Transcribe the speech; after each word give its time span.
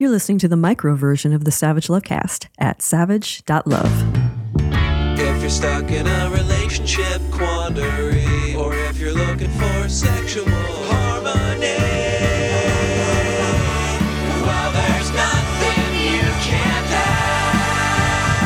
You're 0.00 0.10
listening 0.10 0.38
to 0.38 0.48
the 0.48 0.56
micro 0.56 0.96
version 0.96 1.32
of 1.32 1.44
the 1.44 1.52
Savage 1.52 1.86
Lovecast 1.86 2.48
at 2.58 2.82
savage.love. 2.82 4.16
If 5.16 5.40
you're 5.40 5.48
stuck 5.48 5.88
in 5.88 6.08
a 6.08 6.30
relationship 6.30 7.22
quandary, 7.30 8.56
or 8.56 8.74
if 8.74 8.98
you're 8.98 9.12
looking 9.12 9.50
for 9.50 9.88
sexual 9.88 10.46
harmony, 10.50 11.78
well, 14.42 14.72
there's 14.72 15.12
nothing 15.12 15.94
you 15.94 16.22
can't 16.42 16.90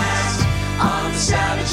ask 0.05 0.45
on 0.85 1.13
the 1.13 1.19
Savage 1.19 1.71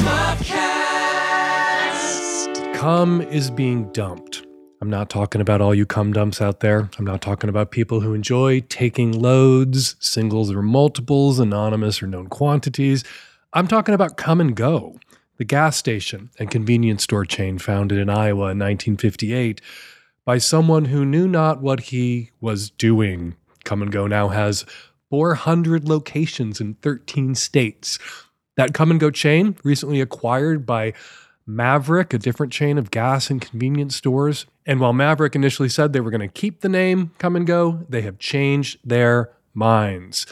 Lovecast. 2.48 2.74
Cum 2.76 3.20
is 3.24 3.52
being 3.52 3.92
dumped. 3.92 4.46
I'm 4.86 4.92
not 4.92 5.10
talking 5.10 5.42
about 5.42 5.62
all 5.62 5.74
you 5.74 5.84
cum 5.88 6.14
dumps 6.14 6.40
out 6.40 6.60
there. 6.60 6.92
I'm 7.00 7.06
not 7.06 7.20
talking 7.20 7.50
about 7.50 7.72
people 7.72 8.02
who 8.02 8.14
enjoy 8.14 8.60
taking 8.70 9.20
loads, 9.20 9.96
singles 10.00 10.52
or 10.52 10.62
multiples, 10.62 11.40
anonymous 11.40 12.04
or 12.04 12.06
known 12.06 12.28
quantities. 12.28 13.04
I'm 13.54 13.68
talking 13.68 13.96
about 13.96 14.16
Kum 14.16 14.48
& 14.48 14.54
Go, 14.54 15.00
the 15.38 15.44
gas 15.44 15.76
station 15.76 16.30
and 16.38 16.52
convenience 16.52 17.02
store 17.02 17.26
chain 17.26 17.58
founded 17.58 17.98
in 17.98 18.12
Iowa 18.12 18.52
in 18.52 18.60
1958 18.60 19.60
by 20.24 20.38
someone 20.38 20.86
who 20.86 21.04
knew 21.04 21.28
not 21.28 21.64
what 21.64 21.80
he 21.80 22.30
was 22.40 22.70
doing. 22.70 23.36
Kum 23.64 23.84
& 23.86 23.90
Go 23.90 24.06
now 24.06 24.28
has 24.28 24.68
400 25.10 25.90
locations 25.90 26.62
in 26.62 26.76
13 26.76 27.34
states. 27.34 27.98
That 28.56 28.76
Kum 28.76 28.96
& 28.98 29.00
Go 29.00 29.10
chain, 29.10 29.58
recently 29.64 30.00
acquired 30.00 30.64
by 30.64 30.94
Maverik, 31.48 32.14
a 32.14 32.18
different 32.18 32.52
chain 32.52 32.78
of 32.78 32.92
gas 32.92 33.30
and 33.30 33.40
convenience 33.40 33.96
stores. 33.96 34.46
And 34.66 34.80
while 34.80 34.94
Maverik 34.94 35.36
initially 35.36 35.70
said 35.70 35.94
they 35.94 36.00
were 36.00 36.12
going 36.12 36.22
to 36.22 36.28
keep 36.28 36.62
the 36.62 36.70
name 36.70 37.12
Kum 37.20 37.44
& 37.44 37.46
Go, 37.46 37.86
they 37.88 38.02
have 38.02 38.18
changed 38.18 38.80
their 38.84 39.32
minds. 39.54 40.26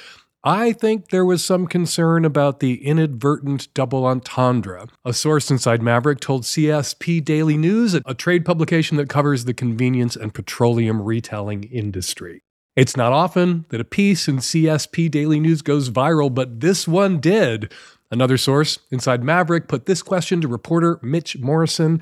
I 0.45 0.73
think 0.73 1.09
there 1.09 1.23
was 1.23 1.45
some 1.45 1.67
concern 1.67 2.25
about 2.25 2.59
the 2.59 2.85
inadvertent 2.85 3.73
double 3.73 4.05
entendre. 4.05 4.87
A 5.05 5.13
source 5.13 5.49
inside 5.49 5.79
Maverik 5.79 6.19
told 6.19 6.43
CSP 6.43 7.23
Daily 7.23 7.55
News, 7.55 7.93
a 7.93 8.13
trade 8.13 8.43
publication 8.43 8.97
that 8.97 9.07
covers 9.07 9.45
the 9.45 9.53
convenience 9.53 10.17
and 10.17 10.33
petroleum 10.33 11.01
retailing 11.01 11.63
industry. 11.65 12.41
It's 12.75 12.97
not 12.97 13.13
often 13.13 13.65
that 13.69 13.79
a 13.79 13.85
piece 13.85 14.27
in 14.27 14.37
CSP 14.37 15.09
Daily 15.11 15.39
News 15.39 15.61
goes 15.61 15.89
viral, 15.89 16.33
but 16.33 16.59
this 16.59 16.87
one 16.87 17.19
did. 17.19 17.71
Another 18.13 18.37
source 18.37 18.77
inside 18.91 19.23
Maverik 19.23 19.67
put 19.67 19.87
this 19.87 20.03
question 20.03 20.39
to 20.39 20.47
reporter 20.47 20.99
Mitch 21.01 21.39
Morrison 21.39 21.99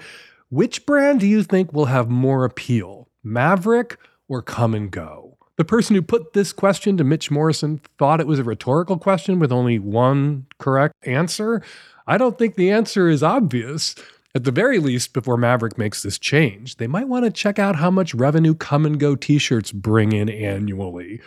Which 0.50 0.86
brand 0.86 1.22
do 1.22 1.26
you 1.26 1.42
think 1.42 1.72
will 1.72 1.86
have 1.86 2.10
more 2.10 2.44
appeal, 2.44 3.08
Maverik 3.26 3.96
or 4.28 4.42
Kum 4.42 4.90
& 4.90 4.90
Go? 4.90 5.38
The 5.56 5.64
person 5.64 5.96
who 5.96 6.02
put 6.02 6.34
this 6.34 6.52
question 6.52 6.98
to 6.98 7.06
Mitch 7.06 7.32
Morrison 7.32 7.80
thought 7.98 8.20
it 8.20 8.28
was 8.28 8.40
a 8.40 8.44
rhetorical 8.44 8.98
question 8.98 9.40
with 9.40 9.54
only 9.54 9.80
one 9.80 10.48
correct 10.60 10.96
answer. 11.04 11.64
I 12.06 12.18
don't 12.18 12.38
think 12.38 12.56
the 12.56 12.72
answer 12.72 13.08
is 13.08 13.24
obvious. 13.24 13.96
At 14.36 14.44
the 14.44 14.52
very 14.52 14.80
least, 14.80 15.14
before 15.14 15.38
Maverik 15.38 15.78
makes 15.78 16.04
this 16.04 16.20
change, 16.20 16.76
they 16.76 16.88
might 16.88 17.08
want 17.08 17.24
to 17.24 17.32
check 17.32 17.58
out 17.58 17.78
how 17.78 17.90
much 17.90 18.14
revenue 18.14 18.54
Kum 18.54 18.98
& 18.98 18.98
Go 18.98 19.16
t 19.16 19.38
shirts 19.38 19.72
bring 19.72 20.12
in 20.12 20.28
annually. 20.28 21.22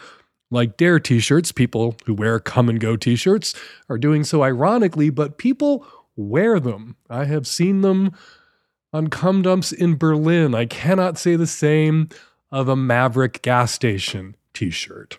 Like 0.54 0.76
Dare 0.76 1.00
t 1.00 1.18
shirts, 1.18 1.50
people 1.50 1.96
who 2.06 2.14
wear 2.14 2.38
Kum 2.38 2.66
& 2.76 2.78
Go 2.78 2.94
t 2.94 3.16
shirts 3.16 3.54
are 3.88 3.98
doing 3.98 4.22
so 4.22 4.44
ironically, 4.44 5.10
but 5.10 5.36
people 5.36 5.84
wear 6.14 6.60
them. 6.60 6.94
I 7.10 7.24
have 7.24 7.48
seen 7.48 7.80
them 7.80 8.12
on 8.92 9.08
cum 9.08 9.42
dumps 9.42 9.72
in 9.72 9.96
Berlin. 9.96 10.54
I 10.54 10.66
cannot 10.66 11.18
say 11.18 11.34
the 11.34 11.48
same 11.48 12.08
of 12.52 12.68
a 12.68 12.76
Maverik 12.76 13.42
gas 13.42 13.72
station 13.72 14.36
t 14.52 14.70
shirt. 14.70 15.18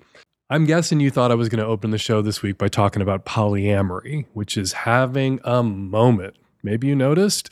I'm 0.50 0.66
guessing 0.66 1.02
you 1.02 1.12
thought 1.12 1.32
I 1.32 1.36
was 1.36 1.50
going 1.50 1.62
to 1.62 1.70
open 1.70 1.92
the 1.92 1.98
show 1.98 2.22
this 2.22 2.42
week 2.42 2.58
by 2.58 2.70
talking 2.70 3.02
about 3.02 3.26
polyamory, 3.26 4.28
which 4.32 4.56
is 4.56 4.72
having 4.72 5.42
a 5.44 5.62
moment. 5.62 6.38
Maybe 6.64 6.88
you 6.88 6.96
noticed 6.96 7.50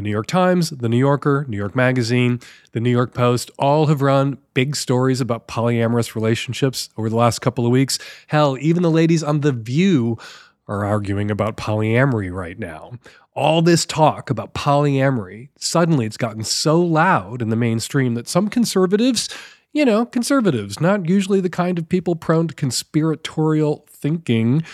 the 0.00 0.04
New 0.04 0.10
York 0.10 0.28
Times, 0.28 0.70
the 0.70 0.88
New 0.88 0.96
Yorker, 0.96 1.44
New 1.46 1.58
York 1.58 1.76
Magazine, 1.76 2.40
the 2.72 2.80
New 2.80 2.88
York 2.88 3.12
Post 3.12 3.50
all 3.58 3.88
have 3.88 4.00
run 4.00 4.38
big 4.54 4.74
stories 4.74 5.20
about 5.20 5.46
polyamorous 5.46 6.14
relationships 6.14 6.88
over 6.96 7.10
the 7.10 7.16
last 7.16 7.40
couple 7.40 7.66
of 7.66 7.70
weeks. 7.70 7.98
Hell, 8.28 8.56
even 8.62 8.82
the 8.82 8.90
ladies 8.90 9.22
on 9.22 9.42
The 9.42 9.52
View 9.52 10.16
are 10.66 10.86
arguing 10.86 11.30
about 11.30 11.58
polyamory 11.58 12.32
right 12.32 12.58
now. 12.58 12.92
All 13.34 13.60
this 13.60 13.84
talk 13.84 14.30
about 14.30 14.54
polyamory, 14.54 15.50
suddenly 15.58 16.06
it's 16.06 16.16
gotten 16.16 16.44
so 16.44 16.80
loud 16.80 17.42
in 17.42 17.50
the 17.50 17.56
mainstream 17.56 18.14
that 18.14 18.26
some 18.26 18.48
conservatives, 18.48 19.28
you 19.74 19.84
know, 19.84 20.06
conservatives, 20.06 20.80
not 20.80 21.10
usually 21.10 21.42
the 21.42 21.50
kind 21.50 21.78
of 21.78 21.90
people 21.90 22.16
prone 22.16 22.48
to 22.48 22.54
conspiratorial 22.54 23.84
thinking, 23.90 24.64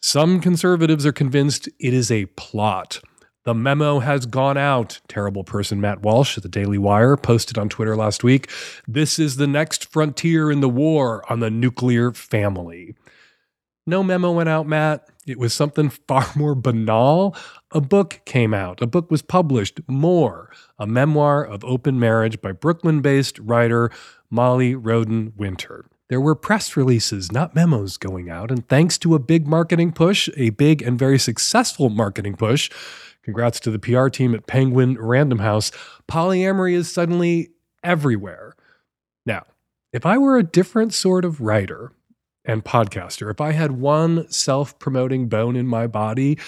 some 0.00 0.40
conservatives 0.40 1.06
are 1.06 1.12
convinced 1.12 1.68
it 1.78 1.94
is 1.94 2.10
a 2.10 2.26
plot. 2.26 2.98
The 3.44 3.54
memo 3.54 3.98
has 3.98 4.24
gone 4.24 4.56
out. 4.56 5.00
Terrible 5.06 5.44
person 5.44 5.78
Matt 5.78 6.00
Walsh 6.00 6.38
at 6.38 6.42
the 6.42 6.48
Daily 6.48 6.78
Wire 6.78 7.16
posted 7.16 7.58
on 7.58 7.68
Twitter 7.68 7.94
last 7.94 8.24
week. 8.24 8.50
This 8.88 9.18
is 9.18 9.36
the 9.36 9.46
next 9.46 9.92
frontier 9.92 10.50
in 10.50 10.60
the 10.60 10.68
war 10.68 11.22
on 11.30 11.40
the 11.40 11.50
nuclear 11.50 12.12
family. 12.12 12.94
No 13.86 14.02
memo 14.02 14.32
went 14.32 14.48
out, 14.48 14.66
Matt. 14.66 15.06
It 15.26 15.38
was 15.38 15.52
something 15.52 15.90
far 16.08 16.26
more 16.34 16.54
banal. 16.54 17.36
A 17.72 17.82
book 17.82 18.22
came 18.24 18.54
out. 18.54 18.80
A 18.80 18.86
book 18.86 19.10
was 19.10 19.20
published, 19.20 19.78
More, 19.86 20.50
a 20.78 20.86
memoir 20.86 21.44
of 21.44 21.62
open 21.64 22.00
marriage 22.00 22.40
by 22.40 22.52
Brooklyn 22.52 23.02
based 23.02 23.38
writer 23.38 23.90
Molly 24.30 24.74
Roden 24.74 25.34
Winter. 25.36 25.84
There 26.08 26.20
were 26.20 26.34
press 26.34 26.76
releases, 26.76 27.32
not 27.32 27.54
memos, 27.54 27.96
going 27.96 28.30
out. 28.30 28.50
And 28.50 28.66
thanks 28.68 28.98
to 28.98 29.14
a 29.14 29.18
big 29.18 29.46
marketing 29.46 29.92
push, 29.92 30.28
a 30.36 30.50
big 30.50 30.80
and 30.82 30.98
very 30.98 31.18
successful 31.18 31.90
marketing 31.90 32.36
push, 32.36 32.70
Congrats 33.24 33.58
to 33.60 33.70
the 33.70 33.78
PR 33.78 34.08
team 34.08 34.34
at 34.34 34.46
Penguin 34.46 34.98
Random 34.98 35.38
House. 35.38 35.70
Polyamory 36.06 36.74
is 36.74 36.92
suddenly 36.92 37.50
everywhere. 37.82 38.54
Now, 39.24 39.44
if 39.92 40.04
I 40.04 40.18
were 40.18 40.36
a 40.36 40.42
different 40.42 40.92
sort 40.92 41.24
of 41.24 41.40
writer 41.40 41.92
and 42.44 42.64
podcaster, 42.64 43.30
if 43.30 43.40
I 43.40 43.52
had 43.52 43.72
one 43.72 44.30
self 44.30 44.78
promoting 44.78 45.28
bone 45.28 45.56
in 45.56 45.66
my 45.66 45.86
body, 45.86 46.38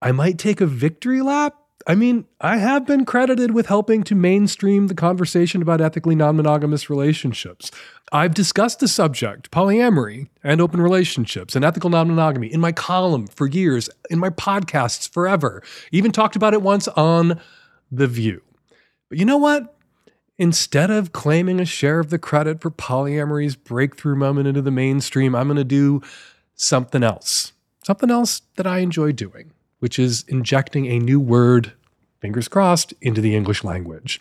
I 0.00 0.12
might 0.12 0.38
take 0.38 0.62
a 0.62 0.66
victory 0.66 1.20
lap 1.20 1.59
I 1.86 1.94
mean, 1.94 2.26
I 2.40 2.58
have 2.58 2.86
been 2.86 3.06
credited 3.06 3.52
with 3.52 3.66
helping 3.66 4.02
to 4.04 4.14
mainstream 4.14 4.88
the 4.88 4.94
conversation 4.94 5.62
about 5.62 5.80
ethically 5.80 6.14
non 6.14 6.36
monogamous 6.36 6.90
relationships. 6.90 7.70
I've 8.12 8.34
discussed 8.34 8.80
the 8.80 8.88
subject, 8.88 9.50
polyamory 9.50 10.28
and 10.44 10.60
open 10.60 10.80
relationships 10.80 11.56
and 11.56 11.64
ethical 11.64 11.88
non 11.88 12.08
monogamy, 12.08 12.52
in 12.52 12.60
my 12.60 12.72
column 12.72 13.26
for 13.26 13.46
years, 13.46 13.88
in 14.10 14.18
my 14.18 14.30
podcasts 14.30 15.08
forever. 15.08 15.62
Even 15.90 16.12
talked 16.12 16.36
about 16.36 16.54
it 16.54 16.62
once 16.62 16.86
on 16.88 17.40
The 17.90 18.06
View. 18.06 18.42
But 19.08 19.18
you 19.18 19.24
know 19.24 19.38
what? 19.38 19.74
Instead 20.38 20.90
of 20.90 21.12
claiming 21.12 21.60
a 21.60 21.64
share 21.64 21.98
of 21.98 22.10
the 22.10 22.18
credit 22.18 22.60
for 22.60 22.70
polyamory's 22.70 23.56
breakthrough 23.56 24.16
moment 24.16 24.48
into 24.48 24.62
the 24.62 24.70
mainstream, 24.70 25.34
I'm 25.34 25.48
going 25.48 25.56
to 25.56 25.64
do 25.64 26.02
something 26.54 27.02
else. 27.02 27.52
Something 27.84 28.10
else 28.10 28.42
that 28.56 28.66
I 28.66 28.78
enjoy 28.78 29.12
doing 29.12 29.52
which 29.80 29.98
is 29.98 30.24
injecting 30.28 30.86
a 30.86 30.98
new 30.98 31.20
word, 31.20 31.72
fingers 32.20 32.48
crossed, 32.48 32.94
into 33.00 33.20
the 33.20 33.34
English 33.34 33.64
language. 33.64 34.20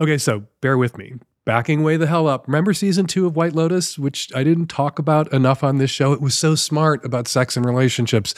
Okay, 0.00 0.18
so 0.18 0.44
bear 0.60 0.76
with 0.76 0.98
me. 0.98 1.14
Backing 1.44 1.82
way 1.82 1.96
the 1.96 2.06
hell 2.06 2.26
up. 2.26 2.46
Remember 2.46 2.72
season 2.72 3.06
two 3.06 3.26
of 3.26 3.36
White 3.36 3.54
Lotus, 3.54 3.98
which 3.98 4.34
I 4.34 4.44
didn't 4.44 4.68
talk 4.68 4.98
about 4.98 5.32
enough 5.32 5.62
on 5.62 5.78
this 5.78 5.90
show? 5.90 6.12
It 6.12 6.20
was 6.20 6.36
so 6.36 6.54
smart 6.54 7.04
about 7.04 7.28
sex 7.28 7.56
and 7.56 7.66
relationships. 7.66 8.34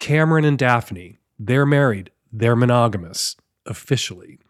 Cameron 0.00 0.44
and 0.44 0.58
Daphne, 0.58 1.18
they're 1.38 1.66
married, 1.66 2.10
they're 2.32 2.56
monogamous, 2.56 3.36
officially. 3.66 4.40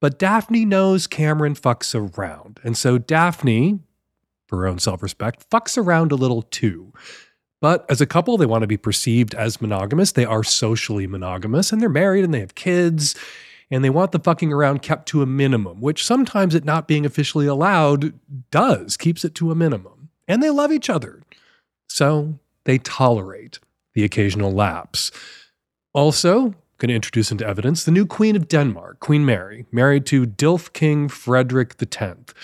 But 0.00 0.18
Daphne 0.18 0.64
knows 0.64 1.06
Cameron 1.06 1.54
fucks 1.54 1.94
around. 1.94 2.60
And 2.62 2.76
so 2.76 2.98
Daphne, 2.98 3.80
for 4.46 4.58
her 4.58 4.66
own 4.66 4.78
self 4.78 5.02
respect, 5.02 5.48
fucks 5.50 5.78
around 5.78 6.12
a 6.12 6.16
little 6.16 6.42
too. 6.42 6.92
But 7.60 7.84
as 7.88 8.00
a 8.00 8.06
couple, 8.06 8.36
they 8.36 8.46
want 8.46 8.62
to 8.62 8.68
be 8.68 8.76
perceived 8.76 9.34
as 9.34 9.60
monogamous. 9.60 10.12
They 10.12 10.24
are 10.24 10.44
socially 10.44 11.06
monogamous 11.06 11.72
and 11.72 11.80
they're 11.80 11.88
married 11.88 12.24
and 12.24 12.32
they 12.32 12.40
have 12.40 12.54
kids 12.54 13.14
and 13.70 13.84
they 13.84 13.90
want 13.90 14.12
the 14.12 14.18
fucking 14.18 14.52
around 14.52 14.82
kept 14.82 15.06
to 15.08 15.22
a 15.22 15.26
minimum, 15.26 15.80
which 15.80 16.04
sometimes 16.04 16.54
it 16.54 16.64
not 16.64 16.88
being 16.88 17.04
officially 17.04 17.46
allowed 17.46 18.14
does, 18.50 18.96
keeps 18.96 19.24
it 19.24 19.34
to 19.36 19.50
a 19.50 19.54
minimum. 19.54 20.08
And 20.26 20.42
they 20.42 20.50
love 20.50 20.72
each 20.72 20.88
other. 20.88 21.22
So 21.88 22.38
they 22.64 22.78
tolerate 22.78 23.58
the 23.94 24.04
occasional 24.04 24.52
lapse. 24.52 25.10
Also, 25.92 26.54
going 26.78 26.88
to 26.88 26.94
introduce 26.94 27.30
into 27.30 27.46
evidence 27.46 27.84
the 27.84 27.90
new 27.90 28.06
Queen 28.06 28.36
of 28.36 28.48
Denmark, 28.48 29.00
Queen 29.00 29.26
Mary, 29.26 29.66
married 29.72 30.06
to 30.06 30.26
Dilf 30.26 30.72
King 30.72 31.08
Frederick 31.08 31.74
X. 31.80 32.34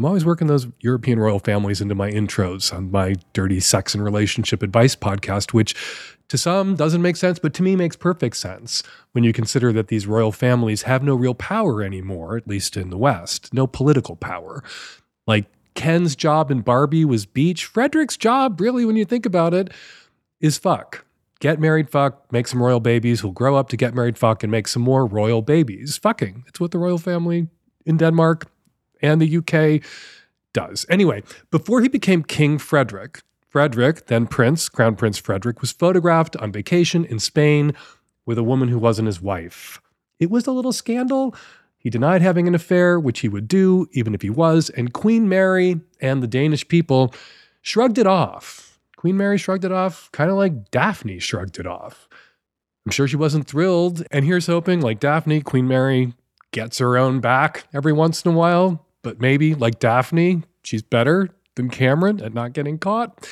I'm 0.00 0.06
always 0.06 0.24
working 0.24 0.46
those 0.46 0.66
European 0.80 1.18
royal 1.18 1.38
families 1.38 1.82
into 1.82 1.94
my 1.94 2.10
intros 2.10 2.74
on 2.74 2.90
my 2.90 3.16
dirty 3.34 3.60
sex 3.60 3.94
and 3.94 4.02
relationship 4.02 4.62
advice 4.62 4.96
podcast, 4.96 5.52
which 5.52 5.76
to 6.28 6.38
some 6.38 6.74
doesn't 6.74 7.02
make 7.02 7.16
sense, 7.16 7.38
but 7.38 7.52
to 7.52 7.62
me 7.62 7.76
makes 7.76 7.96
perfect 7.96 8.38
sense 8.38 8.82
when 9.12 9.24
you 9.24 9.34
consider 9.34 9.74
that 9.74 9.88
these 9.88 10.06
royal 10.06 10.32
families 10.32 10.84
have 10.84 11.02
no 11.02 11.14
real 11.14 11.34
power 11.34 11.82
anymore, 11.82 12.38
at 12.38 12.48
least 12.48 12.78
in 12.78 12.88
the 12.88 12.96
West, 12.96 13.52
no 13.52 13.66
political 13.66 14.16
power. 14.16 14.64
Like 15.26 15.44
Ken's 15.74 16.16
job 16.16 16.50
in 16.50 16.62
Barbie 16.62 17.04
was 17.04 17.26
beach. 17.26 17.66
Frederick's 17.66 18.16
job, 18.16 18.58
really, 18.58 18.86
when 18.86 18.96
you 18.96 19.04
think 19.04 19.26
about 19.26 19.52
it, 19.52 19.68
is 20.40 20.56
fuck. 20.56 21.04
Get 21.40 21.60
married, 21.60 21.90
fuck, 21.90 22.32
make 22.32 22.48
some 22.48 22.62
royal 22.62 22.80
babies 22.80 23.20
who'll 23.20 23.32
grow 23.32 23.54
up 23.54 23.68
to 23.68 23.76
get 23.76 23.94
married, 23.94 24.16
fuck, 24.16 24.42
and 24.42 24.50
make 24.50 24.66
some 24.66 24.80
more 24.80 25.04
royal 25.04 25.42
babies. 25.42 25.98
Fucking. 25.98 26.44
It's 26.46 26.58
what 26.58 26.70
the 26.70 26.78
royal 26.78 26.96
family 26.96 27.48
in 27.84 27.98
Denmark 27.98 28.50
and 29.02 29.20
the 29.20 29.36
UK 29.36 29.82
does. 30.52 30.86
Anyway, 30.88 31.22
before 31.50 31.80
he 31.80 31.88
became 31.88 32.22
King 32.22 32.58
Frederick, 32.58 33.22
Frederick, 33.48 34.06
then 34.06 34.26
Prince, 34.26 34.68
Crown 34.68 34.96
Prince 34.96 35.18
Frederick, 35.18 35.60
was 35.60 35.72
photographed 35.72 36.36
on 36.36 36.52
vacation 36.52 37.04
in 37.04 37.18
Spain 37.18 37.74
with 38.24 38.38
a 38.38 38.44
woman 38.44 38.68
who 38.68 38.78
wasn't 38.78 39.06
his 39.06 39.20
wife. 39.20 39.80
It 40.18 40.30
was 40.30 40.46
a 40.46 40.52
little 40.52 40.72
scandal. 40.72 41.34
He 41.78 41.90
denied 41.90 42.22
having 42.22 42.46
an 42.46 42.54
affair, 42.54 43.00
which 43.00 43.20
he 43.20 43.28
would 43.28 43.48
do 43.48 43.88
even 43.92 44.14
if 44.14 44.22
he 44.22 44.30
was, 44.30 44.70
and 44.70 44.92
Queen 44.92 45.28
Mary 45.28 45.80
and 46.00 46.22
the 46.22 46.28
Danish 46.28 46.68
people 46.68 47.14
shrugged 47.62 47.98
it 47.98 48.06
off. 48.06 48.78
Queen 48.96 49.16
Mary 49.16 49.38
shrugged 49.38 49.64
it 49.64 49.72
off, 49.72 50.12
kind 50.12 50.30
of 50.30 50.36
like 50.36 50.70
Daphne 50.70 51.18
shrugged 51.18 51.58
it 51.58 51.66
off. 51.66 52.06
I'm 52.84 52.92
sure 52.92 53.08
she 53.08 53.16
wasn't 53.16 53.46
thrilled, 53.46 54.04
and 54.10 54.24
here's 54.24 54.46
hoping, 54.46 54.80
like 54.80 55.00
Daphne, 55.00 55.40
Queen 55.40 55.66
Mary 55.66 56.14
gets 56.52 56.78
her 56.78 56.96
own 56.96 57.20
back 57.20 57.64
every 57.72 57.92
once 57.92 58.22
in 58.24 58.32
a 58.32 58.36
while, 58.36 58.86
but 59.02 59.20
maybe, 59.20 59.54
like 59.54 59.78
Daphne, 59.78 60.42
she's 60.62 60.82
better 60.82 61.28
than 61.54 61.70
Cameron 61.70 62.22
at 62.22 62.34
not 62.34 62.52
getting 62.52 62.78
caught. 62.78 63.28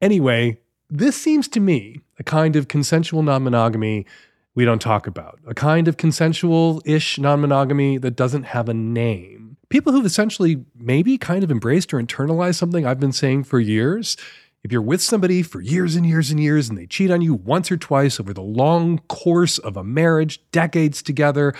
Anyway, 0.00 0.58
this 0.88 1.16
seems 1.16 1.48
to 1.48 1.60
me 1.60 2.00
a 2.18 2.24
kind 2.24 2.56
of 2.56 2.68
consensual 2.68 3.22
non 3.22 3.44
monogamy 3.44 4.06
we 4.54 4.64
don't 4.64 4.82
talk 4.82 5.06
about, 5.06 5.38
a 5.46 5.54
kind 5.54 5.88
of 5.88 5.96
consensual 5.96 6.82
ish 6.84 7.18
non 7.18 7.40
monogamy 7.40 7.98
that 7.98 8.16
doesn't 8.16 8.44
have 8.44 8.68
a 8.68 8.74
name. 8.74 9.56
People 9.68 9.92
who've 9.92 10.06
essentially 10.06 10.64
maybe 10.76 11.16
kind 11.16 11.44
of 11.44 11.50
embraced 11.50 11.94
or 11.94 12.02
internalized 12.02 12.56
something 12.56 12.84
I've 12.84 13.00
been 13.00 13.12
saying 13.12 13.44
for 13.44 13.60
years. 13.60 14.16
If 14.62 14.72
you're 14.72 14.82
with 14.82 15.00
somebody 15.00 15.42
for 15.42 15.62
years 15.62 15.96
and 15.96 16.04
years 16.04 16.30
and 16.30 16.38
years 16.38 16.68
and 16.68 16.76
they 16.76 16.86
cheat 16.86 17.10
on 17.10 17.22
you 17.22 17.34
once 17.34 17.70
or 17.70 17.78
twice 17.78 18.20
over 18.20 18.34
the 18.34 18.42
long 18.42 18.98
course 19.08 19.58
of 19.58 19.76
a 19.76 19.84
marriage, 19.84 20.42
decades 20.50 21.02
together, 21.02 21.54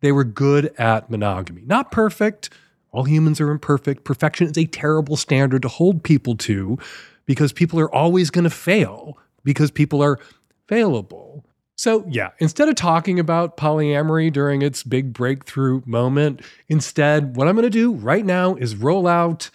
they 0.00 0.12
were 0.12 0.22
good 0.22 0.72
at 0.78 1.10
monogamy. 1.10 1.62
Not 1.66 1.90
perfect. 1.90 2.50
All 2.96 3.04
humans 3.04 3.42
are 3.42 3.50
imperfect. 3.50 4.04
Perfection 4.04 4.46
is 4.46 4.56
a 4.56 4.64
terrible 4.64 5.16
standard 5.16 5.60
to 5.62 5.68
hold 5.68 6.02
people 6.02 6.34
to 6.36 6.78
because 7.26 7.52
people 7.52 7.78
are 7.78 7.94
always 7.94 8.30
going 8.30 8.44
to 8.44 8.50
fail 8.50 9.18
because 9.44 9.70
people 9.70 10.02
are 10.02 10.18
failable. 10.66 11.42
So, 11.76 12.06
yeah, 12.08 12.30
instead 12.38 12.70
of 12.70 12.74
talking 12.74 13.20
about 13.20 13.58
polyamory 13.58 14.32
during 14.32 14.62
its 14.62 14.82
big 14.82 15.12
breakthrough 15.12 15.82
moment, 15.84 16.40
instead, 16.70 17.36
what 17.36 17.48
I'm 17.48 17.54
going 17.54 17.64
to 17.64 17.70
do 17.70 17.92
right 17.92 18.24
now 18.24 18.54
is 18.54 18.76
roll 18.76 19.06
out 19.06 19.50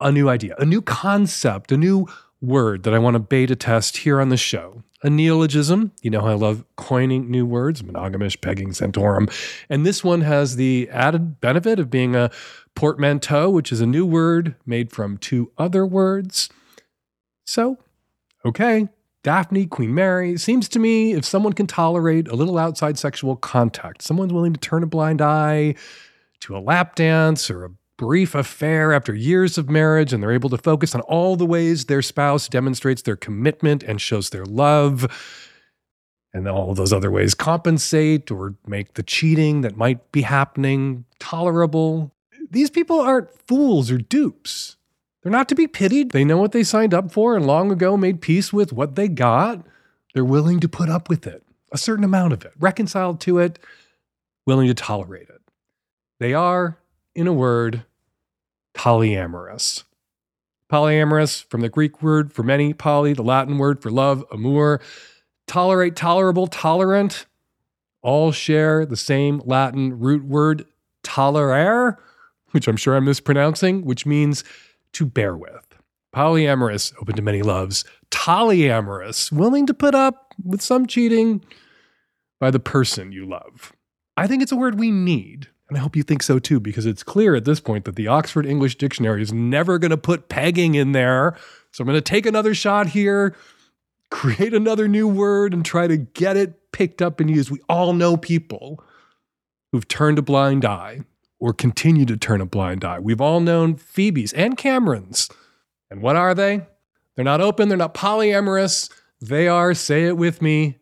a 0.00 0.12
new 0.12 0.28
idea, 0.28 0.54
a 0.58 0.64
new 0.64 0.80
concept, 0.80 1.72
a 1.72 1.76
new 1.76 2.06
word 2.40 2.84
that 2.84 2.94
I 2.94 3.00
want 3.00 3.14
to 3.14 3.18
beta 3.18 3.56
test 3.56 3.98
here 3.98 4.20
on 4.20 4.28
the 4.28 4.36
show. 4.36 4.84
A 5.02 5.08
neologism. 5.08 5.92
You 6.02 6.10
know, 6.10 6.26
I 6.26 6.34
love 6.34 6.62
coining 6.76 7.30
new 7.30 7.46
words, 7.46 7.80
monogamish, 7.80 8.38
pegging, 8.40 8.70
santorum. 8.70 9.32
And 9.70 9.86
this 9.86 10.04
one 10.04 10.20
has 10.20 10.56
the 10.56 10.90
added 10.92 11.40
benefit 11.40 11.78
of 11.78 11.90
being 11.90 12.14
a 12.14 12.30
portmanteau, 12.74 13.50
which 13.50 13.72
is 13.72 13.80
a 13.80 13.86
new 13.86 14.06
word 14.06 14.54
made 14.64 14.92
from 14.92 15.18
two 15.18 15.50
other 15.58 15.84
words. 15.84 16.48
So, 17.44 17.78
okay, 18.44 18.88
Daphne, 19.22 19.66
Queen 19.66 19.94
Mary. 19.94 20.38
Seems 20.38 20.68
to 20.70 20.78
me 20.78 21.12
if 21.12 21.24
someone 21.24 21.52
can 21.52 21.66
tolerate 21.66 22.28
a 22.28 22.36
little 22.36 22.58
outside 22.58 22.98
sexual 22.98 23.36
contact, 23.36 24.02
someone's 24.02 24.32
willing 24.32 24.52
to 24.52 24.60
turn 24.60 24.82
a 24.82 24.86
blind 24.86 25.20
eye 25.20 25.74
to 26.40 26.56
a 26.56 26.58
lap 26.58 26.94
dance 26.94 27.50
or 27.50 27.64
a 27.64 27.70
brief 27.98 28.34
affair 28.34 28.94
after 28.94 29.14
years 29.14 29.58
of 29.58 29.68
marriage, 29.68 30.14
and 30.14 30.22
they're 30.22 30.32
able 30.32 30.48
to 30.48 30.56
focus 30.56 30.94
on 30.94 31.02
all 31.02 31.36
the 31.36 31.44
ways 31.44 31.84
their 31.84 32.00
spouse 32.00 32.48
demonstrates 32.48 33.02
their 33.02 33.16
commitment 33.16 33.82
and 33.82 34.00
shows 34.00 34.30
their 34.30 34.46
love. 34.46 35.06
And 36.32 36.48
all 36.48 36.72
those 36.74 36.94
other 36.94 37.10
ways 37.10 37.34
compensate 37.34 38.30
or 38.30 38.54
make 38.66 38.94
the 38.94 39.02
cheating 39.02 39.60
that 39.62 39.76
might 39.76 40.12
be 40.12 40.22
happening 40.22 41.04
tolerable. 41.18 42.14
These 42.50 42.70
people 42.70 43.00
aren't 43.00 43.30
fools 43.46 43.90
or 43.90 43.98
dupes. 43.98 44.76
They're 45.22 45.32
not 45.32 45.48
to 45.50 45.54
be 45.54 45.66
pitied. 45.66 46.10
They 46.10 46.24
know 46.24 46.38
what 46.38 46.52
they 46.52 46.64
signed 46.64 46.94
up 46.94 47.12
for 47.12 47.36
and 47.36 47.46
long 47.46 47.70
ago 47.70 47.96
made 47.96 48.20
peace 48.20 48.52
with 48.52 48.72
what 48.72 48.96
they 48.96 49.08
got. 49.08 49.64
They're 50.14 50.24
willing 50.24 50.60
to 50.60 50.68
put 50.68 50.88
up 50.88 51.08
with 51.08 51.26
it, 51.26 51.44
a 51.72 51.78
certain 51.78 52.04
amount 52.04 52.32
of 52.32 52.44
it, 52.44 52.52
reconciled 52.58 53.20
to 53.20 53.38
it, 53.38 53.58
willing 54.46 54.66
to 54.68 54.74
tolerate 54.74 55.28
it. 55.28 55.40
They 56.18 56.34
are, 56.34 56.78
in 57.14 57.26
a 57.26 57.32
word, 57.32 57.84
polytolerous. 58.74 59.84
Polyamorous, 60.70 61.44
from 61.44 61.60
the 61.60 61.68
Greek 61.68 62.02
word 62.02 62.32
for 62.32 62.42
many, 62.42 62.72
poly, 62.72 63.12
the 63.12 63.22
Latin 63.22 63.58
word 63.58 63.82
for 63.82 63.90
love, 63.90 64.24
amor. 64.32 64.80
Tolerate, 65.46 65.96
tolerable, 65.96 66.46
tolerant, 66.46 67.26
all 68.02 68.32
share 68.32 68.86
the 68.86 68.96
same 68.96 69.42
Latin 69.44 69.98
root 69.98 70.24
word, 70.24 70.64
tolerare, 71.02 71.96
which 72.52 72.68
I'm 72.68 72.76
sure 72.76 72.96
I'm 72.96 73.04
mispronouncing, 73.04 73.84
which 73.84 74.06
means 74.06 74.44
to 74.92 75.06
bear 75.06 75.36
with. 75.36 75.66
Polyamorous, 76.14 76.92
open 77.00 77.14
to 77.16 77.22
many 77.22 77.42
loves. 77.42 77.84
Polytolerous, 78.10 79.30
willing 79.30 79.66
to 79.66 79.74
put 79.74 79.94
up 79.94 80.34
with 80.44 80.60
some 80.60 80.86
cheating 80.86 81.44
by 82.40 82.50
the 82.50 82.58
person 82.58 83.12
you 83.12 83.26
love. 83.26 83.72
I 84.16 84.26
think 84.26 84.42
it's 84.42 84.52
a 84.52 84.56
word 84.56 84.78
we 84.78 84.90
need. 84.90 85.48
And 85.68 85.78
I 85.78 85.80
hope 85.80 85.94
you 85.94 86.02
think 86.02 86.24
so 86.24 86.40
too, 86.40 86.58
because 86.58 86.84
it's 86.84 87.04
clear 87.04 87.36
at 87.36 87.44
this 87.44 87.60
point 87.60 87.84
that 87.84 87.94
the 87.94 88.08
Oxford 88.08 88.44
English 88.44 88.76
Dictionary 88.76 89.22
is 89.22 89.32
never 89.32 89.78
going 89.78 89.92
to 89.92 89.96
put 89.96 90.28
pegging 90.28 90.74
in 90.74 90.90
there. 90.90 91.36
So 91.70 91.82
I'm 91.82 91.86
going 91.86 91.96
to 91.96 92.00
take 92.00 92.26
another 92.26 92.54
shot 92.54 92.88
here, 92.88 93.36
create 94.10 94.52
another 94.52 94.88
new 94.88 95.06
word, 95.06 95.54
and 95.54 95.64
try 95.64 95.86
to 95.86 95.96
get 95.96 96.36
it 96.36 96.72
picked 96.72 97.00
up 97.00 97.20
and 97.20 97.30
used. 97.30 97.50
We 97.50 97.60
all 97.68 97.92
know 97.92 98.16
people 98.16 98.82
who've 99.70 99.86
turned 99.86 100.18
a 100.18 100.22
blind 100.22 100.64
eye 100.64 101.02
or 101.40 101.52
continue 101.52 102.04
to 102.04 102.16
turn 102.16 102.40
a 102.40 102.46
blind 102.46 102.84
eye. 102.84 103.00
We've 103.00 103.20
all 103.20 103.40
known 103.40 103.76
Phoebes 103.76 104.32
and 104.34 104.56
Camerons. 104.56 105.30
And 105.90 106.02
what 106.02 106.14
are 106.14 106.34
they? 106.34 106.66
They're 107.16 107.24
not 107.24 107.40
open, 107.40 107.68
they're 107.68 107.78
not 107.78 107.94
polyamorous. 107.94 108.90
They 109.20 109.48
are, 109.48 109.74
say 109.74 110.06
it 110.06 110.16
with 110.16 110.40
me, 110.40 110.78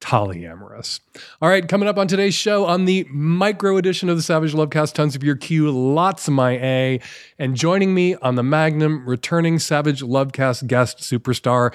polytolerous. 0.00 1.00
All 1.40 1.48
right, 1.48 1.66
coming 1.66 1.88
up 1.88 1.96
on 1.96 2.08
today's 2.08 2.34
show 2.34 2.66
on 2.66 2.84
the 2.84 3.06
micro 3.10 3.76
edition 3.76 4.08
of 4.08 4.16
the 4.16 4.22
Savage 4.22 4.52
Lovecast, 4.52 4.92
tons 4.92 5.16
of 5.16 5.22
your 5.22 5.36
Q, 5.36 5.70
lots 5.70 6.28
of 6.28 6.34
my 6.34 6.58
A, 6.58 7.00
and 7.38 7.54
joining 7.54 7.94
me 7.94 8.16
on 8.16 8.34
the 8.34 8.42
Magnum, 8.42 9.08
returning 9.08 9.58
Savage 9.58 10.02
Lovecast 10.02 10.66
guest 10.66 10.98
superstar, 10.98 11.74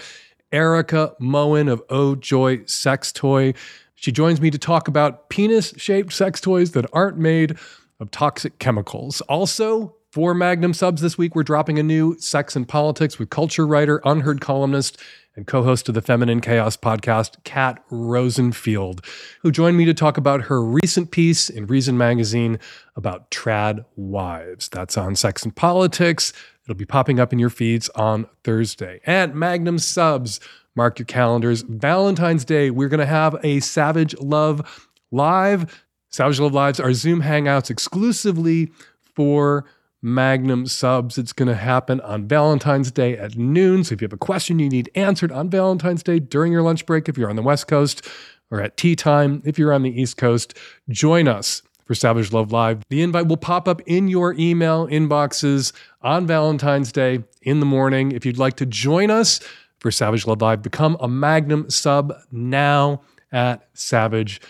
Erika 0.52 1.16
Moen 1.20 1.68
of 1.68 1.82
Oh 1.90 2.16
Joy 2.16 2.64
Sex 2.66 3.12
Toy. 3.12 3.54
She 3.96 4.12
joins 4.12 4.40
me 4.40 4.52
to 4.52 4.58
talk 4.58 4.88
about 4.88 5.30
penis 5.30 5.74
shaped 5.78 6.14
sex 6.14 6.40
toys 6.40 6.72
that 6.72 6.86
aren't 6.94 7.18
made 7.18 7.58
of 8.00 8.12
toxic 8.12 8.60
chemicals. 8.60 9.22
Also, 9.22 9.96
for 10.12 10.34
Magnum 10.34 10.74
subs 10.74 11.02
this 11.02 11.18
week, 11.18 11.36
we're 11.36 11.44
dropping 11.44 11.78
a 11.78 11.84
new 11.84 12.18
Sex 12.18 12.56
and 12.56 12.68
Politics 12.68 13.20
with 13.20 13.30
culture 13.30 13.68
writer, 13.68 14.00
UnHerd 14.00 14.42
columnist, 14.42 15.00
and 15.36 15.46
co 15.46 15.64
host 15.64 15.88
of 15.88 15.96
the 15.96 16.02
Feminine 16.02 16.42
Chaos 16.42 16.76
podcast, 16.76 17.44
Kat 17.44 17.84
Rosenfield, 17.92 19.06
who 19.42 19.52
joined 19.52 19.78
me 19.78 19.86
to 19.86 19.94
talk 19.94 20.18
about 20.18 20.44
her 20.44 20.64
recent 20.64 21.12
piece 21.12 21.50
in 21.50 21.68
Reason 21.68 21.98
Magazine 21.98 22.58
about 22.96 23.30
trad 23.30 23.86
wives. 23.96 24.68
That's 24.70 24.98
on 24.98 25.16
Sex 25.16 25.44
and 25.44 25.56
Politics. 25.56 26.34
It'll 26.64 26.76
be 26.76 26.86
popping 26.86 27.20
up 27.20 27.32
in 27.32 27.40
your 27.40 27.50
feeds 27.50 27.90
on 27.90 28.28
Thursday. 28.44 29.02
And 29.06 29.36
Magnum 29.36 29.80
subs, 29.80 30.40
mark 30.76 31.00
your 31.00 31.06
calendars. 31.06 31.62
Valentine's 31.62 32.46
Day, 32.46 32.70
we're 32.70 32.90
going 32.90 33.00
to 33.00 33.06
have 33.06 33.36
a 33.44 33.60
Savage 33.60 34.18
Love 34.20 34.90
live 35.12 35.86
Savage 36.10 36.40
Love 36.40 36.54
Lives 36.54 36.80
are 36.80 36.94
Zoom 36.94 37.22
Hangouts 37.22 37.70
exclusively 37.70 38.72
for 39.16 39.66
Magnum 40.02 40.66
subs. 40.66 41.18
It's 41.18 41.34
going 41.34 41.50
to 41.50 41.56
happen 41.56 42.02
on 42.02 42.28
Valentine's 42.28 42.92
Day 42.92 43.18
at 43.18 43.38
noon. 43.38 43.84
So 43.84 43.94
if 43.94 44.02
you 44.02 44.06
have 44.06 44.14
a 44.14 44.18
question 44.18 44.58
you 44.60 44.70
need 44.70 44.90
answered 44.96 45.32
on 45.32 45.50
Valentine's 45.50 46.02
Day 46.02 46.20
during 46.20 46.52
your 46.52 46.64
lunch 46.64 46.86
break, 46.86 47.08
if 47.10 47.18
you're 47.18 47.30
on 47.30 47.36
the 47.36 47.42
West 47.42 47.68
Coast, 47.68 48.08
or 48.50 48.62
at 48.62 48.78
tea 48.78 48.96
time, 48.96 49.44
if 49.46 49.60
you're 49.60 49.74
on 49.74 49.84
the 49.84 50.02
East 50.02 50.18
Coast, 50.18 50.58
join 50.90 51.28
us 51.28 51.62
for 51.86 51.94
Savage 51.94 52.32
Love 52.32 52.52
Live. 52.52 52.84
The 52.90 53.04
invite 53.04 53.28
will 53.28 53.38
pop 53.38 53.68
up 53.68 53.82
in 53.82 54.08
your 54.08 54.34
email 54.34 54.88
inboxes 54.88 55.74
on 56.02 56.26
Valentine's 56.26 56.92
Day 56.92 57.24
in 57.44 57.60
the 57.60 57.66
morning. 57.66 58.12
If 58.12 58.26
you'd 58.26 58.40
like 58.40 58.56
to 58.58 58.66
join 58.66 59.12
us 59.12 59.40
for 59.80 59.92
Savage 59.92 60.26
Love 60.26 60.42
Live, 60.42 60.64
become 60.64 60.98
a 61.00 61.08
Magnum 61.08 61.70
sub 61.70 62.14
now 62.32 63.02
at 63.32 63.68
Savage 63.74 64.42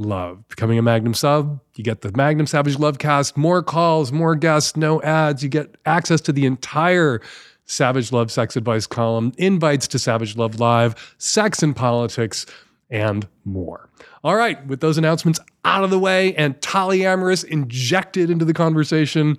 love. 0.00 0.46
Becoming 0.48 0.78
a 0.78 0.82
Magnum 0.82 1.14
sub, 1.14 1.60
you 1.76 1.84
get 1.84 2.02
the 2.02 2.12
Magnum 2.14 2.46
Savage 2.46 2.78
Love 2.78 2.98
cast, 2.98 3.36
more 3.36 3.62
calls, 3.62 4.12
more 4.12 4.34
guests, 4.34 4.76
no 4.76 5.00
ads. 5.02 5.42
You 5.42 5.48
get 5.48 5.76
access 5.86 6.20
to 6.22 6.32
the 6.32 6.46
entire 6.46 7.20
Savage 7.64 8.12
Love 8.12 8.30
Sex 8.30 8.56
Advice 8.56 8.86
column, 8.86 9.32
invites 9.38 9.88
to 9.88 9.98
Savage 9.98 10.36
Love 10.36 10.60
Live, 10.60 11.14
sex 11.18 11.62
and 11.62 11.74
politics, 11.74 12.44
and 12.90 13.26
more. 13.44 13.88
All 14.22 14.36
right, 14.36 14.64
with 14.66 14.80
those 14.80 14.98
announcements 14.98 15.40
out 15.64 15.84
of 15.84 15.90
the 15.90 15.98
way 15.98 16.34
and 16.36 16.60
polytolerous 16.60 17.42
injected 17.42 18.30
into 18.30 18.44
the 18.44 18.54
conversation, 18.54 19.38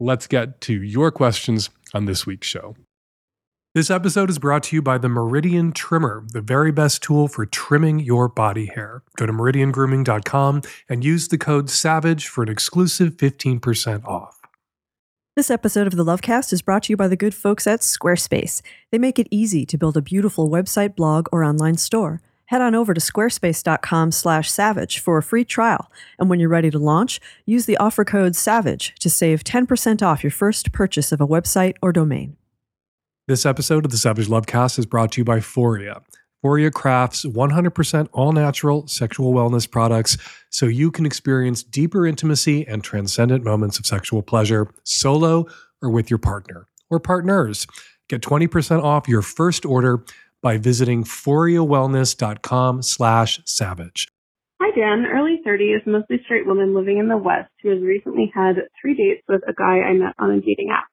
let's 0.00 0.26
get 0.26 0.60
to 0.62 0.82
your 0.82 1.10
questions 1.10 1.70
on 1.92 2.06
this 2.06 2.26
week's 2.26 2.46
show. 2.46 2.74
This 3.78 3.92
episode 3.92 4.28
is 4.28 4.40
brought 4.40 4.64
to 4.64 4.74
you 4.74 4.82
by 4.82 4.98
the 4.98 5.08
Meridian 5.08 5.70
Trimmer, 5.70 6.24
the 6.32 6.40
very 6.40 6.72
best 6.72 7.00
tool 7.00 7.28
for 7.28 7.46
trimming 7.46 8.00
your 8.00 8.28
body 8.28 8.66
hair. 8.66 9.04
Go 9.14 9.24
to 9.24 9.32
meridiangrooming.com 9.32 10.62
and 10.88 11.04
use 11.04 11.28
the 11.28 11.38
code 11.38 11.70
SAVAGE 11.70 12.26
for 12.26 12.42
an 12.42 12.48
exclusive 12.48 13.16
15% 13.16 14.04
off. 14.04 14.40
This 15.36 15.48
episode 15.48 15.86
of 15.86 15.94
the 15.94 16.04
Lovecast 16.04 16.52
is 16.52 16.60
brought 16.60 16.82
to 16.82 16.92
you 16.92 16.96
by 16.96 17.06
the 17.06 17.14
good 17.14 17.36
folks 17.36 17.68
at 17.68 17.82
Squarespace. 17.82 18.62
They 18.90 18.98
make 18.98 19.20
it 19.20 19.28
easy 19.30 19.64
to 19.66 19.78
build 19.78 19.96
a 19.96 20.02
beautiful 20.02 20.50
website, 20.50 20.96
blog, 20.96 21.28
or 21.30 21.44
online 21.44 21.76
store. 21.76 22.20
Head 22.46 22.60
on 22.60 22.74
over 22.74 22.92
to 22.92 23.00
squarespace.com/savage 23.00 24.98
for 24.98 25.18
a 25.18 25.22
free 25.22 25.44
trial, 25.44 25.88
and 26.18 26.28
when 26.28 26.40
you're 26.40 26.48
ready 26.48 26.72
to 26.72 26.80
launch, 26.80 27.20
use 27.46 27.66
the 27.66 27.76
offer 27.76 28.04
code 28.04 28.34
SAVAGE 28.34 28.96
to 28.98 29.08
save 29.08 29.44
10% 29.44 30.02
off 30.02 30.24
your 30.24 30.32
first 30.32 30.72
purchase 30.72 31.12
of 31.12 31.20
a 31.20 31.28
website 31.28 31.76
or 31.80 31.92
domain. 31.92 32.34
This 33.28 33.44
episode 33.44 33.84
of 33.84 33.90
the 33.90 33.98
Savage 33.98 34.28
Lovecast 34.28 34.78
is 34.78 34.86
brought 34.86 35.12
to 35.12 35.20
you 35.20 35.24
by 35.26 35.40
Foria. 35.40 36.00
Foria 36.42 36.72
crafts 36.72 37.26
100% 37.26 38.08
all 38.14 38.32
natural 38.32 38.86
sexual 38.86 39.34
wellness 39.34 39.70
products 39.70 40.16
so 40.48 40.64
you 40.64 40.90
can 40.90 41.04
experience 41.04 41.62
deeper 41.62 42.06
intimacy 42.06 42.66
and 42.66 42.82
transcendent 42.82 43.44
moments 43.44 43.78
of 43.78 43.84
sexual 43.84 44.22
pleasure 44.22 44.72
solo 44.84 45.44
or 45.82 45.90
with 45.90 46.08
your 46.08 46.16
partner 46.16 46.68
or 46.88 46.98
partners. 46.98 47.66
Get 48.08 48.22
20% 48.22 48.82
off 48.82 49.06
your 49.06 49.20
first 49.20 49.66
order 49.66 50.02
by 50.40 50.56
visiting 50.56 51.04
foriawellness.com 51.04 52.80
slash 52.80 53.40
savage. 53.44 54.08
Hi, 54.62 54.70
Dan. 54.74 55.04
Early 55.04 55.42
30s, 55.46 55.86
mostly 55.86 56.18
straight 56.24 56.46
woman 56.46 56.74
living 56.74 56.96
in 56.96 57.08
the 57.08 57.18
West 57.18 57.50
who 57.62 57.68
has 57.68 57.82
recently 57.82 58.32
had 58.34 58.54
three 58.80 58.94
dates 58.94 59.20
with 59.28 59.42
a 59.46 59.52
guy 59.52 59.80
I 59.82 59.92
met 59.92 60.14
on 60.18 60.30
a 60.30 60.40
dating 60.40 60.70
app. 60.72 60.86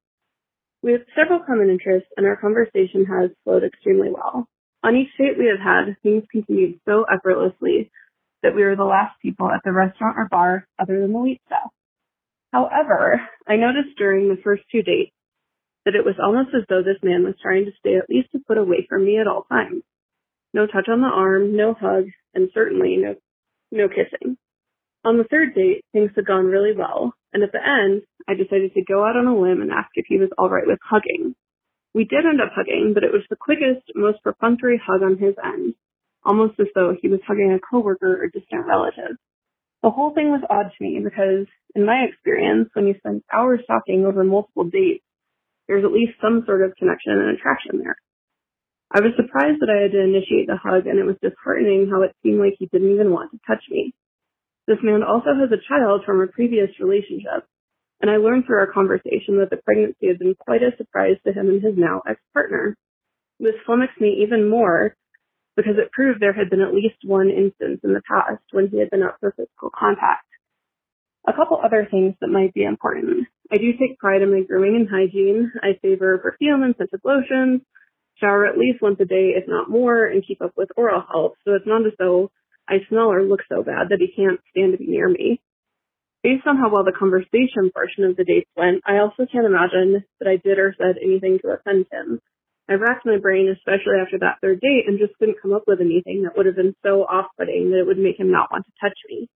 We 0.86 0.92
have 0.92 1.02
several 1.18 1.40
common 1.40 1.72
interests 1.72 2.10
and 2.16 2.28
our 2.28 2.36
conversation 2.36 3.06
has 3.06 3.32
flowed 3.44 3.64
extremely 3.64 4.12
well. 4.12 4.48
On 4.84 4.96
each 4.96 5.10
date 5.18 5.36
we 5.36 5.48
have 5.48 5.58
had, 5.58 5.98
things 6.04 6.26
continued 6.32 6.80
so 6.86 7.06
effortlessly 7.12 7.90
that 8.44 8.54
we 8.54 8.64
were 8.64 8.76
the 8.76 8.84
last 8.84 9.20
people 9.20 9.50
at 9.50 9.62
the 9.66 9.72
restaurant 9.72 10.16
or 10.16 10.28
bar 10.30 10.68
other 10.78 11.02
than 11.02 11.12
the 11.12 11.18
wait 11.18 11.42
staff. 11.48 11.72
However, 12.54 13.20
I 13.48 13.56
noticed 13.56 13.98
during 13.98 14.30
the 14.30 14.40
first 14.44 14.62
two 14.72 14.84
dates 14.84 15.16
that 15.86 15.96
it 15.96 16.06
was 16.06 16.22
almost 16.22 16.50
as 16.54 16.66
though 16.70 16.84
this 16.84 17.02
man 17.02 17.24
was 17.24 17.34
trying 17.42 17.66
to 17.66 17.72
stay 17.80 17.96
at 17.96 18.08
least 18.08 18.30
a 18.36 18.40
foot 18.48 18.60
away 18.60 18.86
from 18.88 19.06
me 19.06 19.18
at 19.18 19.28
all 19.28 19.48
times. 19.50 19.82
No 20.54 20.68
touch 20.68 20.88
on 20.88 21.02
the 21.02 21.08
arm, 21.08 21.58
no 21.58 21.74
hug, 21.74 22.06
and 22.36 22.52
certainly 22.54 22.98
no, 22.98 23.16
no 23.72 23.90
kissing. 23.90 24.38
On 25.04 25.18
the 25.18 25.24
third 25.24 25.56
date, 25.56 25.84
things 25.94 26.12
had 26.16 26.28
gone 26.28 26.46
really 26.46 26.78
well, 26.78 27.16
and 27.36 27.44
at 27.44 27.52
the 27.52 27.60
end, 27.60 28.04
I 28.32 28.34
decided 28.34 28.72
to 28.74 28.88
go 28.88 29.04
out 29.04 29.20
on 29.20 29.28
a 29.28 29.36
limb 29.36 29.62
and 29.62 29.70
ask 29.70 29.92
if 29.96 30.06
he 30.08 30.18
was 30.18 30.32
alright 30.40 30.66
with 30.66 30.80
hugging. 30.80 31.36
We 31.94 32.06
did 32.06 32.24
end 32.24 32.40
up 32.40 32.56
hugging, 32.56 32.94
but 32.96 33.04
it 33.04 33.12
was 33.12 33.28
the 33.30 33.36
quickest, 33.36 33.92
most 33.94 34.24
perfunctory 34.24 34.80
hug 34.80 35.04
on 35.04 35.20
his 35.20 35.36
end, 35.44 35.76
almost 36.24 36.56
as 36.62 36.68
though 36.74 36.96
he 36.96 37.10
was 37.10 37.20
hugging 37.28 37.52
a 37.52 37.60
coworker 37.60 38.24
or 38.24 38.32
distant 38.32 38.66
relative. 38.66 39.20
The 39.84 39.92
whole 39.92 40.16
thing 40.16 40.32
was 40.32 40.48
odd 40.50 40.72
to 40.72 40.80
me 40.80 41.04
because, 41.04 41.46
in 41.76 41.86
my 41.86 42.08
experience, 42.08 42.70
when 42.72 42.88
you 42.88 42.96
spend 42.98 43.22
hours 43.28 43.60
talking 43.68 44.06
over 44.06 44.24
multiple 44.24 44.64
dates, 44.64 45.04
there's 45.68 45.84
at 45.84 45.92
least 45.92 46.16
some 46.24 46.44
sort 46.46 46.64
of 46.64 46.72
connection 46.80 47.20
and 47.20 47.36
attraction 47.36 47.84
there. 47.84 47.98
I 48.96 49.02
was 49.02 49.12
surprised 49.20 49.60
that 49.60 49.70
I 49.70 49.84
had 49.84 49.92
to 49.92 50.00
initiate 50.00 50.48
the 50.48 50.56
hug, 50.56 50.88
and 50.88 51.00
it 51.00 51.06
was 51.06 51.20
disheartening 51.22 51.92
how 51.92 52.04
it 52.04 52.16
seemed 52.24 52.40
like 52.40 52.56
he 52.58 52.72
didn't 52.72 52.96
even 52.96 53.12
want 53.12 53.32
to 53.32 53.40
touch 53.46 53.64
me. 53.70 53.94
This 54.68 54.82
man 54.82 55.04
also 55.04 55.30
has 55.38 55.52
a 55.52 55.62
child 55.70 56.02
from 56.06 56.22
a 56.22 56.28
previous 56.28 56.70
relationship, 56.80 57.46
and 58.02 58.10
I 58.10 58.18
learned 58.18 58.46
through 58.46 58.58
our 58.58 58.72
conversation 58.72 59.38
that 59.38 59.50
the 59.52 59.62
pregnancy 59.64 60.08
had 60.08 60.20
been 60.20 60.36
quite 60.36 60.64
a 60.64 60.76
surprise 60.78 61.18
to 61.26 61.34
him 61.34 61.50
and 61.50 61.62
his 61.62 61.78
now 61.78 62.02
ex-partner. 62.08 62.76
This 63.40 63.56
flummoxed 63.66 64.02
me 64.02 64.24
even 64.24 64.50
more 64.50 64.96
because 65.56 65.76
it 65.78 65.92
proved 65.92 66.20
there 66.20 66.34
had 66.34 66.50
been 66.50 66.62
at 66.62 66.74
least 66.74 66.98
one 67.04 67.30
instance 67.30 67.80
in 67.84 67.94
the 67.94 68.02
past 68.10 68.44
when 68.52 68.68
he 68.68 68.80
had 68.80 68.90
been 68.90 69.04
up 69.04 69.18
for 69.20 69.32
physical 69.32 69.70
contact. 69.70 70.26
A 71.28 71.34
couple 71.34 71.60
other 71.64 71.88
things 71.90 72.16
that 72.22 72.28
might 72.28 72.54
be 72.54 72.64
important. 72.64 73.28
I 73.52 73.58
do 73.58 73.72
take 73.74 73.98
pride 74.00 74.22
in 74.22 74.32
my 74.32 74.42
grooming 74.42 74.76
and 74.76 74.90
hygiene. 74.90 75.52
I 75.62 75.80
favor 75.82 76.18
perfume 76.18 76.64
and 76.64 76.76
scented 76.78 77.02
lotions, 77.04 77.62
shower 78.20 78.46
at 78.46 78.58
least 78.58 78.82
once 78.82 78.98
a 79.00 79.06
day, 79.06 79.34
if 79.36 79.48
not 79.48 79.70
more, 79.70 80.06
and 80.06 80.26
keep 80.26 80.42
up 80.42 80.54
with 80.58 80.70
oral 80.76 81.04
health. 81.12 81.34
So 81.46 81.54
it's 81.54 81.68
not 81.68 81.86
as 81.86 81.94
though 81.98 82.32
I 82.68 82.86
smell 82.90 83.12
or 83.12 83.24
look 83.24 83.42
so 83.48 83.64
bad 83.64 83.90
that 83.90 84.00
he 84.00 84.14
can't 84.16 84.40
stand 84.52 84.72
to 84.72 84.78
be 84.78 84.88
near 84.88 85.10
me. 85.10 85.42
Based 86.24 86.48
on 86.48 86.58
how 86.58 86.72
well 86.72 86.84
the 86.84 86.92
conversation 86.92 87.70
portion 87.70 88.04
of 88.04 88.18
the 88.18 88.26
dates 88.26 88.50
went, 88.58 88.82
I 88.86 88.98
also 88.98 89.30
can't 89.32 89.46
imagine 89.46 90.04
that 90.20 90.28
I 90.28 90.38
did 90.38 90.58
or 90.58 90.74
said 90.78 90.98
anything 90.98 91.38
to 91.42 91.54
offend 91.54 91.86
him. 91.92 92.20
I 92.68 92.74
racked 92.74 93.06
my 93.06 93.18
brain, 93.22 93.48
especially 93.48 94.02
after 94.02 94.18
that 94.20 94.42
third 94.42 94.60
date, 94.60 94.86
and 94.88 94.98
just 94.98 95.14
couldn't 95.20 95.38
come 95.40 95.54
up 95.54 95.66
with 95.68 95.82
anything 95.82 96.24
that 96.24 96.36
would 96.36 96.48
have 96.48 96.56
been 96.56 96.76
so 96.82 97.04
off-putting 97.06 97.70
that 97.70 97.82
it 97.82 97.86
would 97.86 98.00
make 98.00 98.20
him 98.20 98.32
not 98.32 98.50
want 98.50 98.66
to 98.66 98.72
touch 98.82 98.98
me. 99.08 99.30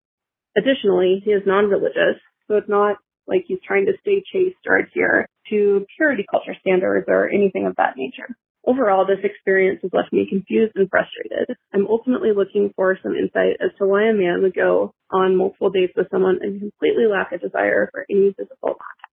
Additionally, 0.57 1.21
he 1.23 1.33
is 1.33 1.43
non-religious, 1.45 2.17
so 2.49 2.57
it's 2.57 2.71
not 2.71 2.97
like 3.27 3.45
he's 3.47 3.61
trying 3.67 3.85
to 3.85 3.93
stay 4.01 4.23
chaste 4.33 4.65
or 4.67 4.79
adhere 4.79 5.29
to 5.51 5.85
purity 5.99 6.25
culture 6.31 6.57
standards 6.59 7.05
or 7.07 7.29
anything 7.29 7.67
of 7.67 7.77
that 7.77 7.99
nature. 7.99 8.35
Overall, 8.69 9.07
this 9.07 9.25
experience 9.25 9.81
has 9.81 9.91
left 9.95 10.13
me 10.13 10.27
confused 10.29 10.73
and 10.77 10.91
frustrated. 10.91 11.57
I'm 11.73 11.87
ultimately 11.87 12.33
looking 12.37 12.71
for 12.77 12.99
some 13.03 13.15
insight 13.15 13.57
as 13.65 13.71
to 13.79 13.87
why 13.87 14.11
a 14.11 14.13
man 14.13 14.43
would 14.43 14.55
go 14.55 14.93
on 15.11 15.37
multiple 15.37 15.71
dates 15.71 15.95
with 15.97 16.09
someone 16.11 16.39
and 16.43 16.61
completely 16.61 17.07
lack 17.11 17.33
a 17.33 17.39
desire 17.39 17.89
for 17.91 18.05
any 18.11 18.35
physical 18.37 18.75
contact. 18.77 19.09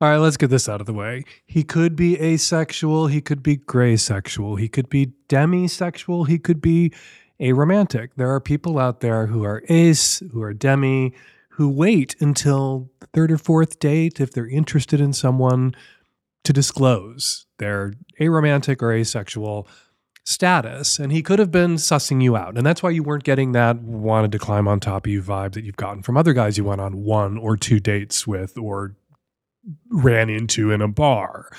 All 0.00 0.08
right, 0.08 0.18
let's 0.18 0.36
get 0.36 0.48
this 0.48 0.68
out 0.68 0.80
of 0.80 0.86
the 0.86 0.92
way. 0.92 1.24
He 1.44 1.64
could 1.64 1.96
be 1.96 2.20
asexual, 2.20 3.08
he 3.08 3.20
could 3.20 3.42
be 3.42 3.56
gray 3.56 3.96
sexual, 3.96 4.54
he 4.54 4.68
could 4.68 4.88
be 4.88 5.12
demisexual, 5.28 6.28
he 6.28 6.38
could 6.38 6.60
be 6.60 6.92
aromantic. 7.40 8.10
There 8.16 8.30
are 8.30 8.40
people 8.40 8.78
out 8.78 9.00
there 9.00 9.26
who 9.26 9.42
are 9.42 9.64
ace, 9.68 10.22
who 10.32 10.40
are 10.40 10.54
demi, 10.54 11.14
who 11.54 11.68
wait 11.68 12.14
until 12.20 12.90
the 13.00 13.08
third 13.08 13.32
or 13.32 13.38
fourth 13.38 13.80
date 13.80 14.20
if 14.20 14.32
they're 14.32 14.46
interested 14.46 15.00
in 15.00 15.12
someone 15.12 15.74
to 16.44 16.52
disclose 16.52 17.46
their 17.60 17.94
aromantic 18.20 18.82
or 18.82 18.92
asexual 18.92 19.68
status. 20.24 20.98
And 20.98 21.12
he 21.12 21.22
could 21.22 21.38
have 21.38 21.50
been 21.50 21.76
sussing 21.76 22.22
you 22.22 22.36
out. 22.36 22.56
And 22.56 22.66
that's 22.66 22.82
why 22.82 22.90
you 22.90 23.02
weren't 23.02 23.24
getting 23.24 23.52
that 23.52 23.76
wanted 23.82 24.32
to 24.32 24.38
climb 24.38 24.68
on 24.68 24.80
top 24.80 25.06
of 25.06 25.12
you 25.12 25.22
vibe 25.22 25.52
that 25.52 25.64
you've 25.64 25.76
gotten 25.76 26.02
from 26.02 26.16
other 26.16 26.32
guys 26.32 26.58
you 26.58 26.64
went 26.64 26.80
on 26.80 27.04
one 27.04 27.38
or 27.38 27.56
two 27.56 27.80
dates 27.80 28.26
with 28.26 28.58
or 28.58 28.96
ran 29.90 30.28
into 30.28 30.72
in 30.72 30.82
a 30.82 30.88
bar. 30.88 31.50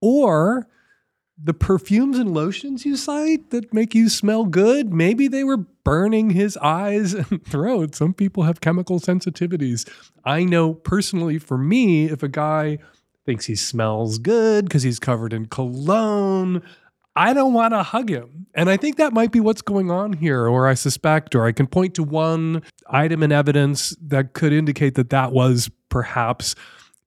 Or 0.00 0.68
the 1.42 1.54
perfumes 1.54 2.18
and 2.18 2.32
lotions 2.32 2.86
you 2.86 2.96
cite 2.96 3.50
that 3.50 3.72
make 3.72 3.94
you 3.94 4.08
smell 4.08 4.44
good, 4.44 4.92
maybe 4.92 5.28
they 5.28 5.44
were 5.44 5.58
burning 5.58 6.30
his 6.30 6.56
eyes 6.58 7.12
and 7.30 7.44
throat. 7.44 7.94
Some 7.94 8.14
people 8.14 8.44
have 8.44 8.60
chemical 8.60 8.98
sensitivities. 9.00 9.88
I 10.24 10.44
know 10.44 10.74
personally 10.74 11.38
for 11.38 11.58
me, 11.58 12.06
if 12.06 12.22
a 12.22 12.28
guy 12.28 12.78
thinks 13.26 13.44
he 13.44 13.56
smells 13.56 14.18
good 14.18 14.64
because 14.64 14.82
he's 14.82 14.98
covered 14.98 15.32
in 15.32 15.46
cologne. 15.46 16.62
I 17.14 17.34
don't 17.34 17.54
want 17.54 17.72
to 17.72 17.82
hug 17.82 18.10
him. 18.10 18.46
And 18.54 18.70
I 18.70 18.76
think 18.76 18.96
that 18.96 19.12
might 19.12 19.32
be 19.32 19.40
what's 19.40 19.62
going 19.62 19.90
on 19.90 20.12
here, 20.12 20.46
or 20.46 20.68
I 20.68 20.74
suspect, 20.74 21.34
or 21.34 21.46
I 21.46 21.52
can 21.52 21.66
point 21.66 21.94
to 21.94 22.02
one 22.02 22.62
item 22.88 23.22
in 23.22 23.32
evidence 23.32 23.96
that 24.00 24.32
could 24.34 24.52
indicate 24.52 24.94
that 24.94 25.10
that 25.10 25.32
was 25.32 25.70
perhaps 25.88 26.54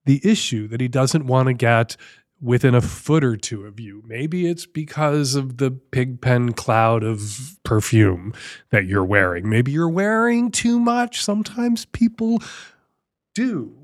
the 0.04 0.20
issue, 0.24 0.66
that 0.68 0.80
he 0.80 0.88
doesn't 0.88 1.26
want 1.26 1.46
to 1.46 1.54
get 1.54 1.96
within 2.40 2.74
a 2.74 2.80
foot 2.80 3.22
or 3.22 3.36
two 3.36 3.66
of 3.66 3.78
you. 3.78 4.02
Maybe 4.06 4.46
it's 4.46 4.66
because 4.66 5.34
of 5.34 5.58
the 5.58 5.70
pigpen 5.70 6.54
cloud 6.54 7.04
of 7.04 7.58
perfume 7.64 8.32
that 8.70 8.86
you're 8.86 9.04
wearing. 9.04 9.48
Maybe 9.48 9.72
you're 9.72 9.88
wearing 9.88 10.50
too 10.50 10.80
much. 10.80 11.22
Sometimes 11.22 11.84
people 11.84 12.42
do. 13.34 13.76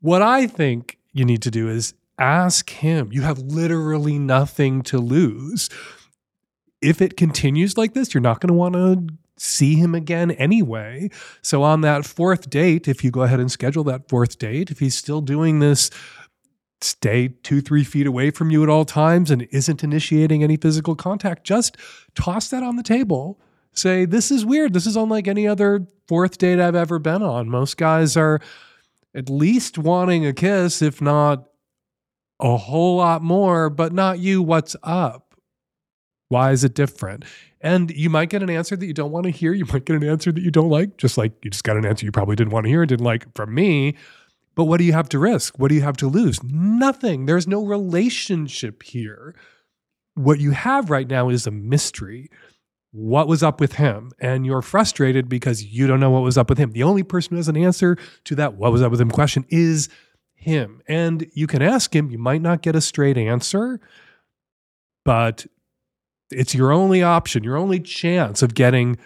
What 0.00 0.22
I 0.22 0.46
think 0.46 0.97
you 1.18 1.24
need 1.24 1.42
to 1.42 1.50
do 1.50 1.68
is 1.68 1.94
ask 2.18 2.70
him. 2.70 3.10
You 3.12 3.22
have 3.22 3.38
literally 3.38 4.18
nothing 4.18 4.82
to 4.82 4.98
lose. 4.98 5.68
If 6.80 7.00
it 7.00 7.16
continues 7.16 7.76
like 7.76 7.94
this, 7.94 8.14
you're 8.14 8.20
not 8.20 8.40
going 8.40 8.48
to 8.48 8.54
want 8.54 8.74
to 8.74 9.06
see 9.36 9.74
him 9.76 9.94
again 9.94 10.32
anyway. 10.32 11.10
So, 11.42 11.62
on 11.62 11.80
that 11.82 12.04
fourth 12.04 12.50
date, 12.50 12.88
if 12.88 13.04
you 13.04 13.10
go 13.10 13.22
ahead 13.22 13.40
and 13.40 13.50
schedule 13.50 13.84
that 13.84 14.08
fourth 14.08 14.38
date, 14.38 14.70
if 14.70 14.78
he's 14.78 14.96
still 14.96 15.20
doing 15.20 15.60
this, 15.60 15.90
stay 16.80 17.28
two, 17.28 17.60
three 17.60 17.84
feet 17.84 18.06
away 18.06 18.30
from 18.30 18.50
you 18.50 18.62
at 18.62 18.68
all 18.68 18.84
times 18.84 19.30
and 19.30 19.48
isn't 19.50 19.82
initiating 19.82 20.42
any 20.42 20.56
physical 20.56 20.94
contact, 20.94 21.44
just 21.44 21.76
toss 22.14 22.48
that 22.48 22.62
on 22.62 22.76
the 22.76 22.82
table. 22.82 23.40
Say, 23.72 24.04
this 24.04 24.30
is 24.30 24.44
weird. 24.44 24.72
This 24.72 24.86
is 24.86 24.96
unlike 24.96 25.28
any 25.28 25.46
other 25.46 25.86
fourth 26.08 26.38
date 26.38 26.58
I've 26.58 26.74
ever 26.74 26.98
been 26.98 27.22
on. 27.22 27.48
Most 27.48 27.76
guys 27.76 28.16
are 28.16 28.40
at 29.18 29.28
least 29.28 29.76
wanting 29.76 30.24
a 30.24 30.32
kiss, 30.32 30.80
if 30.80 31.02
not 31.02 31.48
a 32.40 32.56
whole 32.56 32.98
lot 32.98 33.20
more, 33.20 33.68
but 33.68 33.92
not 33.92 34.20
you. 34.20 34.40
What's 34.40 34.76
up? 34.84 35.34
Why 36.28 36.52
is 36.52 36.62
it 36.62 36.74
different? 36.74 37.24
And 37.60 37.90
you 37.90 38.10
might 38.10 38.28
get 38.28 38.44
an 38.44 38.50
answer 38.50 38.76
that 38.76 38.86
you 38.86 38.94
don't 38.94 39.10
want 39.10 39.24
to 39.24 39.30
hear. 39.30 39.52
You 39.52 39.66
might 39.66 39.84
get 39.84 39.96
an 39.96 40.08
answer 40.08 40.30
that 40.30 40.40
you 40.40 40.52
don't 40.52 40.70
like, 40.70 40.98
just 40.98 41.18
like 41.18 41.32
you 41.42 41.50
just 41.50 41.64
got 41.64 41.76
an 41.76 41.84
answer 41.84 42.06
you 42.06 42.12
probably 42.12 42.36
didn't 42.36 42.52
want 42.52 42.66
to 42.66 42.70
hear 42.70 42.82
and 42.82 42.88
didn't 42.88 43.04
like 43.04 43.26
from 43.34 43.52
me. 43.52 43.96
But 44.54 44.64
what 44.64 44.78
do 44.78 44.84
you 44.84 44.92
have 44.92 45.08
to 45.08 45.18
risk? 45.18 45.58
What 45.58 45.68
do 45.68 45.74
you 45.74 45.82
have 45.82 45.96
to 45.96 46.06
lose? 46.06 46.40
Nothing. 46.44 47.26
There's 47.26 47.48
no 47.48 47.64
relationship 47.64 48.84
here. 48.84 49.34
What 50.14 50.38
you 50.38 50.52
have 50.52 50.90
right 50.90 51.08
now 51.08 51.28
is 51.28 51.46
a 51.46 51.50
mystery. 51.50 52.30
What 52.90 53.28
was 53.28 53.42
up 53.42 53.60
with 53.60 53.74
him? 53.74 54.12
And 54.18 54.46
you're 54.46 54.62
frustrated 54.62 55.28
because 55.28 55.64
you 55.64 55.86
don't 55.86 56.00
know 56.00 56.10
what 56.10 56.22
was 56.22 56.38
up 56.38 56.48
with 56.48 56.58
him. 56.58 56.72
The 56.72 56.82
only 56.82 57.02
person 57.02 57.32
who 57.32 57.36
has 57.36 57.48
an 57.48 57.56
answer 57.56 57.96
to 58.24 58.34
that 58.36 58.54
what 58.54 58.72
was 58.72 58.82
up 58.82 58.90
with 58.90 59.00
him 59.00 59.10
question 59.10 59.44
is 59.48 59.88
him. 60.34 60.80
And 60.88 61.30
you 61.34 61.46
can 61.46 61.62
ask 61.62 61.94
him, 61.94 62.10
you 62.10 62.18
might 62.18 62.40
not 62.40 62.62
get 62.62 62.76
a 62.76 62.80
straight 62.80 63.18
answer, 63.18 63.80
but 65.04 65.46
it's 66.30 66.54
your 66.54 66.72
only 66.72 67.02
option, 67.02 67.44
your 67.44 67.56
only 67.56 67.80
chance 67.80 68.42
of 68.42 68.54
getting 68.54 68.96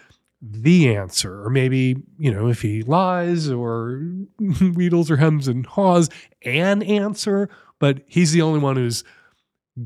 the 0.41 0.95
answer. 0.95 1.43
Or 1.43 1.49
maybe, 1.49 1.95
you 2.17 2.31
know, 2.31 2.47
if 2.47 2.61
he 2.61 2.83
lies 2.83 3.49
or 3.49 4.01
wheedles 4.39 5.09
or 5.09 5.17
hems 5.17 5.47
and 5.47 5.65
haws, 5.65 6.09
an 6.43 6.83
answer, 6.83 7.49
but 7.79 8.01
he's 8.05 8.31
the 8.31 8.41
only 8.41 8.59
one 8.59 8.75
who's 8.75 9.03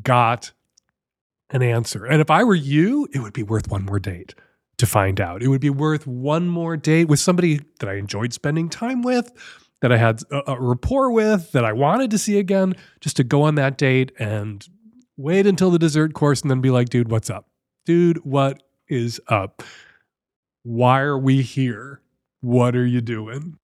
got 0.02 0.52
an 1.50 1.62
answer. 1.62 2.06
And 2.06 2.22
if 2.22 2.30
I 2.30 2.44
were 2.44 2.56
you, 2.56 3.08
it 3.14 3.20
would 3.20 3.34
be 3.34 3.44
worth 3.44 3.70
one 3.70 3.86
more 3.86 4.00
date 4.00 4.36
to 4.78 4.86
find 4.86 5.20
out. 5.20 5.42
It 5.42 5.48
would 5.48 5.62
be 5.62 5.70
worth 5.70 6.06
one 6.06 6.48
more 6.48 6.78
date 6.78 7.06
with 7.06 7.20
somebody 7.20 7.62
that 7.80 7.90
I 7.90 7.96
enjoyed 7.96 8.34
spending 8.34 8.70
time 8.70 9.02
with, 9.02 9.32
that 9.82 9.92
I 9.92 9.98
had 9.98 10.22
a, 10.32 10.52
a 10.52 10.62
rapport 10.62 11.12
with, 11.12 11.52
that 11.52 11.66
I 11.66 11.74
wanted 11.74 12.12
to 12.12 12.18
see 12.18 12.38
again, 12.38 12.76
just 13.00 13.18
to 13.18 13.24
go 13.24 13.44
on 13.44 13.56
that 13.56 13.78
date 13.78 14.12
and 14.20 14.68
wait 15.16 15.48
until 15.48 15.72
the 15.72 15.80
dessert 15.80 16.14
course 16.14 16.42
and 16.42 16.52
then 16.52 16.62
be 16.62 16.70
like, 16.70 16.90
dude, 16.90 17.10
what's 17.10 17.30
up? 17.30 17.48
Dude, 17.86 18.24
what 18.24 18.62
is 18.88 19.20
up? 19.28 19.64
Why 20.64 21.00
are 21.00 21.18
we 21.18 21.42
here? 21.42 22.02
What 22.42 22.76
are 22.76 22.86
you 22.86 23.02
doing? 23.02 23.58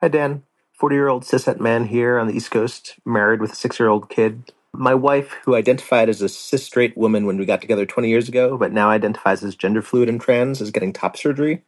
Hi, 0.00 0.08
Dan. 0.08 0.42
40 0.72 0.96
year 0.96 1.08
old 1.08 1.22
cishet 1.22 1.60
man 1.60 1.86
here 1.86 2.18
on 2.18 2.26
the 2.26 2.34
East 2.34 2.50
Coast, 2.50 2.96
married 3.06 3.40
with 3.40 3.52
a 3.52 3.56
six 3.56 3.78
year 3.78 3.88
old 3.88 4.08
kid. 4.10 4.52
My 4.76 4.94
wife, 4.94 5.36
who 5.44 5.54
identified 5.54 6.08
as 6.08 6.22
a 6.22 6.28
cis 6.28 6.64
straight 6.64 6.96
woman 6.96 7.26
when 7.26 7.38
we 7.38 7.46
got 7.46 7.60
together 7.60 7.86
20 7.86 8.08
years 8.08 8.28
ago, 8.28 8.58
but 8.58 8.72
now 8.72 8.90
identifies 8.90 9.44
as 9.44 9.54
gender 9.56 9.82
fluid 9.82 10.08
and 10.08 10.20
trans, 10.20 10.60
is 10.60 10.72
getting 10.72 10.92
top 10.92 11.16
surgery. 11.16 11.62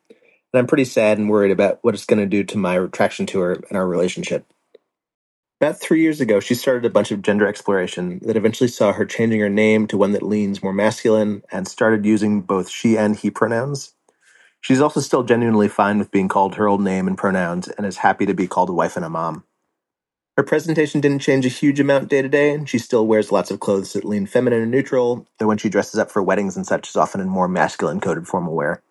And 0.53 0.61
I'm 0.61 0.67
pretty 0.67 0.87
sad 0.87 1.19
and 1.19 1.31
worried 1.31 1.53
about 1.53 1.79
what 1.83 1.95
it's 1.95 2.07
going 2.07 2.21
to 2.21 2.27
do 2.27 2.45
to 2.45 2.59
my 2.59 2.77
attraction 2.79 3.27
to 3.27 3.41
her 3.41 3.53
and 3.55 3.77
our 3.79 3.87
relationship. 3.87 4.47
About 5.61 5.81
three 5.81 6.03
years 6.03 6.21
ago, 6.21 6.41
she 6.41 6.55
started 6.55 6.85
a 6.85 6.91
bunch 6.91 7.13
of 7.13 7.23
gender 7.23 7.47
exploration 7.47 8.21
that 8.25 8.37
eventually 8.37 8.69
saw 8.69 8.93
her 8.93 9.07
changing 9.07 9.41
her 9.41 9.51
name 9.51 9.87
to 9.89 9.99
one 9.99 10.13
that 10.13 10.23
leans 10.23 10.63
more 10.63 10.75
masculine 10.75 11.43
and 11.53 11.69
started 11.69 12.07
using 12.07 12.43
both 12.43 12.69
she 12.69 12.99
and 12.99 13.17
he 13.17 13.31
pronouns. 13.31 13.95
She's 14.61 14.81
also 14.81 15.01
still 15.01 15.25
genuinely 15.25 15.69
fine 15.69 15.99
with 15.99 16.11
being 16.11 16.29
called 16.29 16.57
her 16.57 16.69
old 16.69 16.83
name 16.83 17.09
and 17.09 17.19
pronouns 17.19 17.69
and 17.69 17.87
is 17.87 17.99
happy 17.99 18.27
to 18.27 18.35
be 18.35 18.49
called 18.49 18.71
a 18.71 18.75
wife 18.75 18.97
and 18.97 19.05
a 19.05 19.11
mom. 19.11 19.45
Her 20.37 20.43
presentation 20.43 21.01
didn't 21.01 21.23
change 21.23 21.47
a 21.47 21.51
huge 21.51 21.81
amount 21.81 22.11
day 22.11 22.21
to 22.21 22.29
day, 22.29 22.53
and 22.53 22.69
she 22.69 22.79
still 22.79 23.07
wears 23.07 23.33
lots 23.33 23.51
of 23.51 23.59
clothes 23.59 23.95
that 23.95 24.05
lean 24.05 24.27
feminine 24.27 24.61
and 24.61 24.71
neutral, 24.71 25.27
though 25.39 25.47
when 25.47 25.57
she 25.57 25.71
dresses 25.71 25.99
up 25.99 26.11
for 26.11 26.23
weddings 26.23 26.57
and 26.57 26.67
such 26.67 26.91
is 26.91 26.97
often 26.97 27.23
in 27.23 27.29
more 27.29 27.49
masculine 27.49 28.01
coded 28.01 28.29
formal 28.29 28.55
wear. 28.55 28.83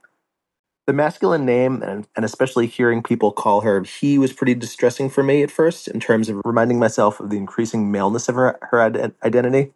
The 0.87 0.93
masculine 0.93 1.45
name, 1.45 1.83
and, 1.83 2.07
and 2.15 2.25
especially 2.25 2.65
hearing 2.65 3.03
people 3.03 3.31
call 3.31 3.61
her 3.61 3.83
he, 3.83 4.17
was 4.17 4.33
pretty 4.33 4.55
distressing 4.55 5.07
for 5.07 5.21
me 5.21 5.43
at 5.43 5.51
first 5.51 5.87
in 5.87 5.99
terms 5.99 6.29
of 6.29 6.41
reminding 6.45 6.79
myself 6.79 7.19
of 7.19 7.29
the 7.29 7.37
increasing 7.37 7.91
maleness 7.91 8.27
of 8.27 8.35
her, 8.35 8.57
her 8.71 8.81
identity, 9.23 9.71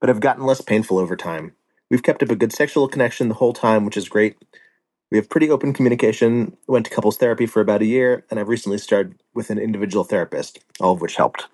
but 0.00 0.08
have 0.08 0.20
gotten 0.20 0.44
less 0.44 0.60
painful 0.60 0.98
over 0.98 1.16
time. 1.16 1.54
We've 1.90 2.02
kept 2.02 2.22
up 2.22 2.30
a 2.30 2.36
good 2.36 2.52
sexual 2.52 2.86
connection 2.86 3.28
the 3.28 3.34
whole 3.34 3.54
time, 3.54 3.86
which 3.86 3.96
is 3.96 4.10
great, 4.10 4.36
we 5.10 5.18
have 5.18 5.28
pretty 5.28 5.50
open 5.50 5.72
communication, 5.72 6.56
went 6.66 6.86
to 6.86 6.92
couples 6.92 7.16
therapy 7.16 7.46
for 7.46 7.60
about 7.60 7.82
a 7.82 7.86
year, 7.86 8.24
and 8.30 8.38
I've 8.38 8.48
recently 8.48 8.78
started 8.78 9.14
with 9.34 9.50
an 9.50 9.58
individual 9.58 10.04
therapist, 10.04 10.60
all 10.80 10.92
of 10.92 11.00
which 11.00 11.16
helped. 11.16 11.46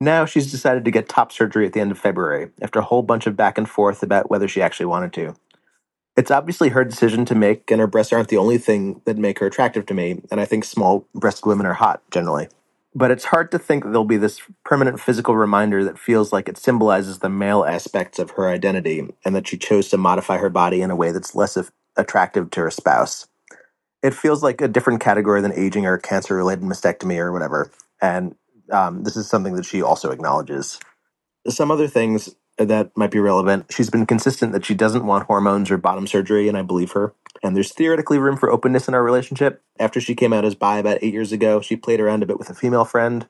Now 0.00 0.24
she's 0.24 0.50
decided 0.50 0.84
to 0.84 0.90
get 0.90 1.08
top 1.08 1.32
surgery 1.32 1.66
at 1.66 1.72
the 1.72 1.80
end 1.80 1.90
of 1.90 1.98
February, 1.98 2.50
after 2.60 2.78
a 2.78 2.84
whole 2.84 3.02
bunch 3.02 3.26
of 3.26 3.36
back 3.36 3.58
and 3.58 3.68
forth 3.68 4.02
about 4.02 4.30
whether 4.30 4.48
she 4.48 4.62
actually 4.62 4.86
wanted 4.86 5.12
to. 5.14 5.34
It's 6.16 6.30
obviously 6.32 6.70
her 6.70 6.84
decision 6.84 7.24
to 7.26 7.34
make, 7.36 7.70
and 7.70 7.80
her 7.80 7.86
breasts 7.86 8.12
aren't 8.12 8.28
the 8.28 8.38
only 8.38 8.58
thing 8.58 9.00
that 9.04 9.16
make 9.16 9.38
her 9.38 9.46
attractive 9.46 9.86
to 9.86 9.94
me, 9.94 10.20
and 10.30 10.40
I 10.40 10.44
think 10.44 10.64
small 10.64 11.06
breasted 11.14 11.46
women 11.46 11.66
are 11.66 11.74
hot, 11.74 12.02
generally. 12.10 12.48
But 12.94 13.12
it's 13.12 13.26
hard 13.26 13.52
to 13.52 13.58
think 13.58 13.84
that 13.84 13.90
there'll 13.90 14.04
be 14.04 14.16
this 14.16 14.40
permanent 14.64 14.98
physical 14.98 15.36
reminder 15.36 15.84
that 15.84 15.98
feels 15.98 16.32
like 16.32 16.48
it 16.48 16.58
symbolizes 16.58 17.20
the 17.20 17.28
male 17.28 17.64
aspects 17.64 18.18
of 18.18 18.30
her 18.32 18.48
identity, 18.48 19.06
and 19.24 19.36
that 19.36 19.46
she 19.46 19.56
chose 19.56 19.88
to 19.90 19.96
modify 19.96 20.38
her 20.38 20.50
body 20.50 20.82
in 20.82 20.90
a 20.90 20.96
way 20.96 21.12
that's 21.12 21.36
less 21.36 21.56
of 21.56 21.70
attractive 21.98 22.50
to 22.52 22.60
her 22.62 22.70
spouse. 22.70 23.28
It 24.02 24.14
feels 24.14 24.42
like 24.42 24.60
a 24.60 24.68
different 24.68 25.00
category 25.00 25.42
than 25.42 25.52
aging 25.52 25.86
or 25.86 25.98
cancer 25.98 26.36
related 26.36 26.64
mastectomy 26.64 27.18
or 27.18 27.32
whatever. 27.32 27.70
And 28.00 28.36
um, 28.72 29.04
this 29.04 29.16
is 29.16 29.28
something 29.28 29.54
that 29.56 29.66
she 29.66 29.82
also 29.82 30.10
acknowledges. 30.10 30.78
Some 31.48 31.70
other 31.70 31.88
things 31.88 32.34
that 32.58 32.96
might 32.96 33.10
be 33.10 33.20
relevant. 33.20 33.66
She's 33.70 33.90
been 33.90 34.06
consistent 34.06 34.52
that 34.52 34.64
she 34.64 34.74
doesn't 34.74 35.06
want 35.06 35.26
hormones 35.26 35.70
or 35.70 35.78
bottom 35.78 36.06
surgery, 36.06 36.48
and 36.48 36.56
I 36.56 36.62
believe 36.62 36.92
her. 36.92 37.14
And 37.42 37.56
there's 37.56 37.72
theoretically 37.72 38.18
room 38.18 38.36
for 38.36 38.50
openness 38.50 38.88
in 38.88 38.94
our 38.94 39.02
relationship. 39.02 39.62
After 39.78 40.00
she 40.00 40.14
came 40.16 40.32
out 40.32 40.44
as 40.44 40.56
bi 40.56 40.78
about 40.78 40.98
eight 41.02 41.14
years 41.14 41.32
ago, 41.32 41.60
she 41.60 41.76
played 41.76 42.00
around 42.00 42.22
a 42.22 42.26
bit 42.26 42.38
with 42.38 42.50
a 42.50 42.54
female 42.54 42.84
friend 42.84 43.26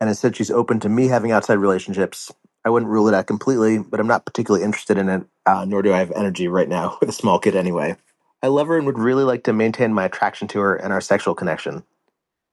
and 0.00 0.08
has 0.08 0.18
said 0.18 0.36
she's 0.36 0.50
open 0.50 0.80
to 0.80 0.88
me 0.88 1.08
having 1.08 1.32
outside 1.32 1.54
relationships. 1.54 2.32
I 2.66 2.68
wouldn't 2.68 2.90
rule 2.90 3.06
it 3.06 3.14
out 3.14 3.28
completely, 3.28 3.78
but 3.78 4.00
I'm 4.00 4.08
not 4.08 4.26
particularly 4.26 4.64
interested 4.64 4.98
in 4.98 5.08
it, 5.08 5.22
uh, 5.46 5.64
nor 5.64 5.82
do 5.82 5.92
I 5.92 5.98
have 5.98 6.10
energy 6.10 6.48
right 6.48 6.68
now 6.68 6.98
with 7.00 7.08
a 7.08 7.12
small 7.12 7.38
kid 7.38 7.54
anyway. 7.54 7.96
I 8.42 8.48
love 8.48 8.66
her 8.66 8.76
and 8.76 8.84
would 8.86 8.98
really 8.98 9.22
like 9.22 9.44
to 9.44 9.52
maintain 9.52 9.94
my 9.94 10.04
attraction 10.04 10.48
to 10.48 10.58
her 10.58 10.74
and 10.74 10.92
our 10.92 11.00
sexual 11.00 11.36
connection. 11.36 11.84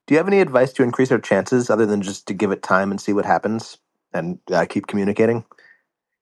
Do 0.06 0.14
you 0.14 0.18
have 0.18 0.28
any 0.28 0.40
advice 0.40 0.72
to 0.74 0.84
increase 0.84 1.12
our 1.12 1.18
chances 1.18 1.72
other 1.72 1.88
than 1.88 2.04
just 2.04 2.28
to 2.28 2.36
give 2.36 2.52
it 2.52 2.62
time 2.62 2.92
and 2.92 3.02
see 3.02 3.12
what 3.12 3.26
happens 3.26 3.80
and 4.14 4.38
uh, 4.52 4.66
keep 4.70 4.86
communicating? 4.86 5.46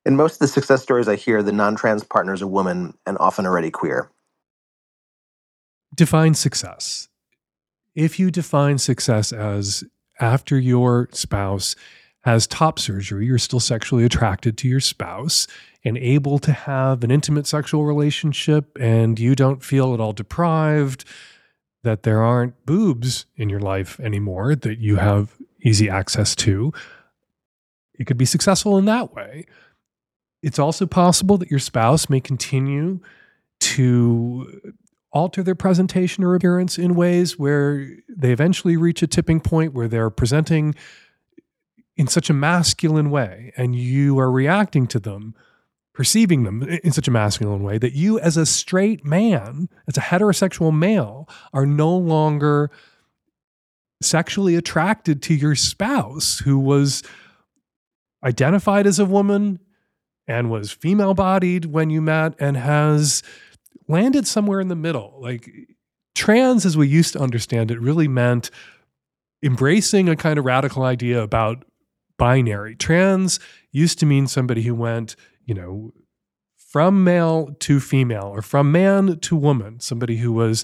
In 0.06 0.15
most 0.15 0.36
of 0.36 0.39
the 0.39 0.47
success 0.47 0.82
stories 0.82 1.10
I 1.10 1.17
hear, 1.17 1.43
the 1.43 1.51
non 1.51 1.75
trans 1.75 2.06
partner 2.06 2.34
is 2.34 2.41
a 2.41 2.47
woman 2.47 2.97
and 3.06 3.17
often 3.19 3.45
already 3.45 3.71
queer. 3.71 4.10
Define 5.93 6.34
success. 6.34 7.10
If 7.93 8.19
you 8.19 8.32
define 8.32 8.77
success 8.77 9.34
as 9.34 9.84
after 10.21 10.58
your 10.58 11.10
spouse 11.12 11.75
has 12.23 12.45
top 12.47 12.77
surgery, 12.77 13.25
you're 13.25 13.38
still 13.38 13.60
sexually 13.60 14.03
attracted 14.03 14.57
to 14.60 14.67
your 14.67 14.79
spouse 14.79 15.47
and 15.84 15.97
able 15.97 16.38
to 16.39 16.51
have 16.51 17.03
an 17.03 17.10
intimate 17.10 17.47
sexual 17.47 17.84
relationship, 17.84 18.77
and 18.79 19.19
you 19.19 19.36
don't 19.36 19.63
feel 19.63 19.93
at 19.93 19.99
all 19.99 20.13
deprived, 20.13 21.03
that 21.84 22.03
there 22.03 22.21
aren't 22.21 22.65
boobs 22.65 23.25
in 23.36 23.49
your 23.49 23.60
life 23.60 23.99
anymore 23.99 24.55
that 24.55 24.77
you 24.77 24.97
have 24.97 25.36
easy 25.63 25.89
access 25.89 26.36
to. 26.36 26.71
It 27.95 28.05
could 28.05 28.17
be 28.17 28.25
successful 28.25 28.77
in 28.77 28.86
that 28.86 29.13
way. 29.13 29.47
It's 30.43 30.60
also 30.60 30.86
possible 30.86 31.38
that 31.38 31.49
your 31.49 31.60
spouse 31.60 32.10
may 32.10 32.19
continue 32.19 32.99
to 33.62 34.73
alter 35.12 35.43
their 35.43 35.55
presentation 35.55 36.23
or 36.23 36.36
appearance 36.36 36.77
in 36.77 36.95
ways 36.95 37.38
where 37.38 37.88
they 38.07 38.31
eventually 38.31 38.77
reach 38.77 39.01
a 39.01 39.07
tipping 39.07 39.39
point 39.39 39.73
where 39.73 39.88
they're 39.88 40.10
presenting 40.10 40.75
in 41.97 42.08
such 42.08 42.30
a 42.30 42.34
masculine 42.34 43.10
way 43.10 43.54
and 43.58 43.75
you 43.75 44.17
are 44.19 44.32
reacting 44.32 44.88
to 44.88 44.99
them, 44.99 45.36
perceiving 45.93 46.43
them 46.43 46.63
in 46.63 46.91
such 46.91 47.08
a 47.08 47.12
masculine 47.12 47.63
way 47.63 47.77
that 47.77 47.93
you, 47.93 48.19
as 48.19 48.38
a 48.38 48.45
straight 48.45 49.06
man, 49.06 49.69
as 49.88 49.97
a 49.97 50.01
heterosexual 50.01 50.75
male, 50.75 51.27
are 51.54 51.65
no 51.65 51.95
longer 51.95 52.71
sexually 54.01 54.56
attracted 54.56 55.21
to 55.21 55.34
your 55.34 55.56
spouse 55.56 56.39
who 56.39 56.58
was 56.58 57.04
identified 58.23 58.88
as 58.88 58.99
a 58.99 59.06
woman 59.06 59.60
and 60.27 60.49
was 60.49 60.71
female 60.71 61.13
bodied 61.13 61.65
when 61.65 61.89
you 61.89 62.01
met 62.01 62.34
and 62.39 62.58
has 62.58 63.21
landed 63.88 64.25
somewhere 64.25 64.60
in 64.60 64.69
the 64.69 64.75
middle. 64.75 65.17
Like 65.19 65.49
trans, 66.15 66.65
as 66.65 66.77
we 66.77 66.88
used 66.88 67.13
to 67.13 67.19
understand 67.19 67.71
it, 67.71 67.80
really 67.80 68.08
meant 68.08 68.49
embracing 69.43 70.08
a 70.08 70.15
kind 70.15 70.38
of 70.39 70.45
radical 70.45 70.84
idea 70.84 71.21
about 71.21 71.65
binary. 72.21 72.75
Trans 72.75 73.39
used 73.71 73.97
to 73.97 74.05
mean 74.05 74.27
somebody 74.27 74.62
who 74.62 74.75
went, 74.75 75.15
you 75.43 75.55
know, 75.55 75.91
from 76.55 77.03
male 77.03 77.55
to 77.62 77.79
female 77.79 78.29
or 78.31 78.43
from 78.43 78.71
man 78.71 79.17
to 79.21 79.36
woman, 79.36 79.79
somebody 79.79 80.17
who 80.17 80.31
was 80.31 80.63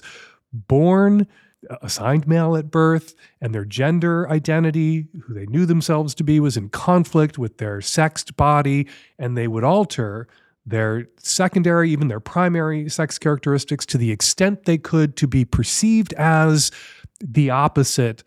born 0.52 1.26
uh, 1.68 1.74
assigned 1.82 2.28
male 2.28 2.56
at 2.56 2.70
birth 2.70 3.16
and 3.40 3.52
their 3.52 3.64
gender 3.64 4.30
identity, 4.30 5.08
who 5.24 5.34
they 5.34 5.46
knew 5.46 5.66
themselves 5.66 6.14
to 6.14 6.22
be, 6.22 6.38
was 6.38 6.56
in 6.56 6.68
conflict 6.68 7.38
with 7.38 7.58
their 7.58 7.80
sexed 7.80 8.36
body, 8.36 8.86
and 9.18 9.36
they 9.36 9.48
would 9.48 9.64
alter 9.64 10.28
their 10.64 11.08
secondary, 11.18 11.90
even 11.90 12.06
their 12.06 12.20
primary 12.20 12.88
sex 12.88 13.18
characteristics 13.18 13.84
to 13.84 13.98
the 13.98 14.12
extent 14.12 14.64
they 14.64 14.78
could 14.78 15.16
to 15.16 15.26
be 15.26 15.44
perceived 15.44 16.12
as 16.12 16.70
the 17.20 17.50
opposite 17.50 18.22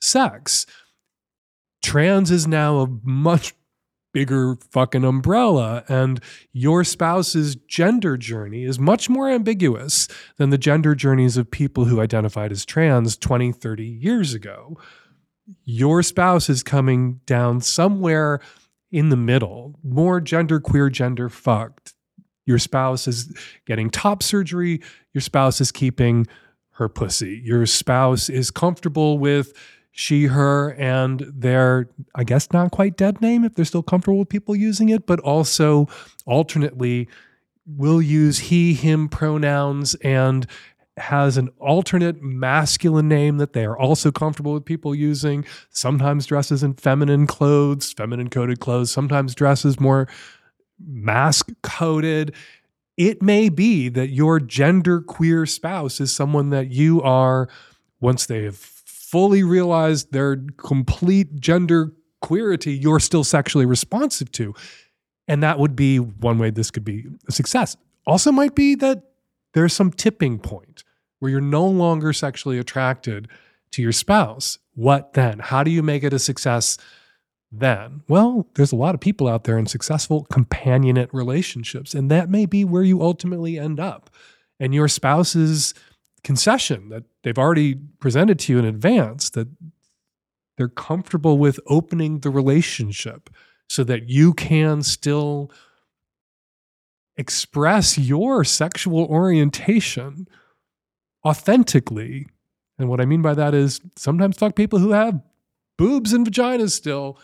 sex 0.00 0.64
trans 1.82 2.30
is 2.30 2.46
now 2.46 2.78
a 2.78 2.88
much 3.02 3.54
bigger 4.14 4.56
fucking 4.70 5.04
umbrella 5.04 5.84
and 5.86 6.20
your 6.52 6.82
spouse's 6.82 7.54
gender 7.54 8.16
journey 8.16 8.64
is 8.64 8.78
much 8.78 9.10
more 9.10 9.28
ambiguous 9.28 10.08
than 10.38 10.48
the 10.48 10.56
gender 10.56 10.94
journeys 10.94 11.36
of 11.36 11.50
people 11.50 11.84
who 11.84 12.00
identified 12.00 12.50
as 12.50 12.64
trans 12.64 13.16
20 13.18 13.52
30 13.52 13.84
years 13.84 14.32
ago 14.32 14.78
your 15.64 16.02
spouse 16.02 16.48
is 16.48 16.62
coming 16.62 17.20
down 17.26 17.60
somewhere 17.60 18.40
in 18.90 19.08
the 19.10 19.16
middle, 19.16 19.78
more 19.82 20.20
gender 20.20 20.60
queer, 20.60 20.90
gender 20.90 21.28
fucked. 21.28 21.94
Your 22.46 22.58
spouse 22.58 23.06
is 23.06 23.32
getting 23.66 23.90
top 23.90 24.22
surgery. 24.22 24.80
Your 25.12 25.20
spouse 25.20 25.60
is 25.60 25.70
keeping 25.70 26.26
her 26.72 26.88
pussy. 26.88 27.40
Your 27.44 27.66
spouse 27.66 28.28
is 28.28 28.50
comfortable 28.50 29.18
with 29.18 29.52
she, 29.98 30.26
her, 30.26 30.74
and 30.74 31.26
their, 31.28 31.88
I 32.14 32.22
guess, 32.22 32.52
not 32.52 32.70
quite 32.70 32.96
dead 32.96 33.20
name 33.20 33.42
if 33.44 33.56
they're 33.56 33.64
still 33.64 33.82
comfortable 33.82 34.20
with 34.20 34.28
people 34.28 34.54
using 34.54 34.90
it, 34.90 35.06
but 35.06 35.18
also 35.18 35.88
alternately 36.24 37.08
will 37.66 38.00
use 38.00 38.38
he, 38.38 38.74
him 38.74 39.08
pronouns 39.08 39.96
and 39.96 40.46
has 40.98 41.36
an 41.36 41.48
alternate 41.58 42.22
masculine 42.22 43.08
name 43.08 43.38
that 43.38 43.54
they 43.54 43.64
are 43.64 43.76
also 43.76 44.12
comfortable 44.12 44.52
with 44.52 44.64
people 44.64 44.94
using, 44.94 45.44
sometimes 45.70 46.26
dresses 46.26 46.62
in 46.62 46.74
feminine 46.74 47.26
clothes, 47.26 47.92
feminine 47.92 48.30
coded 48.30 48.60
clothes, 48.60 48.92
sometimes 48.92 49.34
dresses 49.34 49.80
more 49.80 50.06
masc 50.78 51.50
coded. 51.64 52.32
It 52.96 53.20
may 53.20 53.48
be 53.48 53.88
that 53.88 54.10
your 54.10 54.38
gender 54.38 55.00
queer 55.00 55.44
spouse 55.44 56.00
is 56.00 56.12
someone 56.12 56.50
that 56.50 56.70
you 56.70 57.02
are, 57.02 57.48
once 58.00 58.26
they 58.26 58.44
have 58.44 58.77
fully 59.10 59.42
realized 59.42 60.12
their 60.12 60.36
complete 60.58 61.40
gender 61.40 61.92
queerity, 62.20 62.72
you're 62.72 63.00
still 63.00 63.24
sexually 63.24 63.64
responsive 63.64 64.30
to. 64.32 64.54
And 65.26 65.42
that 65.42 65.58
would 65.58 65.74
be 65.76 65.98
one 65.98 66.38
way 66.38 66.50
this 66.50 66.70
could 66.70 66.84
be 66.84 67.06
a 67.28 67.32
success. 67.32 67.76
Also, 68.06 68.32
might 68.32 68.54
be 68.54 68.74
that 68.76 69.02
there's 69.54 69.72
some 69.72 69.90
tipping 69.90 70.38
point 70.38 70.84
where 71.18 71.30
you're 71.30 71.40
no 71.40 71.66
longer 71.66 72.12
sexually 72.12 72.58
attracted 72.58 73.28
to 73.72 73.82
your 73.82 73.92
spouse. 73.92 74.58
What 74.74 75.14
then? 75.14 75.38
How 75.38 75.62
do 75.62 75.70
you 75.70 75.82
make 75.82 76.04
it 76.04 76.12
a 76.12 76.18
success 76.18 76.78
then? 77.50 78.02
Well, 78.08 78.46
there's 78.54 78.72
a 78.72 78.76
lot 78.76 78.94
of 78.94 79.00
people 79.00 79.28
out 79.28 79.44
there 79.44 79.58
in 79.58 79.66
successful 79.66 80.26
companionate 80.32 81.08
relationships, 81.12 81.94
and 81.94 82.10
that 82.10 82.28
may 82.28 82.46
be 82.46 82.64
where 82.64 82.82
you 82.82 83.02
ultimately 83.02 83.58
end 83.58 83.80
up. 83.80 84.10
And 84.60 84.74
your 84.74 84.88
spouse's 84.88 85.74
concession 86.28 86.90
that 86.90 87.04
they've 87.22 87.38
already 87.38 87.74
presented 88.00 88.38
to 88.38 88.52
you 88.52 88.58
in 88.58 88.66
advance 88.66 89.30
that 89.30 89.48
they're 90.58 90.68
comfortable 90.68 91.38
with 91.38 91.58
opening 91.66 92.20
the 92.20 92.28
relationship 92.28 93.30
so 93.66 93.82
that 93.82 94.10
you 94.10 94.34
can 94.34 94.82
still 94.82 95.50
express 97.16 97.96
your 97.96 98.44
sexual 98.44 99.06
orientation 99.06 100.28
authentically. 101.24 102.26
And 102.78 102.90
what 102.90 103.00
I 103.00 103.06
mean 103.06 103.22
by 103.22 103.32
that 103.32 103.54
is 103.54 103.80
sometimes 103.96 104.36
fuck 104.36 104.54
people 104.54 104.80
who 104.80 104.90
have 104.90 105.22
boobs 105.78 106.12
and 106.12 106.26
vaginas 106.26 106.72
still. 106.72 107.18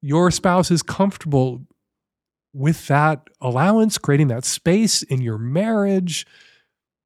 Your 0.00 0.30
spouse 0.30 0.70
is 0.70 0.84
comfortable 0.84 1.66
with 2.52 2.86
that 2.86 3.26
allowance, 3.40 3.98
creating 3.98 4.28
that 4.28 4.44
space 4.44 5.02
in 5.02 5.20
your 5.20 5.36
marriage. 5.36 6.24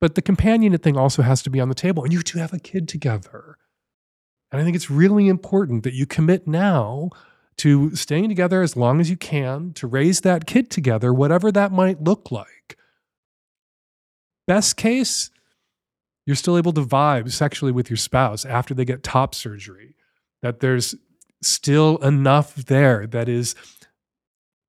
But 0.00 0.14
the 0.14 0.22
companionate 0.22 0.82
thing 0.82 0.96
also 0.96 1.22
has 1.22 1.42
to 1.42 1.50
be 1.50 1.60
on 1.60 1.68
the 1.68 1.74
table, 1.74 2.04
and 2.04 2.12
you 2.12 2.22
two 2.22 2.38
have 2.38 2.52
a 2.52 2.58
kid 2.58 2.88
together. 2.88 3.56
And 4.50 4.60
I 4.60 4.64
think 4.64 4.76
it's 4.76 4.90
really 4.90 5.28
important 5.28 5.82
that 5.82 5.94
you 5.94 6.06
commit 6.06 6.46
now 6.46 7.10
to 7.58 7.94
staying 7.94 8.28
together 8.28 8.62
as 8.62 8.76
long 8.76 9.00
as 9.00 9.10
you 9.10 9.16
can 9.16 9.72
to 9.74 9.86
raise 9.86 10.20
that 10.20 10.46
kid 10.46 10.70
together, 10.70 11.12
whatever 11.12 11.50
that 11.50 11.72
might 11.72 12.02
look 12.02 12.30
like. 12.30 12.78
Best 14.46 14.76
case, 14.76 15.30
you're 16.24 16.36
still 16.36 16.56
able 16.56 16.72
to 16.72 16.82
vibe 16.82 17.30
sexually 17.32 17.72
with 17.72 17.90
your 17.90 17.96
spouse 17.96 18.44
after 18.44 18.74
they 18.74 18.84
get 18.84 19.02
top 19.02 19.34
surgery, 19.34 19.96
that 20.40 20.60
there's 20.60 20.94
still 21.42 21.96
enough 21.98 22.54
there 22.54 23.06
that 23.06 23.28
is 23.28 23.54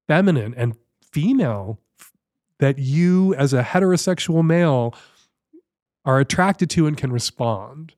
feminine 0.07 0.53
and 0.57 0.75
female 1.01 1.79
that 2.59 2.79
you, 2.79 3.33
as 3.35 3.53
a 3.53 3.63
heterosexual 3.63 4.43
male, 4.43 4.93
are 6.05 6.19
attracted 6.19 6.69
to 6.71 6.87
and 6.87 6.97
can 6.97 7.11
respond. 7.11 7.93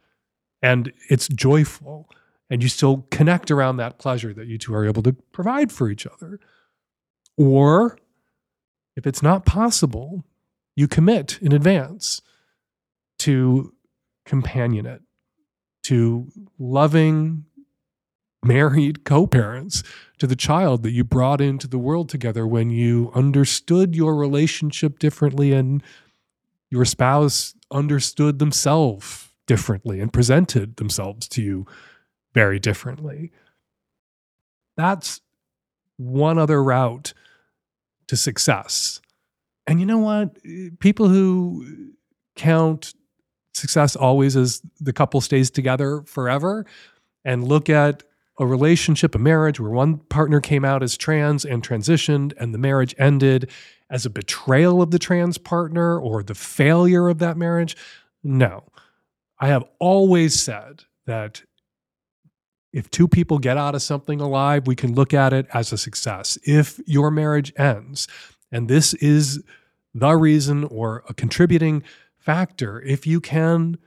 And 0.62 0.92
it's 1.10 1.28
joyful. 1.28 2.10
And 2.50 2.62
you 2.62 2.70
still 2.70 3.08
connect 3.12 3.50
around 3.50 3.78
that 3.78 3.98
pleasure 3.98 4.34
that 4.34 4.48
you 4.48 4.58
two 4.58 4.74
are 4.74 4.86
able 4.86 5.04
to 5.04 5.14
provide 5.14 5.72
for 5.72 5.90
each 5.90 6.06
other. 6.06 6.40
Or 7.38 7.98
if 8.96 9.08
it's 9.08 9.24
not 9.24 9.46
possible, 9.46 10.26
you 10.76 10.88
commit 10.88 11.40
in 11.42 11.54
advance 11.54 12.22
to 13.20 13.74
companionate, 14.28 15.02
to 15.84 16.28
loving 16.60 17.46
married 18.44 19.04
co 19.04 19.28
parents, 19.28 19.84
to 20.18 20.28
the 20.28 20.36
child 20.36 20.84
that 20.84 20.92
you 20.92 21.04
brought 21.04 21.42
into 21.42 21.68
the 21.68 21.78
world 21.78 22.10
together 22.10 22.46
when 22.46 22.70
you 22.70 23.12
understood 23.14 23.96
your 23.96 24.16
relationship 24.16 25.00
differently 25.00 25.54
and 25.54 25.84
your 26.72 26.86
spouse 26.86 27.54
understood 27.70 28.40
themselves 28.40 29.30
differently 29.46 30.00
and 30.00 30.12
presented 30.12 30.78
themselves 30.78 31.28
to 31.28 31.42
you 31.42 31.68
very 32.34 32.58
differently. 32.58 33.32
That's 34.78 35.22
one 35.98 36.40
other 36.40 36.64
route 36.64 37.14
to 38.08 38.18
success. 38.18 39.02
And 39.68 39.80
you 39.80 39.86
know 39.86 40.00
what? 40.00 40.38
People 40.80 41.10
who 41.10 41.94
count 42.36 42.94
success 43.54 43.96
always 43.96 44.36
is 44.36 44.62
the 44.80 44.94
couple 44.94 45.22
stays 45.22 45.52
together 45.52 46.02
forever 46.08 46.66
and 47.26 47.48
look 47.48 47.70
at 47.70 48.04
a 48.40 48.46
relationship, 48.46 49.14
a 49.14 49.20
marriage 49.20 49.60
where 49.60 49.70
one 49.70 49.98
partner 49.98 50.40
came 50.40 50.66
out 50.66 50.82
as 50.82 50.98
trans 50.98 51.46
and 51.46 51.62
transitioned 51.62 52.34
and 52.38 52.54
the 52.54 52.58
marriage 52.58 52.96
ended 52.98 53.50
as 53.92 54.06
a 54.06 54.10
betrayal 54.10 54.82
of 54.82 54.90
the 54.90 54.98
trans 54.98 55.38
partner 55.38 56.00
or 56.00 56.24
the 56.24 56.34
failure 56.34 57.10
of 57.10 57.20
that 57.20 57.38
marriage. 57.38 57.76
No. 58.24 58.64
I 59.38 59.50
have 59.50 59.66
always 59.80 60.42
said 60.42 60.86
that 61.06 61.44
if 62.72 62.90
two 62.90 63.08
people 63.08 63.38
get 63.38 63.58
out 63.58 63.76
of 63.76 63.82
something 63.82 64.22
alive, 64.22 64.66
we 64.66 64.76
can 64.76 64.96
look 64.96 65.14
at 65.14 65.34
it 65.34 65.46
as 65.54 65.74
a 65.74 65.78
success. 65.78 66.38
If 66.46 66.80
your 66.86 67.12
marriage 67.12 67.52
ends, 67.58 68.08
and 68.50 68.70
this 68.70 68.94
is 68.96 69.44
the 69.94 70.16
reason 70.16 70.64
or 70.64 71.04
a 71.10 71.14
contributing 71.14 71.84
factor 72.18 72.80
if 72.82 73.06
you 73.06 73.20
can 73.20 73.78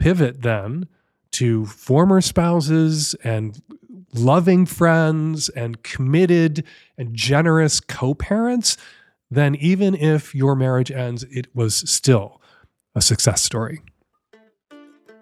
pivot 0.00 0.42
then 0.42 0.88
to 1.30 1.66
former 1.66 2.20
spouses 2.20 3.14
and 3.22 3.62
loving 4.14 4.66
friends 4.66 5.48
and 5.50 5.82
committed 5.82 6.64
and 6.96 7.14
generous 7.14 7.80
co 7.80 8.14
parents, 8.14 8.76
then 9.34 9.54
even 9.56 9.94
if 9.94 10.34
your 10.34 10.54
marriage 10.54 10.90
ends, 10.90 11.24
it 11.30 11.46
was 11.54 11.74
still 11.90 12.40
a 12.94 13.00
success 13.00 13.42
story. 13.42 13.82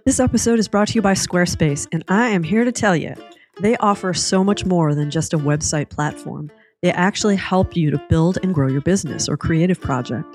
This 0.05 0.19
episode 0.19 0.59
is 0.59 0.69
brought 0.69 0.89
to 0.89 0.95
you 0.95 1.03
by 1.03 1.13
Squarespace, 1.13 1.87
and 1.93 2.05
I 2.09 2.29
am 2.29 2.43
here 2.43 2.65
to 2.65 2.73
tell 2.73 2.97
you 2.97 3.15
they 3.61 3.77
offer 3.77 4.13
so 4.15 4.43
much 4.43 4.65
more 4.65 4.95
than 4.95 5.11
just 5.11 5.33
a 5.33 5.39
website 5.39 5.91
platform. 5.91 6.51
They 6.83 6.91
actually 6.91 7.37
help 7.37 7.77
you 7.77 7.91
to 7.91 8.03
build 8.09 8.39
and 8.43 8.53
grow 8.53 8.67
your 8.67 8.81
business 8.81 9.29
or 9.29 9.37
creative 9.37 9.81
project. 9.81 10.27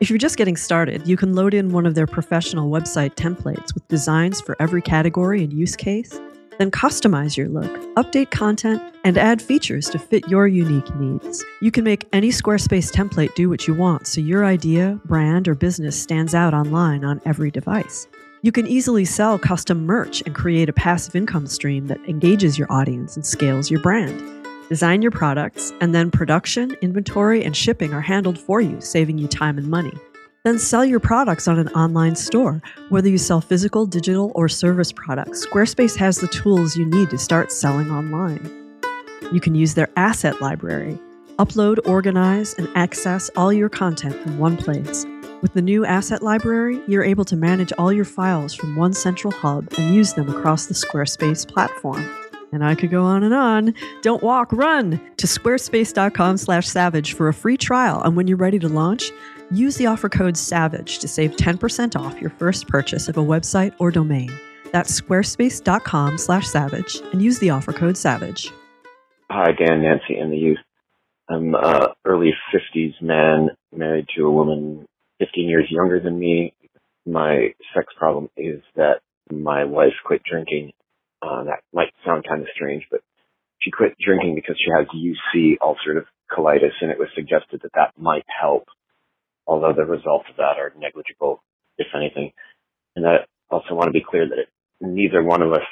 If 0.00 0.08
you're 0.08 0.18
just 0.18 0.36
getting 0.36 0.56
started, 0.56 1.06
you 1.06 1.16
can 1.16 1.34
load 1.34 1.54
in 1.54 1.72
one 1.72 1.86
of 1.86 1.94
their 1.94 2.06
professional 2.06 2.70
website 2.70 3.14
templates 3.14 3.74
with 3.74 3.86
designs 3.88 4.40
for 4.40 4.56
every 4.60 4.80
category 4.80 5.42
and 5.42 5.52
use 5.52 5.76
case, 5.76 6.18
then 6.58 6.70
customize 6.70 7.36
your 7.36 7.48
look, 7.48 7.70
update 7.96 8.30
content, 8.30 8.82
and 9.04 9.16
add 9.16 9.40
features 9.40 9.88
to 9.90 9.98
fit 9.98 10.28
your 10.28 10.46
unique 10.46 10.94
needs. 10.96 11.44
You 11.60 11.70
can 11.70 11.84
make 11.84 12.06
any 12.12 12.30
Squarespace 12.30 12.92
template 12.92 13.34
do 13.34 13.48
what 13.48 13.66
you 13.66 13.74
want 13.74 14.06
so 14.06 14.20
your 14.20 14.44
idea, 14.44 15.00
brand, 15.04 15.48
or 15.48 15.54
business 15.54 16.00
stands 16.00 16.34
out 16.34 16.54
online 16.54 17.04
on 17.04 17.20
every 17.24 17.50
device. 17.50 18.08
You 18.42 18.52
can 18.52 18.66
easily 18.66 19.04
sell 19.04 19.38
custom 19.38 19.86
merch 19.86 20.22
and 20.22 20.34
create 20.34 20.68
a 20.68 20.72
passive 20.72 21.16
income 21.16 21.46
stream 21.46 21.86
that 21.88 22.00
engages 22.08 22.58
your 22.58 22.70
audience 22.70 23.16
and 23.16 23.26
scales 23.26 23.70
your 23.70 23.80
brand. 23.80 24.22
Design 24.68 25.00
your 25.00 25.12
products, 25.12 25.72
and 25.80 25.94
then 25.94 26.10
production, 26.10 26.76
inventory, 26.82 27.44
and 27.44 27.56
shipping 27.56 27.94
are 27.94 28.00
handled 28.00 28.38
for 28.38 28.60
you, 28.60 28.80
saving 28.80 29.18
you 29.18 29.28
time 29.28 29.58
and 29.58 29.68
money. 29.68 29.92
Then 30.46 30.60
sell 30.60 30.84
your 30.84 31.00
products 31.00 31.48
on 31.48 31.58
an 31.58 31.66
online 31.70 32.14
store. 32.14 32.62
Whether 32.88 33.08
you 33.08 33.18
sell 33.18 33.40
physical, 33.40 33.84
digital, 33.84 34.30
or 34.36 34.48
service 34.48 34.92
products, 34.92 35.44
Squarespace 35.44 35.96
has 35.96 36.18
the 36.18 36.28
tools 36.28 36.76
you 36.76 36.86
need 36.86 37.10
to 37.10 37.18
start 37.18 37.50
selling 37.50 37.90
online. 37.90 38.48
You 39.32 39.40
can 39.40 39.56
use 39.56 39.74
their 39.74 39.88
asset 39.96 40.40
library, 40.40 41.00
upload, 41.40 41.84
organize, 41.84 42.54
and 42.54 42.68
access 42.76 43.28
all 43.30 43.52
your 43.52 43.68
content 43.68 44.14
from 44.22 44.38
one 44.38 44.56
place. 44.56 45.04
With 45.42 45.52
the 45.54 45.62
new 45.62 45.84
asset 45.84 46.22
library, 46.22 46.80
you're 46.86 47.02
able 47.02 47.24
to 47.24 47.34
manage 47.34 47.72
all 47.76 47.92
your 47.92 48.04
files 48.04 48.54
from 48.54 48.76
one 48.76 48.92
central 48.92 49.32
hub 49.32 49.66
and 49.76 49.96
use 49.96 50.12
them 50.12 50.28
across 50.28 50.66
the 50.66 50.74
Squarespace 50.74 51.44
platform. 51.44 52.08
And 52.52 52.64
I 52.64 52.76
could 52.76 52.92
go 52.92 53.02
on 53.02 53.24
and 53.24 53.34
on. 53.34 53.74
Don't 54.02 54.22
walk, 54.22 54.52
run 54.52 55.00
to 55.16 55.26
squarespace.com 55.26 56.36
slash 56.36 56.68
savage 56.68 57.14
for 57.14 57.26
a 57.26 57.34
free 57.34 57.56
trial. 57.56 58.00
And 58.00 58.16
when 58.16 58.28
you're 58.28 58.36
ready 58.36 58.60
to 58.60 58.68
launch, 58.68 59.10
use 59.50 59.76
the 59.76 59.86
offer 59.86 60.08
code 60.08 60.36
SAVAGE 60.36 60.98
to 60.98 61.08
save 61.08 61.36
10% 61.36 61.98
off 61.98 62.20
your 62.20 62.30
first 62.30 62.68
purchase 62.68 63.08
of 63.08 63.16
a 63.16 63.24
website 63.24 63.74
or 63.78 63.90
domain. 63.90 64.32
That's 64.72 65.00
squarespace.com 65.00 66.18
slash 66.18 66.46
savage 66.46 67.00
and 67.12 67.22
use 67.22 67.38
the 67.38 67.50
offer 67.50 67.72
code 67.72 67.96
SAVAGE. 67.96 68.52
Hi, 69.30 69.52
Dan, 69.52 69.82
Nancy, 69.82 70.14
and 70.18 70.32
the 70.32 70.36
youth. 70.36 70.58
I'm 71.28 71.54
a 71.54 71.94
early 72.04 72.32
50s 72.54 73.00
man 73.02 73.50
married 73.74 74.06
to 74.16 74.26
a 74.26 74.30
woman 74.30 74.86
15 75.18 75.48
years 75.48 75.66
younger 75.70 76.00
than 76.00 76.18
me. 76.18 76.54
My 77.04 77.54
sex 77.74 77.92
problem 77.98 78.30
is 78.36 78.62
that 78.76 79.00
my 79.30 79.64
wife 79.64 79.94
quit 80.04 80.22
drinking. 80.22 80.72
Uh, 81.22 81.44
that 81.44 81.62
might 81.72 81.92
sound 82.04 82.24
kind 82.28 82.42
of 82.42 82.48
strange, 82.54 82.84
but 82.90 83.00
she 83.60 83.70
quit 83.70 83.96
drinking 83.98 84.34
because 84.34 84.56
she 84.58 84.70
has 84.70 84.86
UC 84.94 85.56
ulcerative 85.58 86.06
colitis, 86.30 86.74
and 86.80 86.90
it 86.90 86.98
was 86.98 87.08
suggested 87.14 87.60
that 87.62 87.72
that 87.74 87.92
might 87.98 88.24
help, 88.28 88.68
although 89.46 89.72
the 89.76 89.84
results 89.84 90.26
of 90.30 90.36
that 90.36 90.58
are 90.58 90.72
negligible, 90.78 91.42
if 91.78 91.86
anything. 91.94 92.32
And 92.94 93.06
I 93.06 93.16
also 93.50 93.74
want 93.74 93.86
to 93.86 93.92
be 93.92 94.04
clear 94.08 94.28
that 94.28 94.38
it, 94.38 94.48
neither 94.80 95.22
one 95.22 95.42
of 95.42 95.52
us 95.52 95.66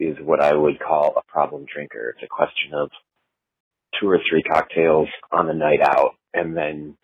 is 0.00 0.16
what 0.22 0.40
I 0.40 0.54
would 0.54 0.78
call 0.78 1.14
a 1.16 1.30
problem 1.30 1.66
drinker. 1.72 2.10
It's 2.10 2.24
a 2.24 2.28
question 2.28 2.72
of 2.74 2.90
two 4.00 4.08
or 4.08 4.18
three 4.28 4.42
cocktails 4.42 5.08
on 5.32 5.46
the 5.46 5.54
night 5.54 5.80
out 5.82 6.12
and 6.32 6.56
then 6.56 6.96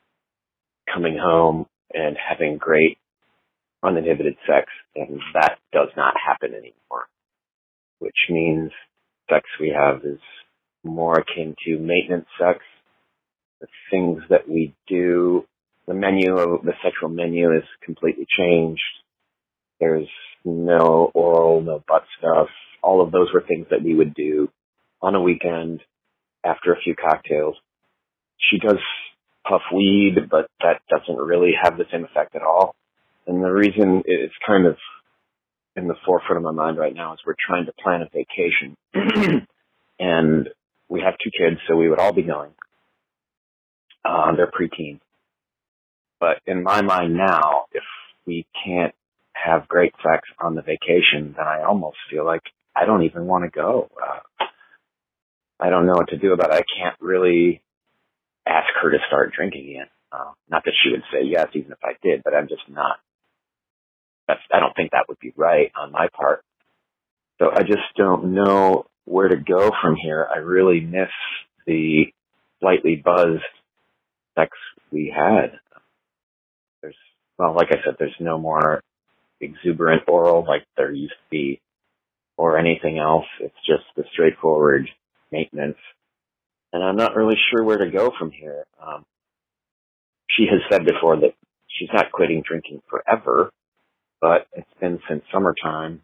coming 0.92 1.18
home 1.20 1.66
and 1.92 2.16
having 2.16 2.58
great 2.58 2.98
uninhibited 3.82 4.36
sex. 4.46 4.66
And 4.94 5.20
that 5.34 5.58
does 5.72 5.88
not 5.96 6.14
happen 6.24 6.50
anymore, 6.50 7.06
which 7.98 8.14
means 8.30 8.70
sex 9.28 9.44
we 9.60 9.74
have 9.76 10.04
is 10.04 10.20
more 10.84 11.18
akin 11.18 11.54
to 11.66 11.78
maintenance 11.78 12.26
sex. 12.38 12.60
The 13.60 13.66
things 13.90 14.22
that 14.30 14.48
we 14.48 14.74
do, 14.86 15.46
the 15.86 15.94
menu 15.94 16.36
of 16.36 16.62
the 16.62 16.72
sexual 16.82 17.08
menu 17.08 17.52
is 17.52 17.64
completely 17.82 18.26
changed. 18.38 18.82
There's 19.80 20.08
no 20.44 21.10
oral, 21.14 21.62
no 21.62 21.82
butt 21.86 22.04
stuff. 22.18 22.48
All 22.82 23.00
of 23.02 23.12
those 23.12 23.28
were 23.32 23.42
things 23.46 23.66
that 23.70 23.82
we 23.82 23.94
would 23.94 24.14
do 24.14 24.50
on 25.02 25.14
a 25.14 25.22
weekend 25.22 25.80
after 26.44 26.72
a 26.72 26.80
few 26.80 26.94
cocktails. 26.94 27.56
She 28.38 28.58
does 28.58 28.78
puff 29.46 29.62
weed, 29.72 30.28
but 30.30 30.48
that 30.60 30.80
doesn't 30.88 31.16
really 31.16 31.52
have 31.62 31.76
the 31.76 31.84
same 31.92 32.04
effect 32.04 32.34
at 32.34 32.42
all. 32.42 32.74
And 33.26 33.42
the 33.42 33.50
reason 33.50 34.02
it's 34.06 34.34
kind 34.46 34.66
of 34.66 34.76
in 35.76 35.88
the 35.88 35.94
forefront 36.04 36.38
of 36.38 36.42
my 36.42 36.50
mind 36.50 36.78
right 36.78 36.94
now 36.94 37.14
is 37.14 37.20
we're 37.26 37.34
trying 37.38 37.66
to 37.66 37.72
plan 37.72 38.02
a 38.02 38.08
vacation. 38.12 38.76
and 39.98 40.48
we 40.88 41.00
have 41.00 41.14
two 41.22 41.30
kids, 41.30 41.60
so 41.68 41.76
we 41.76 41.88
would 41.88 41.98
all 41.98 42.12
be 42.12 42.22
going. 42.22 42.50
Uh, 44.04 44.36
they're 44.36 44.50
preteen. 44.50 45.00
But 46.24 46.40
in 46.46 46.62
my 46.62 46.80
mind 46.80 47.14
now, 47.14 47.66
if 47.72 47.82
we 48.24 48.46
can't 48.64 48.94
have 49.34 49.68
great 49.68 49.92
sex 50.02 50.26
on 50.40 50.54
the 50.54 50.62
vacation, 50.62 51.34
then 51.36 51.46
I 51.46 51.64
almost 51.64 51.98
feel 52.10 52.24
like 52.24 52.40
I 52.74 52.86
don't 52.86 53.02
even 53.02 53.26
want 53.26 53.44
to 53.44 53.50
go. 53.50 53.90
Uh, 54.02 54.46
I 55.60 55.68
don't 55.68 55.84
know 55.84 55.92
what 55.92 56.08
to 56.08 56.16
do 56.16 56.32
about 56.32 56.48
it. 56.48 56.54
I 56.54 56.80
can't 56.80 56.96
really 56.98 57.60
ask 58.48 58.68
her 58.82 58.90
to 58.90 58.96
start 59.06 59.34
drinking 59.36 59.68
again. 59.68 59.86
Uh, 60.10 60.32
not 60.48 60.64
that 60.64 60.72
she 60.82 60.92
would 60.92 61.02
say 61.12 61.28
yes, 61.28 61.48
even 61.52 61.72
if 61.72 61.78
I 61.84 61.92
did, 62.02 62.22
but 62.24 62.34
I'm 62.34 62.48
just 62.48 62.70
not. 62.70 62.96
That's, 64.26 64.40
I 64.50 64.60
don't 64.60 64.74
think 64.74 64.92
that 64.92 65.04
would 65.10 65.20
be 65.20 65.34
right 65.36 65.72
on 65.76 65.92
my 65.92 66.08
part. 66.16 66.42
So 67.38 67.50
I 67.54 67.64
just 67.64 67.84
don't 67.98 68.32
know 68.32 68.86
where 69.04 69.28
to 69.28 69.36
go 69.36 69.72
from 69.82 69.94
here. 69.96 70.26
I 70.34 70.38
really 70.38 70.80
miss 70.80 71.10
the 71.66 72.06
slightly 72.60 72.96
buzzed 72.96 73.42
sex 74.34 74.56
we 74.90 75.14
had. 75.14 75.60
Well, 77.38 77.54
like 77.54 77.68
I 77.70 77.76
said, 77.84 77.96
there's 77.98 78.14
no 78.20 78.38
more 78.38 78.82
exuberant 79.40 80.02
oral 80.08 80.44
like 80.46 80.64
there 80.76 80.92
used 80.92 81.12
to 81.12 81.30
be 81.30 81.60
or 82.36 82.58
anything 82.58 82.98
else. 82.98 83.26
It's 83.40 83.54
just 83.66 83.84
the 83.96 84.04
straightforward 84.12 84.88
maintenance. 85.30 85.78
And 86.72 86.82
I'm 86.82 86.96
not 86.96 87.14
really 87.14 87.36
sure 87.50 87.64
where 87.64 87.78
to 87.78 87.90
go 87.90 88.12
from 88.18 88.30
here. 88.30 88.64
Um, 88.84 89.04
she 90.30 90.46
has 90.50 90.60
said 90.70 90.84
before 90.84 91.16
that 91.20 91.34
she's 91.68 91.90
not 91.92 92.12
quitting 92.12 92.42
drinking 92.46 92.82
forever, 92.88 93.50
but 94.20 94.46
it's 94.54 94.68
been 94.80 95.00
since 95.08 95.22
summertime. 95.32 96.02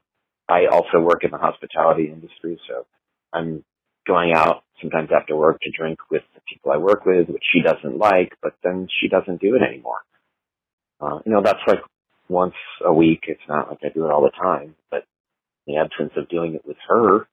I 0.48 0.66
also 0.66 1.00
work 1.00 1.24
in 1.24 1.30
the 1.30 1.38
hospitality 1.38 2.06
industry, 2.12 2.60
so 2.68 2.86
I'm 3.32 3.64
going 4.06 4.32
out 4.34 4.64
sometimes 4.80 5.10
after 5.14 5.36
work 5.36 5.58
to 5.62 5.70
drink 5.70 5.98
with 6.10 6.22
the 6.34 6.40
people 6.48 6.72
I 6.72 6.76
work 6.78 7.04
with, 7.06 7.28
which 7.28 7.44
she 7.52 7.62
doesn't 7.62 7.98
like, 7.98 8.32
but 8.42 8.54
then 8.62 8.88
she 9.00 9.08
doesn't 9.08 9.40
do 9.40 9.56
it 9.56 9.62
anymore. 9.62 9.98
Uh, 11.00 11.18
you 11.24 11.32
know, 11.32 11.42
that's 11.42 11.60
like 11.66 11.80
once 12.28 12.54
a 12.84 12.92
week. 12.92 13.24
It's 13.28 13.40
not 13.48 13.68
like 13.68 13.78
I 13.82 13.88
do 13.88 14.06
it 14.06 14.10
all 14.10 14.22
the 14.22 14.30
time, 14.30 14.74
but 14.90 15.04
in 15.66 15.74
the 15.74 15.80
absence 15.80 16.12
of 16.16 16.28
doing 16.28 16.54
it 16.54 16.66
with 16.66 16.76
her, 16.88 17.26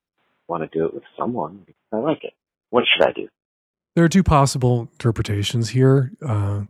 want 0.48 0.70
to 0.70 0.78
do 0.78 0.86
it 0.86 0.94
with 0.94 1.04
someone 1.18 1.64
because 1.66 1.82
I 1.92 1.98
like 1.98 2.24
it. 2.24 2.34
What 2.70 2.86
should 2.86 3.08
I 3.08 3.12
do? 3.12 3.28
There 3.96 4.06
are 4.06 4.10
two 4.10 4.24
possible 4.24 4.90
interpretations 4.94 5.70
here. 5.70 6.12
Uh, 6.26 6.64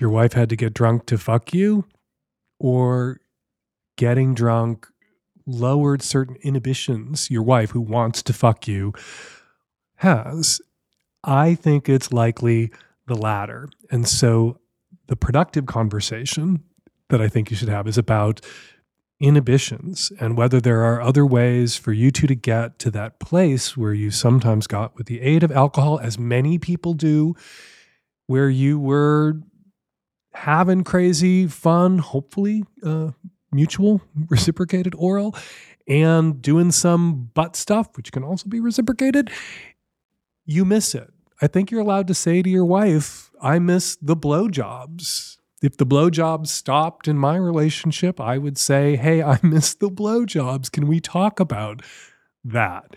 your 0.00 0.10
wife 0.10 0.32
had 0.32 0.48
to 0.50 0.56
get 0.56 0.74
drunk 0.74 1.06
to 1.06 1.18
fuck 1.18 1.52
you, 1.52 1.84
or 2.60 3.20
getting 3.96 4.34
drunk 4.34 4.86
lowered 5.44 6.02
certain 6.02 6.36
inhibitions 6.42 7.30
your 7.30 7.42
wife, 7.42 7.70
who 7.70 7.80
wants 7.80 8.22
to 8.22 8.32
fuck 8.32 8.68
you, 8.68 8.92
has. 9.96 10.60
I 11.24 11.54
think 11.56 11.88
it's 11.88 12.12
likely 12.12 12.70
the 13.06 13.16
latter. 13.16 13.68
And 13.90 14.06
so 14.06 14.60
the 15.08 15.16
productive 15.16 15.66
conversation 15.66 16.62
that 17.08 17.20
I 17.20 17.28
think 17.28 17.50
you 17.50 17.56
should 17.56 17.68
have 17.68 17.88
is 17.88 17.98
about 17.98 18.40
inhibitions 19.20 20.12
and 20.20 20.36
whether 20.36 20.60
there 20.60 20.84
are 20.84 21.00
other 21.00 21.26
ways 21.26 21.76
for 21.76 21.92
you 21.92 22.10
two 22.10 22.28
to 22.28 22.36
get 22.36 22.78
to 22.78 22.90
that 22.92 23.18
place 23.18 23.76
where 23.76 23.92
you 23.92 24.10
sometimes 24.10 24.66
got 24.66 24.96
with 24.96 25.06
the 25.06 25.20
aid 25.20 25.42
of 25.42 25.50
alcohol, 25.50 25.98
as 25.98 26.18
many 26.18 26.58
people 26.58 26.94
do, 26.94 27.34
where 28.26 28.48
you 28.48 28.78
were 28.78 29.40
having 30.34 30.84
crazy 30.84 31.48
fun, 31.48 31.98
hopefully 31.98 32.62
uh, 32.84 33.10
mutual, 33.50 34.00
reciprocated 34.28 34.94
oral, 34.96 35.34
and 35.88 36.40
doing 36.40 36.70
some 36.70 37.30
butt 37.34 37.56
stuff, 37.56 37.96
which 37.96 38.12
can 38.12 38.22
also 38.22 38.48
be 38.48 38.60
reciprocated. 38.60 39.30
You 40.44 40.64
miss 40.64 40.94
it. 40.94 41.10
I 41.40 41.46
think 41.46 41.70
you're 41.70 41.80
allowed 41.80 42.08
to 42.08 42.14
say 42.14 42.42
to 42.42 42.50
your 42.50 42.64
wife, 42.64 43.30
I 43.40 43.58
miss 43.58 43.96
the 43.96 44.16
blowjobs 44.16 45.38
if 45.62 45.76
the 45.76 45.86
blowjobs 45.86 46.48
stopped 46.48 47.08
in 47.08 47.18
my 47.18 47.36
relationship, 47.36 48.20
I 48.20 48.38
would 48.38 48.58
say, 48.58 48.96
Hey, 48.96 49.22
I 49.22 49.38
miss 49.42 49.74
the 49.74 49.90
blowjobs. 49.90 50.70
Can 50.70 50.86
we 50.86 51.00
talk 51.00 51.40
about 51.40 51.82
that? 52.44 52.96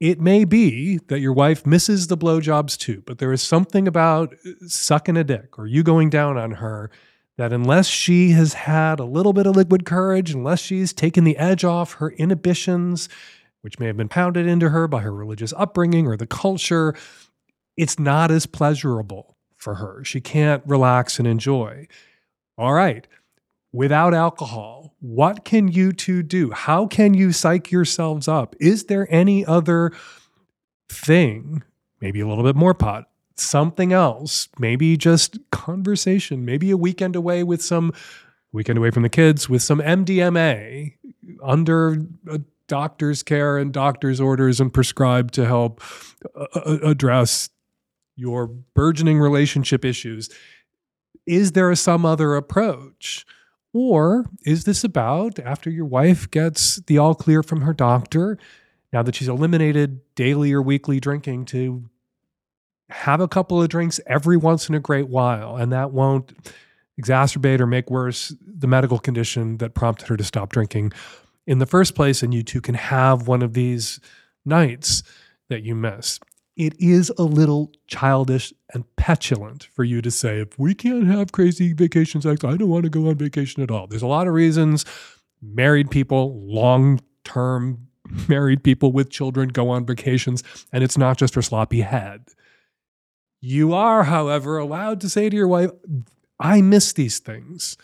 It 0.00 0.20
may 0.20 0.44
be 0.44 0.98
that 1.08 1.20
your 1.20 1.32
wife 1.32 1.66
misses 1.66 2.06
the 2.06 2.16
blowjobs 2.16 2.78
too, 2.78 3.02
but 3.04 3.18
there 3.18 3.32
is 3.32 3.42
something 3.42 3.88
about 3.88 4.34
uh, 4.46 4.50
sucking 4.66 5.16
a 5.16 5.24
dick 5.24 5.58
or 5.58 5.66
you 5.66 5.82
going 5.82 6.08
down 6.08 6.38
on 6.38 6.52
her 6.52 6.90
that 7.36 7.52
unless 7.52 7.88
she 7.88 8.30
has 8.30 8.52
had 8.52 9.00
a 9.00 9.04
little 9.04 9.32
bit 9.32 9.46
of 9.46 9.56
liquid 9.56 9.84
courage, 9.84 10.32
unless 10.32 10.60
she's 10.60 10.92
taken 10.92 11.24
the 11.24 11.36
edge 11.36 11.64
off 11.64 11.94
her 11.94 12.10
inhibitions, 12.10 13.08
which 13.62 13.78
may 13.78 13.86
have 13.86 13.96
been 13.96 14.08
pounded 14.08 14.46
into 14.46 14.68
her 14.68 14.86
by 14.86 15.00
her 15.00 15.12
religious 15.12 15.52
upbringing 15.56 16.06
or 16.06 16.16
the 16.16 16.26
culture, 16.26 16.94
it's 17.78 17.98
not 17.98 18.30
as 18.30 18.44
pleasurable 18.44 19.36
for 19.56 19.76
her. 19.76 20.04
She 20.04 20.20
can't 20.20 20.62
relax 20.66 21.18
and 21.18 21.26
enjoy. 21.26 21.86
All 22.58 22.74
right. 22.74 23.06
Without 23.72 24.14
alcohol, 24.14 24.96
what 25.00 25.44
can 25.44 25.68
you 25.68 25.92
two 25.92 26.22
do? 26.22 26.50
How 26.50 26.86
can 26.86 27.14
you 27.14 27.32
psych 27.32 27.70
yourselves 27.70 28.26
up? 28.26 28.56
Is 28.60 28.84
there 28.84 29.06
any 29.10 29.46
other 29.46 29.92
thing, 30.88 31.62
maybe 32.00 32.20
a 32.20 32.26
little 32.26 32.44
bit 32.44 32.56
more 32.56 32.74
pot, 32.74 33.08
something 33.36 33.92
else, 33.92 34.48
maybe 34.58 34.96
just 34.96 35.38
conversation, 35.52 36.44
maybe 36.44 36.70
a 36.72 36.76
weekend 36.76 37.14
away 37.14 37.44
with 37.44 37.62
some 37.62 37.92
weekend 38.52 38.78
away 38.78 38.90
from 38.90 39.02
the 39.04 39.08
kids 39.08 39.48
with 39.48 39.62
some 39.62 39.80
MDMA 39.80 40.94
under 41.42 42.06
a 42.28 42.40
doctor's 42.66 43.22
care 43.22 43.56
and 43.58 43.72
doctor's 43.72 44.20
orders 44.20 44.58
and 44.60 44.72
prescribed 44.72 45.34
to 45.34 45.46
help 45.46 45.80
address 46.66 47.50
your 48.18 48.48
burgeoning 48.48 49.18
relationship 49.18 49.84
issues. 49.84 50.28
Is 51.26 51.52
there 51.52 51.74
some 51.74 52.04
other 52.04 52.34
approach? 52.34 53.24
Or 53.72 54.24
is 54.44 54.64
this 54.64 54.82
about 54.82 55.38
after 55.38 55.70
your 55.70 55.84
wife 55.84 56.30
gets 56.30 56.76
the 56.86 56.98
all 56.98 57.14
clear 57.14 57.42
from 57.42 57.60
her 57.60 57.74
doctor, 57.74 58.38
now 58.92 59.02
that 59.02 59.14
she's 59.14 59.28
eliminated 59.28 60.00
daily 60.14 60.52
or 60.52 60.62
weekly 60.62 60.98
drinking, 60.98 61.44
to 61.46 61.88
have 62.90 63.20
a 63.20 63.28
couple 63.28 63.62
of 63.62 63.68
drinks 63.68 64.00
every 64.06 64.36
once 64.36 64.68
in 64.68 64.74
a 64.74 64.80
great 64.80 65.08
while, 65.08 65.56
and 65.56 65.70
that 65.72 65.92
won't 65.92 66.32
exacerbate 67.00 67.60
or 67.60 67.66
make 67.66 67.90
worse 67.90 68.34
the 68.44 68.66
medical 68.66 68.98
condition 68.98 69.58
that 69.58 69.74
prompted 69.74 70.08
her 70.08 70.16
to 70.16 70.24
stop 70.24 70.50
drinking 70.50 70.92
in 71.46 71.58
the 71.58 71.66
first 71.66 71.94
place, 71.94 72.22
and 72.22 72.34
you 72.34 72.42
two 72.42 72.60
can 72.60 72.74
have 72.74 73.28
one 73.28 73.42
of 73.42 73.52
these 73.52 74.00
nights 74.44 75.02
that 75.48 75.62
you 75.62 75.74
miss 75.74 76.18
it 76.58 76.74
is 76.80 77.10
a 77.16 77.22
little 77.22 77.72
childish 77.86 78.52
and 78.74 78.84
petulant 78.96 79.68
for 79.72 79.84
you 79.84 80.02
to 80.02 80.10
say, 80.10 80.40
if 80.40 80.58
we 80.58 80.74
can't 80.74 81.06
have 81.06 81.30
crazy 81.30 81.72
vacation 81.72 82.20
sex, 82.20 82.42
I 82.42 82.56
don't 82.56 82.68
want 82.68 82.82
to 82.82 82.90
go 82.90 83.08
on 83.08 83.14
vacation 83.14 83.62
at 83.62 83.70
all. 83.70 83.86
There's 83.86 84.02
a 84.02 84.08
lot 84.08 84.26
of 84.26 84.34
reasons 84.34 84.84
married 85.40 85.88
people, 85.88 86.44
long 86.44 87.00
term 87.22 87.86
married 88.28 88.64
people 88.64 88.90
with 88.90 89.08
children 89.08 89.50
go 89.50 89.70
on 89.70 89.86
vacations, 89.86 90.42
and 90.72 90.82
it's 90.82 90.98
not 90.98 91.16
just 91.16 91.36
her 91.36 91.42
sloppy 91.42 91.82
head. 91.82 92.24
You 93.40 93.72
are, 93.72 94.02
however, 94.02 94.58
allowed 94.58 95.00
to 95.02 95.08
say 95.08 95.30
to 95.30 95.36
your 95.36 95.46
wife, 95.46 95.70
I 96.40 96.60
miss 96.60 96.92
these 96.92 97.20
things. 97.20 97.76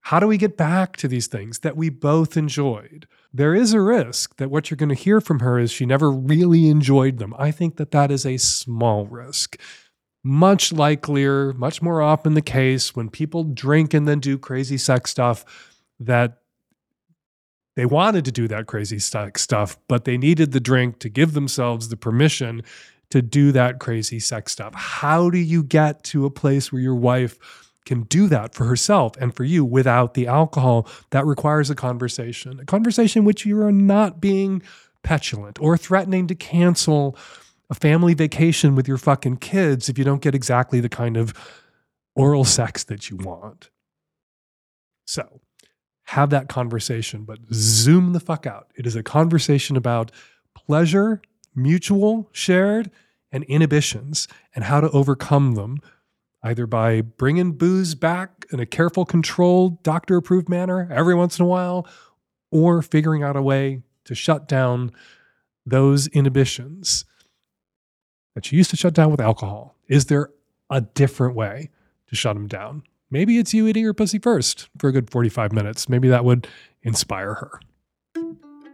How 0.00 0.18
do 0.18 0.26
we 0.26 0.36
get 0.36 0.56
back 0.56 0.96
to 0.96 1.06
these 1.06 1.28
things 1.28 1.60
that 1.60 1.76
we 1.76 1.90
both 1.90 2.36
enjoyed? 2.36 3.06
There 3.32 3.54
is 3.54 3.72
a 3.72 3.80
risk 3.80 4.36
that 4.36 4.50
what 4.50 4.70
you're 4.70 4.76
going 4.76 4.88
to 4.88 4.94
hear 4.94 5.20
from 5.20 5.40
her 5.40 5.58
is 5.58 5.70
she 5.70 5.86
never 5.86 6.10
really 6.10 6.68
enjoyed 6.68 7.18
them. 7.18 7.34
I 7.38 7.50
think 7.50 7.76
that 7.76 7.92
that 7.92 8.10
is 8.10 8.26
a 8.26 8.36
small 8.38 9.06
risk. 9.06 9.60
Much 10.22 10.72
likelier, 10.72 11.52
much 11.52 11.80
more 11.80 12.02
often 12.02 12.34
the 12.34 12.42
case 12.42 12.94
when 12.94 13.08
people 13.08 13.44
drink 13.44 13.94
and 13.94 14.06
then 14.06 14.20
do 14.20 14.36
crazy 14.36 14.76
sex 14.76 15.10
stuff 15.10 15.44
that 16.00 16.38
they 17.76 17.86
wanted 17.86 18.24
to 18.24 18.32
do 18.32 18.48
that 18.48 18.66
crazy 18.66 18.98
sex 18.98 19.42
stuff, 19.42 19.78
but 19.88 20.04
they 20.04 20.18
needed 20.18 20.52
the 20.52 20.60
drink 20.60 20.98
to 20.98 21.08
give 21.08 21.32
themselves 21.32 21.88
the 21.88 21.96
permission 21.96 22.62
to 23.10 23.22
do 23.22 23.52
that 23.52 23.78
crazy 23.78 24.20
sex 24.20 24.52
stuff. 24.52 24.74
How 24.74 25.30
do 25.30 25.38
you 25.38 25.62
get 25.62 26.02
to 26.04 26.26
a 26.26 26.30
place 26.30 26.72
where 26.72 26.82
your 26.82 26.96
wife 26.96 27.38
can 27.84 28.02
do 28.02 28.28
that 28.28 28.54
for 28.54 28.64
herself 28.66 29.12
and 29.18 29.34
for 29.34 29.44
you 29.44 29.64
without 29.64 30.14
the 30.14 30.26
alcohol? 30.26 30.88
That 31.10 31.26
requires 31.26 31.70
a 31.70 31.74
conversation, 31.74 32.60
a 32.60 32.64
conversation 32.64 33.24
which 33.24 33.46
you 33.46 33.60
are 33.62 33.72
not 33.72 34.20
being 34.20 34.62
petulant 35.02 35.60
or 35.60 35.76
threatening 35.76 36.26
to 36.26 36.34
cancel 36.34 37.16
a 37.70 37.74
family 37.74 38.14
vacation 38.14 38.74
with 38.74 38.88
your 38.88 38.98
fucking 38.98 39.36
kids 39.36 39.88
if 39.88 39.96
you 39.96 40.04
don't 40.04 40.22
get 40.22 40.34
exactly 40.34 40.80
the 40.80 40.88
kind 40.88 41.16
of 41.16 41.32
oral 42.14 42.44
sex 42.44 42.84
that 42.84 43.08
you 43.08 43.16
want. 43.16 43.70
So, 45.06 45.40
have 46.04 46.30
that 46.30 46.48
conversation, 46.48 47.24
but 47.24 47.38
zoom 47.52 48.12
the 48.12 48.20
fuck 48.20 48.46
out. 48.46 48.72
It 48.74 48.86
is 48.86 48.96
a 48.96 49.02
conversation 49.02 49.76
about 49.76 50.10
pleasure, 50.54 51.22
mutual, 51.54 52.28
shared, 52.32 52.90
and 53.30 53.44
inhibitions, 53.44 54.26
and 54.54 54.64
how 54.64 54.80
to 54.80 54.90
overcome 54.90 55.52
them, 55.54 55.78
either 56.42 56.66
by 56.66 57.00
bringing 57.00 57.52
booze 57.52 57.94
back 57.94 58.46
in 58.50 58.60
a 58.60 58.66
careful, 58.66 59.04
controlled, 59.04 59.82
doctor 59.82 60.16
approved 60.16 60.48
manner 60.48 60.88
every 60.90 61.14
once 61.14 61.38
in 61.38 61.44
a 61.44 61.48
while, 61.48 61.86
or 62.50 62.82
figuring 62.82 63.22
out 63.22 63.36
a 63.36 63.42
way 63.42 63.82
to 64.04 64.14
shut 64.14 64.48
down 64.48 64.90
those 65.66 66.08
inhibitions 66.08 67.04
that 68.34 68.50
you 68.50 68.58
used 68.58 68.70
to 68.70 68.76
shut 68.76 68.94
down 68.94 69.10
with 69.10 69.20
alcohol. 69.20 69.76
Is 69.88 70.06
there 70.06 70.30
a 70.70 70.80
different 70.80 71.34
way 71.34 71.70
to 72.08 72.16
shut 72.16 72.34
them 72.34 72.48
down? 72.48 72.82
maybe 73.10 73.38
it's 73.38 73.52
you 73.52 73.66
eating 73.66 73.84
her 73.84 73.94
pussy 73.94 74.18
first 74.18 74.68
for 74.78 74.88
a 74.88 74.92
good 74.92 75.10
45 75.10 75.52
minutes. 75.52 75.88
Maybe 75.88 76.08
that 76.08 76.24
would 76.24 76.46
inspire 76.82 77.34
her. 77.34 77.60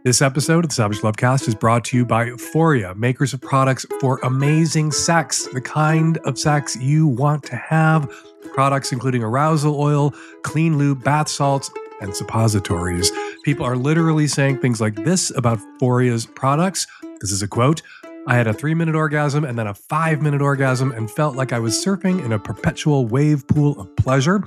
This 0.03 0.21
episode 0.21 0.63
of 0.63 0.69
the 0.69 0.75
Savage 0.75 0.99
Lovecast 0.99 1.47
is 1.47 1.55
brought 1.55 1.83
to 1.85 1.97
you 1.97 2.05
by 2.05 2.27
Foria, 2.29 2.95
makers 2.95 3.33
of 3.33 3.41
products 3.41 3.85
for 3.99 4.19
amazing 4.23 4.91
sex, 4.91 5.47
the 5.53 5.59
kind 5.59 6.17
of 6.19 6.37
sex 6.37 6.77
you 6.77 7.07
want 7.07 7.43
to 7.45 7.55
have. 7.55 8.09
Products 8.53 8.91
including 8.91 9.23
arousal 9.23 9.79
oil, 9.79 10.13
clean 10.43 10.77
lube, 10.77 11.03
bath 11.03 11.27
salts, 11.27 11.71
and 11.99 12.15
suppositories. 12.15 13.11
People 13.43 13.65
are 13.65 13.75
literally 13.75 14.27
saying 14.27 14.59
things 14.59 14.79
like 14.79 14.95
this 15.03 15.35
about 15.35 15.59
Foria's 15.81 16.25
products. 16.25 16.85
This 17.19 17.31
is 17.31 17.41
a 17.41 17.47
quote 17.47 17.81
I 18.27 18.35
had 18.35 18.47
a 18.47 18.53
three 18.53 18.75
minute 18.75 18.95
orgasm 18.95 19.43
and 19.43 19.57
then 19.57 19.67
a 19.67 19.73
five 19.73 20.21
minute 20.21 20.41
orgasm 20.41 20.91
and 20.91 21.09
felt 21.09 21.35
like 21.35 21.53
I 21.53 21.59
was 21.59 21.73
surfing 21.73 22.23
in 22.23 22.33
a 22.33 22.39
perpetual 22.39 23.07
wave 23.07 23.47
pool 23.47 23.79
of 23.79 23.93
pleasure. 23.95 24.43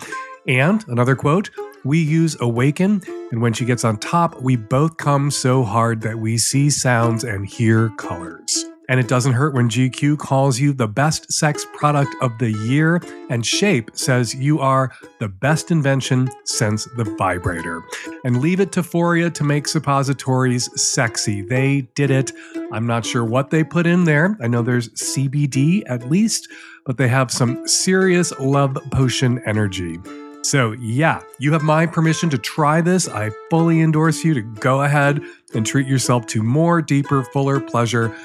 And 0.46 0.84
another 0.88 1.16
quote, 1.16 1.50
we 1.84 1.98
use 1.98 2.36
Awaken, 2.40 3.02
and 3.30 3.40
when 3.40 3.52
she 3.52 3.64
gets 3.64 3.84
on 3.84 3.96
top, 3.98 4.40
we 4.42 4.56
both 4.56 4.96
come 4.96 5.30
so 5.30 5.64
hard 5.64 6.02
that 6.02 6.18
we 6.18 6.36
see 6.38 6.70
sounds 6.70 7.24
and 7.24 7.46
hear 7.46 7.90
colors. 7.96 8.64
And 8.90 8.98
it 8.98 9.06
doesn't 9.06 9.34
hurt 9.34 9.54
when 9.54 9.68
GQ 9.68 10.18
calls 10.18 10.58
you 10.58 10.72
the 10.72 10.88
best 10.88 11.32
sex 11.32 11.64
product 11.74 12.12
of 12.22 12.36
the 12.38 12.50
year, 12.50 13.00
and 13.30 13.46
Shape 13.46 13.92
says 13.94 14.34
you 14.34 14.58
are 14.58 14.90
the 15.20 15.28
best 15.28 15.70
invention 15.70 16.28
since 16.44 16.86
the 16.96 17.04
vibrator. 17.16 17.84
And 18.24 18.40
leave 18.40 18.58
it 18.58 18.72
to 18.72 18.82
Foria 18.82 19.32
to 19.32 19.44
make 19.44 19.68
suppositories 19.68 20.68
sexy. 20.74 21.40
They 21.42 21.82
did 21.94 22.10
it. 22.10 22.32
I'm 22.72 22.86
not 22.86 23.06
sure 23.06 23.24
what 23.24 23.50
they 23.50 23.62
put 23.62 23.86
in 23.86 24.04
there. 24.04 24.36
I 24.42 24.48
know 24.48 24.60
there's 24.60 24.88
CBD 24.88 25.84
at 25.86 26.10
least, 26.10 26.48
but 26.84 26.96
they 26.96 27.06
have 27.06 27.30
some 27.30 27.68
serious 27.68 28.32
love 28.40 28.76
potion 28.90 29.40
energy. 29.46 29.98
So, 30.42 30.72
yeah, 30.72 31.22
you 31.38 31.52
have 31.52 31.62
my 31.62 31.86
permission 31.86 32.30
to 32.30 32.38
try 32.38 32.80
this. 32.80 33.08
I 33.08 33.30
fully 33.50 33.80
endorse 33.80 34.24
you 34.24 34.34
to 34.34 34.40
go 34.40 34.82
ahead 34.82 35.20
and 35.54 35.66
treat 35.66 35.86
yourself 35.86 36.26
to 36.28 36.42
more, 36.42 36.80
deeper, 36.80 37.24
fuller 37.24 37.60
pleasure 37.60 38.16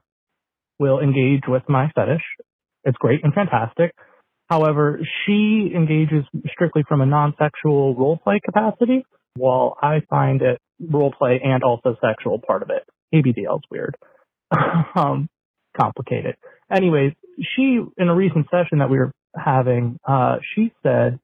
will 0.80 1.00
engage 1.00 1.44
with 1.48 1.64
my 1.68 1.92
fetish. 1.94 2.22
It's 2.84 2.98
great 2.98 3.24
and 3.24 3.34
fantastic. 3.34 3.94
However, 4.50 5.00
she 5.26 5.72
engages 5.76 6.26
strictly 6.52 6.84
from 6.88 7.02
a 7.02 7.06
non-sexual 7.06 7.96
role 7.96 8.18
play 8.24 8.40
capacity, 8.44 9.06
while 9.36 9.78
I 9.82 10.02
find 10.10 10.42
it 10.42 10.60
role 10.80 11.14
play 11.18 11.40
and 11.44 11.64
also 11.64 11.96
sexual 12.02 12.40
part 12.40 12.64
of 12.64 12.70
it. 12.70 12.84
ABDL 13.14 13.58
is 13.58 13.64
weird, 13.70 13.96
um, 14.96 15.30
complicated. 15.80 16.36
Anyways, 16.72 17.14
she 17.38 17.80
in 17.98 18.08
a 18.08 18.16
recent 18.16 18.48
session 18.50 18.80
that 18.80 18.90
we 18.90 18.98
were 18.98 19.12
having, 19.36 19.98
uh, 20.08 20.38
she 20.56 20.72
said 20.84 21.20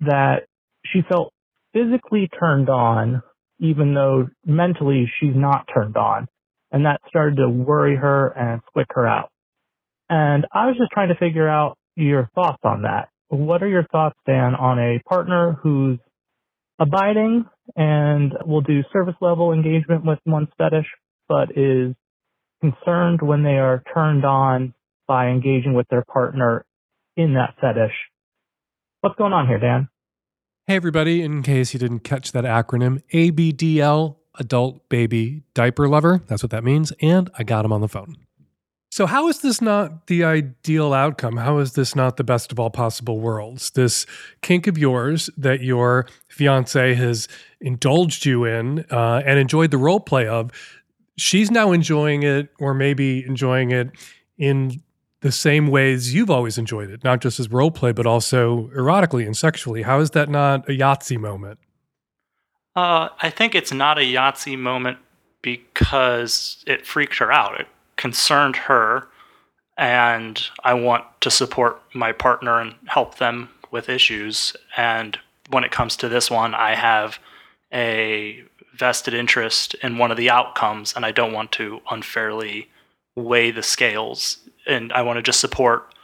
that 0.00 0.46
she 0.84 1.00
felt 1.08 1.32
physically 1.72 2.28
turned 2.38 2.68
on, 2.68 3.22
even 3.58 3.94
though 3.94 4.28
mentally 4.44 5.10
she's 5.18 5.34
not 5.34 5.68
turned 5.72 5.96
on. 5.96 6.26
And 6.72 6.84
that 6.84 7.00
started 7.08 7.36
to 7.36 7.48
worry 7.48 7.96
her 7.96 8.28
and 8.28 8.60
squick 8.70 8.86
her 8.90 9.06
out. 9.06 9.30
And 10.08 10.46
I 10.52 10.66
was 10.66 10.76
just 10.76 10.90
trying 10.92 11.08
to 11.08 11.16
figure 11.16 11.48
out 11.48 11.76
your 11.96 12.28
thoughts 12.34 12.60
on 12.64 12.82
that. 12.82 13.08
What 13.28 13.62
are 13.62 13.68
your 13.68 13.86
thoughts, 13.90 14.16
Dan, 14.26 14.54
on 14.54 14.78
a 14.78 15.00
partner 15.08 15.58
who's 15.62 15.98
abiding 16.78 17.44
and 17.74 18.32
will 18.44 18.60
do 18.60 18.82
service 18.92 19.14
level 19.20 19.52
engagement 19.52 20.04
with 20.04 20.18
one's 20.26 20.48
fetish, 20.58 20.86
but 21.28 21.50
is 21.56 21.94
concerned 22.60 23.20
when 23.22 23.42
they 23.42 23.58
are 23.58 23.82
turned 23.92 24.24
on 24.24 24.74
by 25.06 25.28
engaging 25.28 25.74
with 25.74 25.86
their 25.88 26.04
partner 26.04 26.64
in 27.16 27.34
that 27.34 27.54
fetish. 27.60 27.94
What's 29.00 29.16
going 29.16 29.32
on 29.32 29.46
here, 29.46 29.58
Dan? 29.58 29.88
Hey, 30.66 30.76
everybody. 30.76 31.22
In 31.22 31.42
case 31.42 31.72
you 31.72 31.78
didn't 31.78 32.00
catch 32.00 32.32
that 32.32 32.44
acronym, 32.44 33.02
ABDL, 33.12 34.16
Adult 34.38 34.88
Baby 34.88 35.44
Diaper 35.54 35.88
Lover. 35.88 36.20
That's 36.26 36.42
what 36.42 36.50
that 36.50 36.64
means. 36.64 36.92
And 37.00 37.30
I 37.38 37.44
got 37.44 37.64
him 37.64 37.72
on 37.72 37.80
the 37.80 37.88
phone. 37.88 38.25
So, 38.96 39.04
how 39.04 39.28
is 39.28 39.40
this 39.40 39.60
not 39.60 40.06
the 40.06 40.24
ideal 40.24 40.94
outcome? 40.94 41.36
How 41.36 41.58
is 41.58 41.74
this 41.74 41.94
not 41.94 42.16
the 42.16 42.24
best 42.24 42.50
of 42.50 42.58
all 42.58 42.70
possible 42.70 43.20
worlds? 43.20 43.72
This 43.72 44.06
kink 44.40 44.66
of 44.66 44.78
yours 44.78 45.28
that 45.36 45.60
your 45.60 46.06
fiance 46.28 46.94
has 46.94 47.28
indulged 47.60 48.24
you 48.24 48.46
in 48.46 48.86
uh, 48.90 49.20
and 49.26 49.38
enjoyed 49.38 49.70
the 49.70 49.76
role 49.76 50.00
play 50.00 50.26
of, 50.26 50.50
she's 51.18 51.50
now 51.50 51.72
enjoying 51.72 52.22
it, 52.22 52.48
or 52.58 52.72
maybe 52.72 53.22
enjoying 53.26 53.70
it 53.70 53.90
in 54.38 54.82
the 55.20 55.30
same 55.30 55.66
ways 55.66 56.14
you've 56.14 56.30
always 56.30 56.56
enjoyed 56.56 56.88
it, 56.88 57.04
not 57.04 57.20
just 57.20 57.38
as 57.38 57.50
role 57.50 57.70
play, 57.70 57.92
but 57.92 58.06
also 58.06 58.70
erotically 58.74 59.26
and 59.26 59.36
sexually. 59.36 59.82
How 59.82 60.00
is 60.00 60.12
that 60.12 60.30
not 60.30 60.66
a 60.70 60.72
Yahtzee 60.72 61.18
moment? 61.18 61.58
Uh, 62.74 63.10
I 63.20 63.28
think 63.28 63.54
it's 63.54 63.74
not 63.74 63.98
a 63.98 64.04
Yahtzee 64.14 64.58
moment 64.58 64.96
because 65.42 66.64
it 66.66 66.86
freaked 66.86 67.18
her 67.18 67.30
out. 67.30 67.60
It 67.60 67.68
concerned 67.96 68.56
her, 68.56 69.08
and 69.76 70.42
I 70.64 70.74
want 70.74 71.04
to 71.20 71.30
support 71.30 71.80
my 71.94 72.12
partner 72.12 72.60
and 72.60 72.74
help 72.86 73.18
them 73.18 73.50
with 73.70 73.88
issues. 73.88 74.56
And 74.76 75.18
when 75.50 75.64
it 75.64 75.70
comes 75.70 75.96
to 75.96 76.08
this 76.08 76.30
one, 76.30 76.54
I 76.54 76.74
have 76.74 77.18
a 77.72 78.42
vested 78.74 79.14
interest 79.14 79.74
in 79.82 79.98
one 79.98 80.10
of 80.10 80.16
the 80.16 80.30
outcomes, 80.30 80.94
and 80.94 81.04
I 81.04 81.10
don't 81.10 81.32
want 81.32 81.52
to 81.52 81.80
unfairly 81.90 82.68
weigh 83.14 83.50
the 83.50 83.62
scales, 83.62 84.38
and 84.66 84.92
I 84.92 85.02
want 85.02 85.16
to 85.16 85.22
just 85.22 85.40
support 85.40 85.94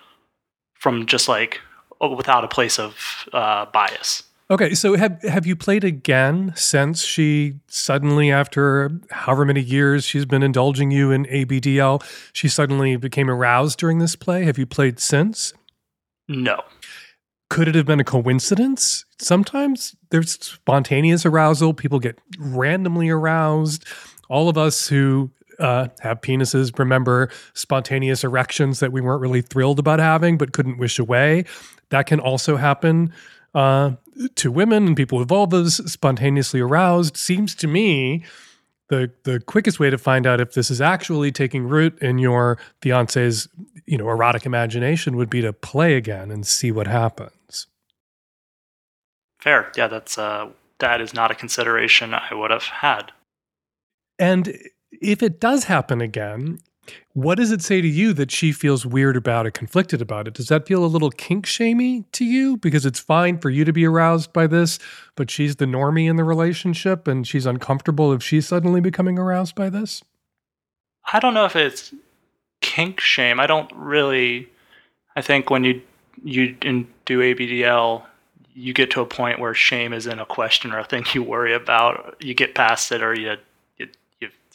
from 0.74 1.06
just 1.06 1.28
like 1.28 1.60
without 2.00 2.44
a 2.44 2.48
place 2.48 2.78
of 2.78 3.28
uh, 3.32 3.66
bias. 3.66 4.24
Okay, 4.52 4.74
so 4.74 4.98
have 4.98 5.22
have 5.22 5.46
you 5.46 5.56
played 5.56 5.82
again 5.82 6.52
since 6.54 7.02
she 7.02 7.54
suddenly, 7.68 8.30
after 8.30 8.90
however 9.10 9.46
many 9.46 9.62
years 9.62 10.04
she's 10.04 10.26
been 10.26 10.42
indulging 10.42 10.90
you 10.90 11.10
in 11.10 11.24
ABDL, 11.24 12.04
she 12.34 12.50
suddenly 12.50 12.96
became 12.96 13.30
aroused 13.30 13.78
during 13.78 13.98
this 13.98 14.14
play? 14.14 14.44
Have 14.44 14.58
you 14.58 14.66
played 14.66 15.00
since? 15.00 15.54
No. 16.28 16.60
Could 17.48 17.66
it 17.66 17.74
have 17.74 17.86
been 17.86 17.98
a 17.98 18.04
coincidence? 18.04 19.06
Sometimes 19.18 19.96
there's 20.10 20.32
spontaneous 20.32 21.24
arousal. 21.24 21.72
People 21.72 21.98
get 21.98 22.18
randomly 22.38 23.08
aroused. 23.08 23.86
All 24.28 24.50
of 24.50 24.58
us 24.58 24.86
who 24.86 25.30
uh, 25.60 25.88
have 26.00 26.20
penises 26.20 26.78
remember 26.78 27.30
spontaneous 27.54 28.22
erections 28.22 28.80
that 28.80 28.92
we 28.92 29.00
weren't 29.00 29.22
really 29.22 29.40
thrilled 29.40 29.78
about 29.78 29.98
having 29.98 30.36
but 30.36 30.52
couldn't 30.52 30.76
wish 30.76 30.98
away. 30.98 31.46
That 31.88 32.04
can 32.04 32.20
also 32.20 32.58
happen 32.58 33.14
uh, 33.54 33.92
to 34.36 34.50
women 34.50 34.86
and 34.86 34.96
people 34.96 35.18
with 35.18 35.28
vulvas 35.28 35.88
spontaneously 35.88 36.60
aroused 36.60 37.16
seems 37.16 37.54
to 37.56 37.66
me 37.66 38.24
the 38.88 39.10
the 39.24 39.40
quickest 39.40 39.80
way 39.80 39.90
to 39.90 39.98
find 39.98 40.26
out 40.26 40.40
if 40.40 40.52
this 40.52 40.70
is 40.70 40.80
actually 40.80 41.32
taking 41.32 41.64
root 41.64 41.98
in 42.02 42.18
your 42.18 42.58
fiance's 42.82 43.48
you 43.86 43.96
know 43.96 44.08
erotic 44.08 44.44
imagination 44.44 45.16
would 45.16 45.30
be 45.30 45.40
to 45.40 45.52
play 45.52 45.96
again 45.96 46.30
and 46.30 46.46
see 46.46 46.70
what 46.70 46.86
happens. 46.86 47.66
Fair, 49.40 49.72
yeah, 49.76 49.88
that's 49.88 50.18
uh, 50.18 50.48
that 50.78 51.00
is 51.00 51.14
not 51.14 51.30
a 51.30 51.34
consideration 51.34 52.14
I 52.14 52.34
would 52.34 52.50
have 52.50 52.64
had. 52.64 53.12
And 54.18 54.56
if 54.90 55.22
it 55.22 55.40
does 55.40 55.64
happen 55.64 56.00
again, 56.00 56.60
what 57.14 57.36
does 57.36 57.50
it 57.50 57.62
say 57.62 57.80
to 57.80 57.88
you 57.88 58.12
that 58.14 58.30
she 58.30 58.52
feels 58.52 58.86
weird 58.86 59.16
about 59.16 59.46
it, 59.46 59.52
conflicted 59.52 60.00
about 60.00 60.26
it? 60.26 60.34
Does 60.34 60.48
that 60.48 60.66
feel 60.66 60.84
a 60.84 60.86
little 60.86 61.10
kink 61.10 61.46
shamey 61.46 62.04
to 62.12 62.24
you? 62.24 62.56
Because 62.56 62.86
it's 62.86 62.98
fine 62.98 63.38
for 63.38 63.50
you 63.50 63.64
to 63.64 63.72
be 63.72 63.84
aroused 63.84 64.32
by 64.32 64.46
this, 64.46 64.78
but 65.14 65.30
she's 65.30 65.56
the 65.56 65.66
normie 65.66 66.08
in 66.08 66.16
the 66.16 66.24
relationship 66.24 67.06
and 67.06 67.26
she's 67.26 67.46
uncomfortable 67.46 68.12
if 68.12 68.22
she's 68.22 68.46
suddenly 68.46 68.80
becoming 68.80 69.18
aroused 69.18 69.54
by 69.54 69.68
this? 69.68 70.02
I 71.12 71.20
don't 71.20 71.34
know 71.34 71.44
if 71.44 71.56
it's 71.56 71.92
kink 72.60 73.00
shame. 73.00 73.40
I 73.40 73.46
don't 73.46 73.70
really. 73.74 74.48
I 75.14 75.20
think 75.20 75.50
when 75.50 75.64
you 75.64 75.82
you 76.24 76.56
do 77.04 77.20
ABDL, 77.20 78.04
you 78.54 78.72
get 78.72 78.90
to 78.92 79.00
a 79.00 79.06
point 79.06 79.38
where 79.38 79.54
shame 79.54 79.92
isn't 79.92 80.18
a 80.18 80.26
question 80.26 80.72
or 80.72 80.78
a 80.78 80.84
thing 80.84 81.04
you 81.12 81.22
worry 81.22 81.54
about. 81.54 82.16
You 82.20 82.34
get 82.34 82.54
past 82.54 82.92
it, 82.92 83.02
or 83.02 83.14
you 83.14 83.36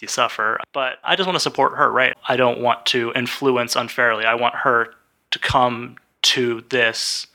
you 0.02 0.08
suffer. 0.08 0.60
But 0.74 1.00
I 1.04 1.16
just 1.16 1.28
want 1.28 1.36
to 1.36 1.42
support 1.42 1.78
her, 1.78 1.92
right? 1.92 2.14
I 2.28 2.36
don't 2.36 2.60
want 2.60 2.86
to 2.88 3.12
influence 3.16 3.76
unfairly. 3.76 4.26
I 4.26 4.36
want 4.36 4.56
her 4.56 4.94
to 5.32 5.40
come 5.40 5.98
to 6.24 6.64
this 6.70 7.28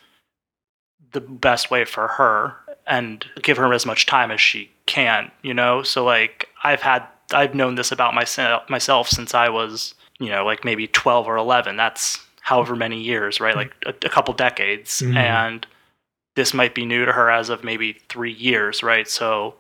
the 1.12 1.20
best 1.20 1.70
way 1.70 1.84
for 1.84 2.08
her 2.08 2.56
and 2.86 3.24
give 3.42 3.56
her 3.56 3.72
as 3.72 3.86
much 3.86 4.06
time 4.06 4.30
as 4.30 4.40
she 4.40 4.70
can, 4.86 5.30
you 5.42 5.54
know? 5.54 5.82
So 5.82 6.04
like 6.04 6.48
I've 6.64 6.82
had 6.82 7.04
I've 7.32 7.54
known 7.54 7.76
this 7.76 7.92
about 7.92 8.14
myself 8.14 8.68
myself 8.68 9.08
since 9.08 9.34
I 9.34 9.48
was, 9.48 9.94
you 10.18 10.28
know, 10.28 10.44
like 10.44 10.64
maybe 10.64 10.86
12 10.86 11.26
or 11.26 11.36
11. 11.36 11.76
That's 11.76 12.24
however 12.40 12.74
many 12.74 13.00
years, 13.00 13.40
right? 13.40 13.54
Like 13.54 13.72
a, 13.86 13.90
a 13.90 14.10
couple 14.10 14.34
decades. 14.34 15.00
Mm-hmm. 15.00 15.16
And 15.16 15.66
this 16.34 16.54
might 16.54 16.74
be 16.74 16.84
new 16.84 17.04
to 17.04 17.12
her 17.12 17.30
as 17.30 17.50
of 17.50 17.62
maybe 17.62 17.98
3 18.08 18.32
years, 18.32 18.82
right? 18.82 19.06
So 19.06 19.54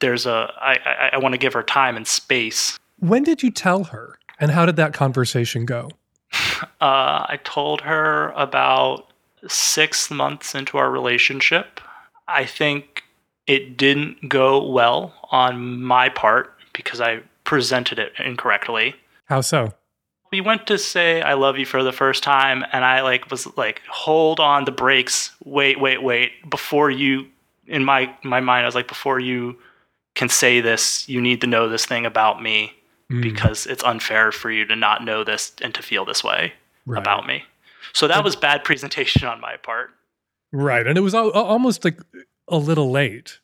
there's 0.00 0.26
a 0.26 0.52
I, 0.60 0.78
I, 0.84 1.10
I 1.14 1.18
want 1.18 1.32
to 1.32 1.38
give 1.38 1.52
her 1.52 1.62
time 1.62 1.96
and 1.96 2.06
space. 2.06 2.78
When 2.98 3.22
did 3.22 3.42
you 3.42 3.50
tell 3.50 3.84
her, 3.84 4.18
and 4.38 4.50
how 4.50 4.66
did 4.66 4.76
that 4.76 4.92
conversation 4.92 5.66
go? 5.66 5.90
Uh, 6.80 7.26
I 7.28 7.38
told 7.44 7.80
her 7.82 8.32
about 8.34 9.12
six 9.46 10.10
months 10.10 10.54
into 10.54 10.78
our 10.78 10.90
relationship. 10.90 11.80
I 12.26 12.44
think 12.44 13.04
it 13.46 13.76
didn't 13.76 14.28
go 14.28 14.64
well 14.64 15.14
on 15.30 15.82
my 15.82 16.08
part 16.08 16.54
because 16.72 17.00
I 17.00 17.20
presented 17.44 17.98
it 17.98 18.12
incorrectly. 18.18 18.94
How 19.26 19.40
so? 19.40 19.74
We 20.30 20.40
went 20.40 20.66
to 20.68 20.78
say 20.78 21.20
I 21.20 21.34
love 21.34 21.58
you 21.58 21.66
for 21.66 21.82
the 21.82 21.92
first 21.92 22.22
time 22.22 22.64
and 22.72 22.84
I 22.84 23.02
like 23.02 23.30
was 23.30 23.46
like 23.56 23.82
hold 23.88 24.40
on 24.40 24.64
the 24.64 24.72
brakes. 24.72 25.30
Wait, 25.44 25.80
wait, 25.80 26.02
wait 26.02 26.48
before 26.48 26.90
you 26.90 27.26
in 27.66 27.84
my 27.84 28.14
my 28.22 28.40
mind, 28.40 28.64
I 28.64 28.66
was 28.66 28.74
like, 28.74 28.88
before 28.88 29.20
you 29.20 29.58
can 30.14 30.28
say 30.28 30.60
this, 30.60 31.08
you 31.08 31.20
need 31.20 31.40
to 31.40 31.46
know 31.46 31.68
this 31.68 31.86
thing 31.86 32.04
about 32.04 32.42
me 32.42 32.72
mm. 33.10 33.22
because 33.22 33.66
it's 33.66 33.82
unfair 33.84 34.32
for 34.32 34.50
you 34.50 34.64
to 34.66 34.76
not 34.76 35.04
know 35.04 35.24
this 35.24 35.52
and 35.62 35.74
to 35.74 35.82
feel 35.82 36.04
this 36.04 36.22
way 36.22 36.52
right. 36.86 36.98
about 36.98 37.26
me. 37.26 37.44
So 37.92 38.08
that 38.08 38.24
was 38.24 38.36
bad 38.36 38.64
presentation 38.64 39.26
on 39.26 39.40
my 39.40 39.56
part. 39.56 39.90
Right, 40.52 40.86
and 40.86 40.98
it 40.98 41.00
was 41.00 41.14
almost 41.14 41.84
like 41.84 41.98
a 42.48 42.58
little 42.58 42.90
late. 42.90 43.38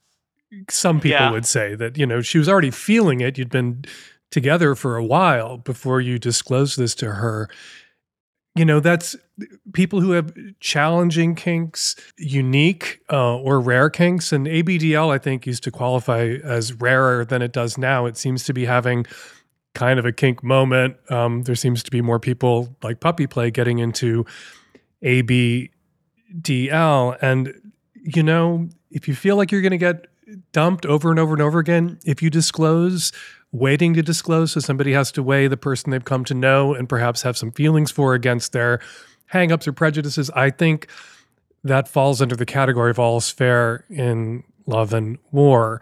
Some 0.71 1.01
people 1.01 1.19
yeah. 1.19 1.31
would 1.31 1.47
say 1.47 1.75
that 1.75 1.99
you 1.99 2.07
know 2.07 2.21
she 2.21 2.39
was 2.39 2.49
already 2.49 2.71
feeling 2.71 3.21
it. 3.21 3.39
You'd 3.39 3.51
been 3.51 3.85
together 4.31 4.75
for 4.75 4.97
a 4.97 5.05
while 5.05 5.57
before 5.57 6.01
you 6.01 6.19
disclosed 6.19 6.79
this 6.79 6.95
to 6.97 7.12
her 7.12 7.49
you 8.59 8.64
know 8.64 8.80
that's 8.80 9.14
people 9.72 10.00
who 10.00 10.11
have 10.12 10.34
challenging 10.61 11.34
kinks 11.34 11.94
unique 12.16 13.00
uh, 13.11 13.36
or 13.36 13.61
rare 13.61 13.88
kinks 13.88 14.32
and 14.32 14.46
abdl 14.46 15.11
i 15.11 15.18
think 15.18 15.46
used 15.46 15.62
to 15.62 15.70
qualify 15.70 16.36
as 16.42 16.72
rarer 16.74 17.24
than 17.24 17.42
it 17.42 17.52
does 17.52 17.78
now. 17.78 18.06
It 18.06 18.16
seems 18.16 18.44
to 18.44 18.52
be 18.52 18.64
having 18.64 19.06
kind 19.74 19.98
of 19.98 20.04
a 20.04 20.12
kink 20.12 20.42
moment. 20.42 20.96
Um, 21.11 21.42
there 21.42 21.54
seems 21.54 21.82
to 21.84 21.90
be 21.90 22.00
more 22.00 22.18
people 22.18 22.76
like 22.82 23.00
puppy 23.00 23.26
play 23.26 23.50
getting 23.50 23.78
into 23.78 24.24
abdl 25.02 25.68
and 27.22 27.54
you 27.94 28.22
know 28.22 28.68
if 28.90 29.06
you 29.06 29.14
feel 29.14 29.36
like 29.36 29.52
you're 29.52 29.61
going 29.61 29.70
to 29.70 29.78
get 29.78 30.06
dumped 30.52 30.84
over 30.84 31.11
and 31.11 31.20
over 31.20 31.32
and 31.32 31.40
over 31.40 31.61
again 31.61 31.98
if 32.04 32.20
you 32.20 32.30
disclose 32.30 33.12
waiting 33.53 33.94
to 33.94 34.03
disclose. 34.03 34.53
So 34.53 34.61
somebody 34.61 34.92
has 34.92 35.11
to 35.12 35.22
weigh 35.22 35.49
the 35.49 35.57
person 35.57 35.90
they've 35.90 36.05
come 36.05 36.24
to 36.26 36.34
know 36.34 36.74
and 36.74 36.88
perhaps 36.88 37.22
have 37.22 37.36
some 37.36 37.51
feelings 37.51 37.90
for 37.90 38.14
against 38.14 38.53
their 38.53 38.80
hangups 39.32 39.66
or 39.66 39.72
prejudices. 39.72 40.30
I 40.30 40.51
think 40.51 40.88
that 41.64 41.88
falls 41.88 42.22
under 42.22 42.36
the 42.36 42.46
category 42.46 42.90
of 42.90 42.99
all's 42.99 43.30
fair 43.30 43.84
in 43.90 44.44
love 44.66 44.92
and 44.92 45.18
war. 45.32 45.80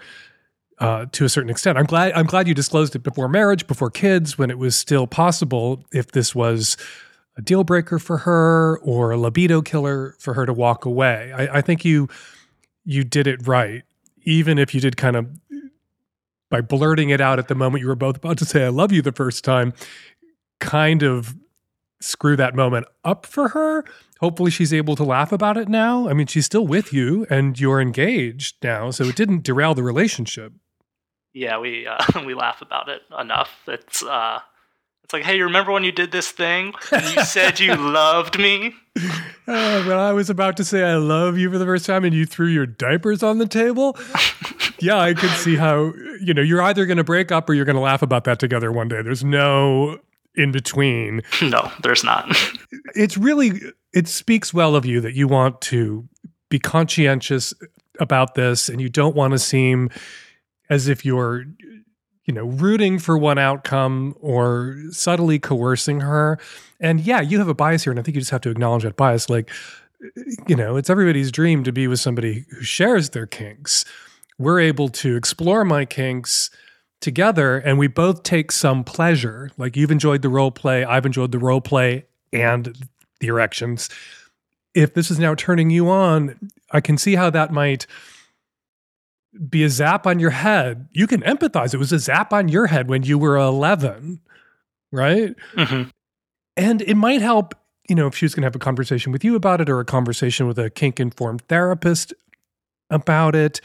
Uh, 0.79 1.07
to 1.11 1.25
a 1.25 1.29
certain 1.29 1.49
extent, 1.49 1.79
I'm 1.79 1.87
glad. 1.87 2.13
I'm 2.13 2.27
glad 2.27 2.47
you 2.47 2.53
disclosed 2.53 2.95
it 2.95 2.99
before 2.99 3.29
marriage, 3.29 3.67
before 3.67 3.91
kids, 3.91 4.37
when 4.37 4.51
it 4.51 4.59
was 4.59 4.77
still 4.77 5.07
possible. 5.07 5.83
If 5.91 6.13
this 6.13 6.35
was 6.35 6.77
a 7.35 7.41
deal 7.41 7.65
breaker 7.65 7.99
for 7.99 8.19
her 8.19 8.79
or 8.81 9.11
a 9.11 9.17
libido 9.17 9.63
killer 9.63 10.15
for 10.19 10.35
her 10.35 10.45
to 10.45 10.53
walk 10.53 10.85
away, 10.85 11.33
I, 11.35 11.59
I 11.59 11.61
think 11.63 11.85
you 11.87 12.09
you 12.85 13.05
did 13.05 13.27
it 13.27 13.47
right. 13.49 13.85
Even 14.25 14.59
if 14.59 14.75
you 14.75 14.81
did 14.83 14.99
kind 14.99 15.17
of 15.17 15.27
by 16.51 16.61
blurting 16.61 17.11
it 17.11 17.21
out 17.21 17.39
at 17.39 17.49
the 17.49 17.55
moment 17.55 17.83
you 17.83 17.89
were 17.89 17.97
both 17.97 18.17
about 18.17 18.39
to 18.39 18.45
say 18.45 18.65
I 18.65 18.69
love 18.69 18.93
you 18.93 19.03
the 19.03 19.13
first 19.13 19.45
time, 19.45 19.73
kind 20.61 21.03
of 21.03 21.37
screw 22.01 22.37
that 22.37 22.55
moment 22.55 22.87
up 23.05 23.27
for 23.27 23.49
her. 23.49 23.85
Hopefully 24.21 24.51
she's 24.51 24.73
able 24.73 24.97
to 24.97 25.05
laugh 25.05 25.33
about 25.33 25.57
it 25.57 25.69
now. 25.69 26.09
I 26.09 26.13
mean, 26.13 26.27
she's 26.27 26.47
still 26.47 26.67
with 26.67 26.93
you 26.93 27.27
and 27.29 27.59
you're 27.59 27.81
engaged 27.81 28.57
now, 28.63 28.91
so 28.91 29.05
it 29.05 29.17
didn't 29.17 29.43
derail 29.43 29.75
the 29.75 29.83
relationship. 29.83 30.53
Yeah, 31.33 31.59
we 31.59 31.87
uh, 31.87 31.99
we 32.27 32.35
laugh 32.35 32.63
about 32.63 32.89
it 32.89 33.03
enough. 33.19 33.51
It's 33.67 34.03
uh 34.03 34.41
it's 35.07 35.13
like, 35.13 35.23
hey, 35.23 35.37
you 35.37 35.45
remember 35.45 35.71
when 35.71 35.85
you 35.85 35.93
did 35.93 36.11
this 36.11 36.33
thing? 36.33 36.75
And 36.91 37.15
you 37.15 37.23
said 37.23 37.61
you 37.61 37.77
loved 37.77 38.41
me. 38.41 38.75
Uh, 39.47 39.85
when 39.85 39.97
I 39.97 40.13
was 40.13 40.29
about 40.29 40.57
to 40.57 40.65
say 40.65 40.83
I 40.83 40.97
love 40.97 41.39
you 41.39 41.49
for 41.49 41.59
the 41.59 41.65
first 41.65 41.87
time, 41.87 42.05
and 42.05 42.13
you 42.13 42.27
threw 42.27 42.49
your 42.49 42.67
diapers 42.67 43.23
on 43.23 43.39
the 43.39 43.47
table. 43.47 43.97
yeah, 44.81 44.99
I 44.99 45.15
could 45.15 45.31
see 45.31 45.55
how 45.55 45.93
you 46.21 46.35
know 46.35 46.43
you're 46.43 46.61
either 46.61 46.87
going 46.87 46.97
to 46.97 47.05
break 47.05 47.31
up 47.31 47.49
or 47.49 47.55
you're 47.55 47.65
going 47.65 47.77
to 47.77 47.83
laugh 47.83 48.03
about 48.03 48.25
that 48.25 48.41
together 48.41 48.73
one 48.73 48.89
day. 48.89 49.01
There's 49.01 49.23
no 49.23 50.01
in 50.35 50.51
between. 50.51 51.23
No, 51.41 51.71
there's 51.85 52.03
not. 52.03 52.37
it's 52.97 53.17
really 53.17 53.53
it 53.93 54.09
speaks 54.09 54.53
well 54.53 54.75
of 54.75 54.85
you 54.85 55.01
that 55.03 55.15
you 55.15 55.29
want 55.29 55.61
to 55.61 56.09
be 56.49 56.59
conscientious 56.59 57.55
about 58.01 58.35
this, 58.35 58.69
and 58.69 58.81
you 58.81 58.89
don't 58.89 59.15
want 59.15 59.35
to 59.35 59.39
seem 59.39 59.89
as 60.69 60.89
if 60.89 61.05
you're 61.05 61.45
you 62.27 62.35
know, 62.35 62.45
rooting 62.45 62.99
for 62.99 63.17
one 63.17 63.39
outcome 63.39 64.17
or 64.21 64.77
subtly 64.91 65.39
coercing 65.39 66.01
her. 66.01 66.39
And 66.81 67.01
yeah, 67.01 67.21
you 67.21 67.39
have 67.39 67.49
a 67.49 67.55
bias 67.55 67.85
here. 67.85 67.93
And 67.93 68.01
I 68.01 68.03
think 68.03 68.17
you 68.17 68.21
just 68.21 68.33
have 68.33 68.41
to 68.43 68.51
acknowledge 68.51 68.83
that 68.83 68.97
bias. 68.97 69.31
Like, 69.31 69.51
you 70.47 70.57
know, 70.57 70.77
it's 70.77 70.91
everybody's 70.91 71.31
dream 71.31 71.65
to 71.65 71.73
be 71.73 71.87
with 71.87 72.01
somebody 72.01 72.45
who 72.51 72.63
shares 72.63 73.11
their 73.11 73.27
kinks. 73.27 73.85
We're 74.39 74.61
able 74.61 74.89
to 74.91 75.17
explore 75.17 75.65
my 75.65 75.85
kinks 75.85 76.51
together 77.01 77.59
and 77.59 77.79
we 77.79 77.87
both 77.87 78.23
take 78.25 78.51
some 78.51 78.83
pleasure. 78.83 79.51
Like 79.57 79.77
you've 79.77 79.91
enjoyed 79.91 80.23
the 80.23 80.29
role 80.29 80.51
play, 80.51 80.85
I've 80.85 81.07
enjoyed 81.07 81.31
the 81.33 81.39
role 81.39 81.61
play 81.61 82.07
and 82.33 82.77
the 83.21 83.29
erections. 83.29 83.89
If 84.75 84.95
this 84.95 85.11
is 85.11 85.19
now 85.19 85.35
turning 85.35 85.71
you 85.71 85.89
on, 85.89 86.51
I 86.73 86.81
can 86.81 86.99
see 86.99 87.15
how 87.15 87.31
that 87.31 87.53
might 87.53 87.87
be 89.49 89.65
a 89.65 89.69
zap 89.69 90.07
on 90.07 90.19
your 90.19 90.31
head. 90.31 90.89
You 90.93 91.07
can 91.07 91.21
empathize. 91.23 91.75
It 91.75 91.79
was 91.79 91.93
a 91.93 91.99
zap 91.99 92.33
on 92.33 92.49
your 92.49 92.67
head 92.67 92.89
when 92.89 93.03
you 93.03 93.19
were 93.19 93.37
11, 93.37 94.21
right? 94.93 95.35
Mhm. 95.55 95.91
And 96.57 96.83
it 96.83 96.95
might 96.97 97.21
help, 97.21 97.55
you 97.89 97.95
know, 97.95 98.07
if 98.07 98.17
she 98.17 98.25
was 98.25 98.35
going 98.35 98.43
to 98.43 98.47
have 98.47 98.57
a 98.57 98.61
conversation 98.61 99.13
with 99.13 99.25
you 99.25 99.37
about 99.37 99.61
it 99.61 99.69
or 99.69 99.81
a 99.81 99.85
conversation 99.85 100.47
with 100.47 100.59
a 100.59 100.71
kink 100.71 100.99
informed 101.01 101.43
therapist 101.49 102.15
about 102.91 103.35
it, 103.35 103.61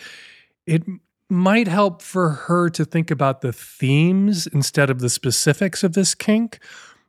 it 0.66 0.84
might 1.30 1.68
help 1.68 2.02
for 2.02 2.30
her 2.30 2.70
to 2.70 2.84
think 2.84 3.10
about 3.10 3.42
the 3.42 3.54
themes 3.54 4.48
instead 4.48 4.90
of 4.90 5.00
the 5.00 5.10
specifics 5.10 5.84
of 5.84 5.94
this 5.94 6.14
kink. 6.14 6.60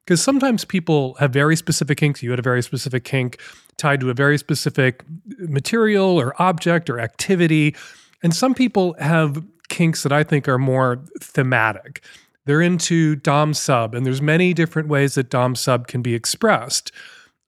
Because 0.04 0.20
sometimes 0.20 0.64
people 0.64 1.14
have 1.20 1.32
very 1.32 1.54
specific 1.54 1.98
kinks. 1.98 2.22
You 2.22 2.30
had 2.30 2.38
a 2.40 2.42
very 2.42 2.62
specific 2.62 3.04
kink 3.04 3.40
tied 3.76 4.00
to 4.00 4.10
a 4.10 4.14
very 4.14 4.36
specific 4.36 5.04
material 5.38 6.20
or 6.20 6.40
object 6.42 6.90
or 6.90 6.98
activity. 6.98 7.76
And 8.22 8.34
some 8.34 8.54
people 8.54 8.94
have 8.98 9.44
kinks 9.68 10.02
that 10.02 10.12
I 10.12 10.22
think 10.22 10.48
are 10.48 10.58
more 10.58 11.02
thematic. 11.20 12.04
They're 12.44 12.62
into 12.62 13.16
Dom 13.16 13.54
sub, 13.54 13.94
and 13.94 14.04
there's 14.04 14.22
many 14.22 14.52
different 14.52 14.88
ways 14.88 15.14
that 15.14 15.30
Dom 15.30 15.54
sub 15.54 15.86
can 15.86 16.02
be 16.02 16.14
expressed 16.14 16.92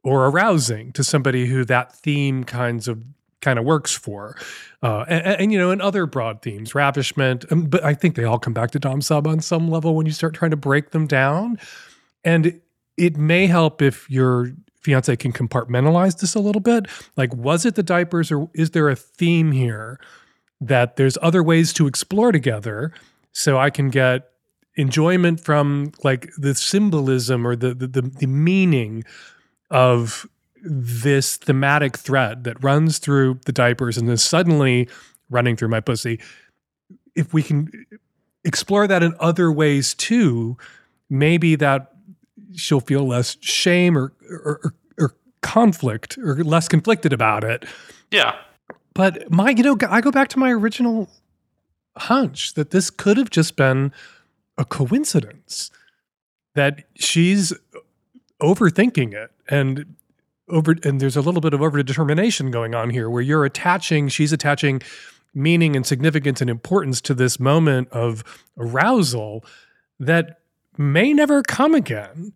or 0.03 0.27
arousing 0.27 0.93
to 0.93 1.03
somebody 1.03 1.47
who 1.47 1.65
that 1.65 1.93
theme 1.93 2.45
kinds 2.45 2.89
of 2.89 3.03
kind 3.41 3.59
of 3.59 3.65
works 3.65 3.93
for. 3.93 4.37
Uh, 4.83 5.05
and, 5.09 5.41
and, 5.41 5.53
you 5.53 5.59
know, 5.59 5.71
and 5.71 5.83
other 5.83 6.07
broad 6.07 6.43
themes, 6.43 6.75
ravishment. 6.75 7.45
um, 7.53 7.65
but 7.67 7.85
I 7.85 7.95
think 7.95 8.15
they 8.15 8.25
all 8.25 8.39
come 8.39 8.55
back 8.55 8.71
to 8.73 8.79
Dom 8.79 9.03
sub 9.03 9.27
on 9.27 9.41
some 9.41 9.69
level 9.69 9.95
when 9.95 10.07
you 10.07 10.13
start 10.13 10.35
trying 10.35 10.51
to 10.51 10.57
break 10.57 10.91
them 10.91 11.07
down. 11.07 11.59
And 12.25 12.61
it 12.97 13.17
may 13.17 13.47
help 13.47 13.83
if 13.83 14.09
your 14.11 14.53
fiance 14.81 15.15
can 15.17 15.33
compartmentalize 15.33 16.21
this 16.21 16.35
a 16.35 16.41
little 16.41 16.61
bit. 16.61 16.87
Like, 17.17 17.35
was 17.35 17.65
it 17.67 17.75
the 17.75 17.83
diapers, 17.83 18.31
or 18.33 18.49
is 18.55 18.71
there 18.71 18.89
a 18.89 18.97
theme 18.97 19.53
here 19.53 19.99
that 20.61 20.97
there's 20.97 21.19
other 21.21 21.43
ways 21.43 21.73
to 21.75 21.87
explore 21.87 22.33
together 22.33 22.93
so 23.33 23.59
I 23.59 23.71
can 23.71 23.91
get 23.91 24.31
enjoyment 24.77 25.41
from 25.41 25.93
like 26.03 26.31
the 26.37 26.55
symbolism 26.55 27.47
or 27.47 27.55
the 27.57 27.75
the, 27.75 27.87
the, 27.87 28.03
the 28.03 28.27
meaning 28.27 29.05
of 29.71 30.27
this 30.63 31.37
thematic 31.37 31.99
thread 31.99 32.45
that 32.45 32.63
runs 32.63 32.99
through 32.99 33.39
the 33.45 33.53
diapers 33.53 33.99
and 33.99 34.09
then 34.09 34.17
suddenly 34.17 34.89
running 35.29 35.57
through 35.57 35.69
my 35.69 35.81
pussy. 35.81 36.21
If 37.15 37.35
we 37.35 37.43
can 37.43 37.71
explore 38.45 38.87
that 38.87 39.03
in 39.03 39.15
other 39.21 39.53
ways 39.53 39.95
too, 39.95 40.57
maybe 41.11 41.55
that 41.57 41.93
she'll 42.55 42.81
feel 42.81 43.07
less 43.07 43.37
shame 43.41 43.97
or, 43.99 44.13
or, 44.31 44.75
or 44.99 45.15
conflict 45.43 46.17
or 46.19 46.43
less 46.43 46.69
conflicted 46.69 47.13
about 47.13 47.45
it. 47.45 47.65
Yeah. 48.11 48.35
But 48.95 49.31
my, 49.31 49.51
you 49.51 49.63
know, 49.63 49.77
I 49.89 50.01
go 50.01 50.11
back 50.11 50.29
to 50.29 50.39
my 50.39 50.51
original 50.51 51.09
hunch 51.97 52.55
that 52.55 52.71
this 52.71 52.91
could 52.91 53.17
have 53.17 53.31
just 53.31 53.57
been 53.57 53.93
a 54.57 54.65
coincidence 54.65 55.71
that 56.55 56.85
she's 56.95 57.53
overthinking 58.41 59.13
it 59.13 59.31
and 59.49 59.97
over 60.49 60.77
and 60.85 61.01
there's 61.01 61.17
a 61.17 61.21
little 61.21 61.41
bit 61.41 61.55
of 61.55 61.61
overdetermination 61.61 62.51
going 62.51 62.75
on 62.75 62.91
here 62.91 63.09
where 63.09 63.23
you're 63.23 63.45
attaching 63.45 64.09
she's 64.09 64.33
attaching 64.33 64.83
meaning 65.35 65.75
and 65.75 65.87
significance 65.87 66.41
and 66.41 66.49
importance 66.49 67.01
to 67.01 67.15
this 67.15 67.41
moment 67.41 67.89
of 67.89 68.23
arousal 68.57 69.45
that 69.99 70.41
may 70.79 71.13
never 71.13 71.43
come 71.43 71.75
again. 71.75 72.33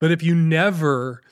But 0.00 0.10
if 0.10 0.22
you 0.22 0.34
never 0.34 1.22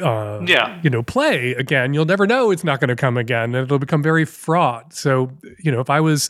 uh, 0.00 0.40
Yeah. 0.46 0.80
you 0.82 0.90
know, 0.90 1.02
play 1.02 1.52
again, 1.54 1.92
you'll 1.94 2.04
never 2.04 2.26
know 2.26 2.50
it's 2.50 2.64
not 2.64 2.80
going 2.80 2.88
to 2.88 2.96
come 2.96 3.16
again, 3.16 3.54
and 3.54 3.64
it'll 3.64 3.78
become 3.78 4.02
very 4.02 4.24
fraught. 4.24 4.94
So, 4.94 5.30
you 5.58 5.70
know, 5.72 5.80
if 5.80 5.90
I 5.90 6.00
was 6.00 6.28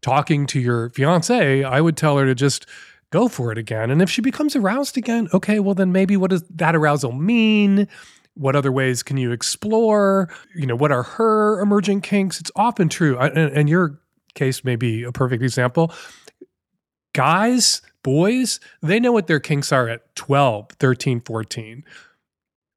talking 0.00 0.46
to 0.46 0.60
your 0.60 0.90
fiance, 0.90 1.64
I 1.64 1.80
would 1.80 1.96
tell 1.96 2.16
her 2.18 2.24
to 2.26 2.34
just 2.34 2.66
go 3.10 3.28
for 3.28 3.52
it 3.52 3.58
again. 3.58 3.90
And 3.90 4.02
if 4.02 4.10
she 4.10 4.20
becomes 4.20 4.56
aroused 4.56 4.96
again, 4.98 5.28
okay, 5.32 5.60
well 5.60 5.74
then 5.74 5.92
maybe 5.92 6.16
what 6.16 6.30
does 6.30 6.42
that 6.50 6.74
arousal 6.74 7.12
mean? 7.12 7.86
What 8.34 8.56
other 8.56 8.72
ways 8.72 9.02
can 9.04 9.16
you 9.16 9.30
explore? 9.30 10.28
You 10.56 10.66
know, 10.66 10.74
what 10.74 10.90
are 10.90 11.04
her 11.04 11.60
emerging 11.60 12.00
kinks? 12.00 12.40
It's 12.40 12.50
often 12.56 12.88
true, 12.88 13.16
I- 13.16 13.28
and, 13.28 13.52
and 13.56 13.68
your 13.68 14.00
case 14.34 14.64
may 14.64 14.74
be 14.76 15.04
a 15.04 15.12
perfect 15.12 15.42
example. 15.44 15.92
Guys, 17.12 17.80
boys, 18.02 18.58
they 18.82 18.98
know 18.98 19.12
what 19.12 19.28
their 19.28 19.38
kinks 19.40 19.70
are 19.70 19.88
at 19.88 20.14
12, 20.16 20.70
13, 20.80 21.20
14 21.20 21.84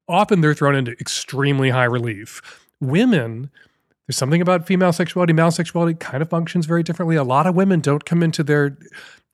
often 0.08 0.40
they're 0.40 0.54
thrown 0.54 0.74
into 0.74 0.92
extremely 0.92 1.70
high 1.70 1.84
relief. 1.84 2.40
Women, 2.80 3.50
there's 4.06 4.16
something 4.16 4.40
about 4.40 4.66
female 4.66 4.92
sexuality, 4.92 5.32
male 5.32 5.50
sexuality 5.50 5.94
kind 5.94 6.22
of 6.22 6.30
functions 6.30 6.66
very 6.66 6.82
differently. 6.82 7.16
A 7.16 7.24
lot 7.24 7.46
of 7.46 7.54
women 7.54 7.80
don't 7.80 8.04
come 8.04 8.22
into 8.22 8.42
their 8.42 8.78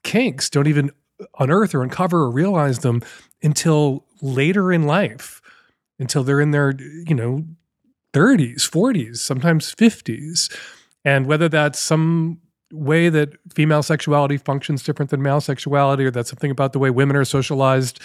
kinks, 0.03 0.51
don't 0.51 0.67
even 0.67 0.91
unearth 1.39 1.75
or 1.75 1.83
uncover 1.83 2.23
or 2.23 2.31
realize 2.31 2.81
them 2.81 3.03
until 3.43 4.05
later 4.21 4.73
in 4.73 4.85
life, 4.85 5.41
until 5.99 6.25
they're 6.25 6.41
in 6.41 6.51
their, 6.51 6.75
you 6.79 7.15
know, 7.15 7.45
30s, 8.13 8.69
40s, 8.69 9.19
sometimes 9.19 9.75
50s. 9.75 10.55
And 11.05 11.27
whether 11.27 11.49
that's 11.49 11.79
some 11.79 12.41
way 12.73 13.09
that 13.09 13.35
female 13.55 13.83
sexuality 13.83 14.37
functions 14.37 14.83
different 14.83 15.11
than 15.11 15.23
male 15.23 15.41
sexuality, 15.41 16.05
or 16.05 16.11
that's 16.11 16.31
something 16.31 16.51
about 16.51 16.73
the 16.73 16.79
way 16.79 16.91
women 16.91 17.17
are 17.17 17.25
socialized 17.25 18.01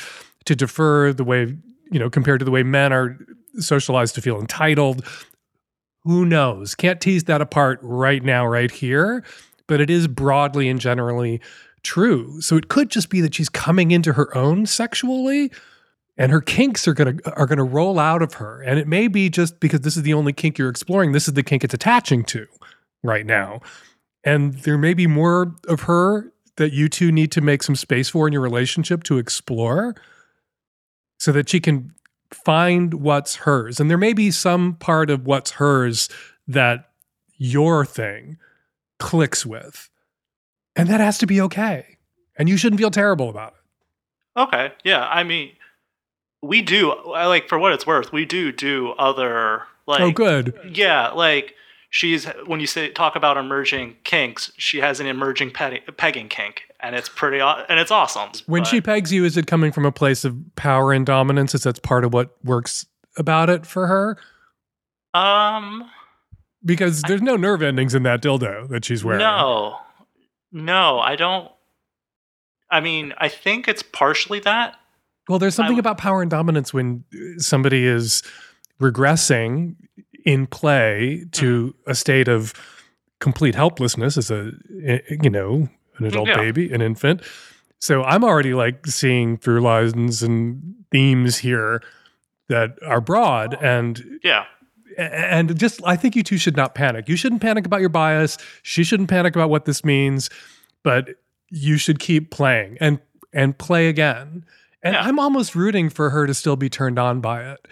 to 0.46 0.56
defer, 0.56 1.14
the 1.14 1.24
way, 1.24 1.56
you 1.92 2.00
know, 2.00 2.10
compared 2.10 2.40
to 2.40 2.46
the 2.46 2.52
way 2.52 2.64
men 2.64 2.94
are 2.94 3.18
socialized 3.58 4.16
to 4.16 4.22
feel 4.22 4.40
entitled. 4.40 5.06
Who 6.04 6.26
knows? 6.26 6.76
Can't 6.76 7.02
tease 7.02 7.26
that 7.26 7.42
apart 7.42 7.80
right 7.82 8.24
now, 8.24 8.46
right 8.46 8.72
here. 8.72 9.24
But 9.68 9.82
it 9.82 9.90
is 9.90 10.08
broadly 10.08 10.68
and 10.70 10.80
generally 10.80 11.42
true. 11.84 12.42
So 12.42 12.58
it 12.58 12.70
could 12.70 12.90
just 12.90 13.10
be 13.10 13.22
that 13.22 13.36
she's 13.36 13.50
coming 13.50 13.92
into 13.92 14.14
her 14.14 14.36
own 14.36 14.66
sexually 14.66 15.52
and 16.18 16.32
her 16.32 16.42
kinks 16.42 16.88
are 16.88 16.94
gonna 16.94 17.16
are 17.26 17.46
gonna 17.46 17.64
roll 17.64 17.98
out 17.98 18.22
of 18.22 18.36
her. 18.36 18.62
And 18.62 18.78
it 18.78 18.88
may 18.88 19.08
be 19.08 19.30
just 19.30 19.60
because 19.60 19.82
this 19.82 19.96
is 19.96 20.04
the 20.04 20.14
only 20.14 20.34
kink 20.34 20.58
you're 20.58 20.70
exploring, 20.70 21.14
this 21.14 21.28
is 21.28 21.34
the 21.34 21.44
kink 21.44 21.64
it's 21.64 21.74
attaching 21.74 22.24
to 22.26 22.46
right 23.04 23.26
now. 23.26 23.62
And 24.24 24.54
there 24.54 24.78
may 24.78 24.94
be 24.94 25.08
more 25.08 25.56
of 25.68 25.82
her 25.82 26.32
that 26.58 26.74
you 26.74 26.90
two 26.90 27.12
need 27.12 27.32
to 27.32 27.42
make 27.42 27.64
some 27.64 27.76
space 27.76 28.10
for 28.10 28.28
in 28.28 28.34
your 28.34 28.42
relationship 28.42 29.04
to 29.04 29.18
explore 29.18 29.96
so 31.20 31.32
that 31.32 31.48
she 31.48 31.60
can 31.60 31.94
find 32.32 32.96
what's 32.96 33.36
hers. 33.38 33.80
And 33.80 33.90
there 33.90 33.98
may 33.98 34.14
be 34.14 34.32
some 34.32 34.76
part 34.76 35.12
of 35.12 35.28
what's 35.28 35.52
hers 35.52 36.10
that 36.48 36.90
your 37.38 37.86
thing 37.86 38.38
clicks 38.98 39.46
with. 39.46 39.90
And 40.76 40.90
that 40.90 41.00
has 41.00 41.18
to 41.20 41.28
be 41.28 41.40
okay. 41.42 41.98
And 42.38 42.50
you 42.50 42.58
shouldn't 42.58 42.80
feel 42.80 42.92
terrible 42.92 43.30
about 43.30 43.54
it. 43.54 44.40
Okay. 44.40 44.72
Yeah. 44.84 45.06
I 45.08 45.24
mean, 45.24 45.52
we 46.42 46.62
do. 46.62 46.92
I 46.92 47.26
like 47.26 47.50
for 47.50 47.60
what 47.60 47.74
it's 47.74 47.86
worth. 47.86 48.12
We 48.12 48.26
do 48.26 48.52
do 48.52 48.92
other 48.92 49.64
like. 49.86 50.02
oh, 50.02 50.12
good. 50.12 50.58
Yeah, 50.72 51.10
like 51.10 51.56
she's 51.90 52.26
when 52.46 52.60
you 52.60 52.68
say 52.68 52.90
talk 52.90 53.16
about 53.16 53.38
emerging 53.38 53.98
kinks, 54.04 54.52
she 54.58 54.80
has 54.80 55.00
an 55.00 55.08
emerging 55.08 55.52
pegging 55.52 56.30
kink, 56.30 56.64
and 56.80 56.96
it's 56.96 57.10
pretty 57.10 57.40
and 57.40 57.80
it's 57.80 57.92
awesome. 57.92 58.30
When 58.46 58.64
she 58.64 58.82
pegs 58.82 59.12
you, 59.12 59.26
is 59.26 59.38
it 59.38 59.48
coming 59.48 59.72
from 59.72 59.86
a 59.86 59.92
place 59.92 60.24
of 60.26 60.36
power 60.56 60.94
and 60.94 61.06
dominance? 61.06 61.54
Is 61.56 61.64
that's 61.64 61.80
part 61.80 62.04
of 62.06 62.14
what 62.14 62.36
works 62.44 62.86
about 63.18 63.50
it 63.50 63.66
for 63.66 63.88
her? 63.88 64.18
um 65.14 65.90
Because 66.64 67.02
there's 67.04 67.22
no 67.22 67.36
nerve 67.36 67.62
endings 67.62 67.96
in 67.96 68.04
that 68.04 68.22
dildo 68.22 68.68
that 68.70 68.86
she's 68.86 69.04
wearing. 69.04 69.20
no, 69.20 69.78
no, 70.52 71.00
I 71.00 71.16
don't. 71.16 71.52
I 72.72 72.80
mean, 72.82 73.14
I 73.18 73.30
think 73.30 73.68
it's 73.68 73.82
partially 73.82 74.40
that. 74.42 74.76
Well, 75.28 75.40
there's 75.40 75.56
something 75.56 75.78
I- 75.78 75.80
about 75.80 75.98
power 75.98 76.22
and 76.22 76.30
dominance 76.30 76.74
when 76.74 77.04
somebody 77.38 77.86
is 77.86 78.22
regressing 78.80 79.76
in 80.32 80.48
play 80.48 81.26
to 81.32 81.46
Mm-hmm. 81.68 81.92
a 81.92 81.96
state 81.96 82.28
of 82.28 82.54
complete 83.20 83.56
helplessness 83.56 84.18
as 84.18 84.30
a 84.32 84.52
eh, 84.86 85.00
you 85.24 85.30
know 85.30 85.68
an 85.98 86.06
adult 86.06 86.28
Yeah. 86.28 86.38
baby, 86.38 86.72
an 86.72 86.82
infant. 86.82 87.22
So 87.80 88.04
I'm 88.04 88.24
already 88.24 88.54
like 88.54 88.88
seeing 88.88 89.38
through 89.38 89.62
lines 89.62 90.24
and 90.24 90.76
themes 90.92 91.38
here 91.38 91.82
that 92.48 92.78
are 92.86 93.02
broad 93.02 93.58
and 93.62 94.20
Yeah. 94.24 94.46
and 94.98 95.58
just 95.60 95.82
I 95.86 95.96
think 95.96 96.16
you 96.16 96.24
two 96.24 96.38
should 96.38 96.56
not 96.58 96.76
panic. 96.76 97.10
You 97.10 97.16
shouldn't 97.18 97.42
panic 97.42 97.66
about 97.66 97.80
your 97.82 97.90
bias. 97.90 98.38
She 98.64 98.84
shouldn't 98.84 99.10
panic 99.10 99.36
about 99.36 99.50
what 99.50 99.66
this 99.66 99.84
means, 99.86 100.30
but 100.84 101.10
you 101.50 101.78
should 101.78 102.00
keep 102.00 102.32
playing 102.32 102.78
and 102.80 103.00
and 103.34 103.58
play 103.58 103.88
again. 103.90 104.46
And 104.84 104.94
Yeah. 104.96 105.04
I'm 105.04 105.20
almost 105.20 105.56
rooting 105.56 105.90
for 105.90 106.10
her 106.12 106.26
to 106.28 106.34
still 106.34 106.56
be 106.56 106.70
turned 106.70 106.98
on 107.00 107.20
by 107.22 107.44
it. 107.52 107.68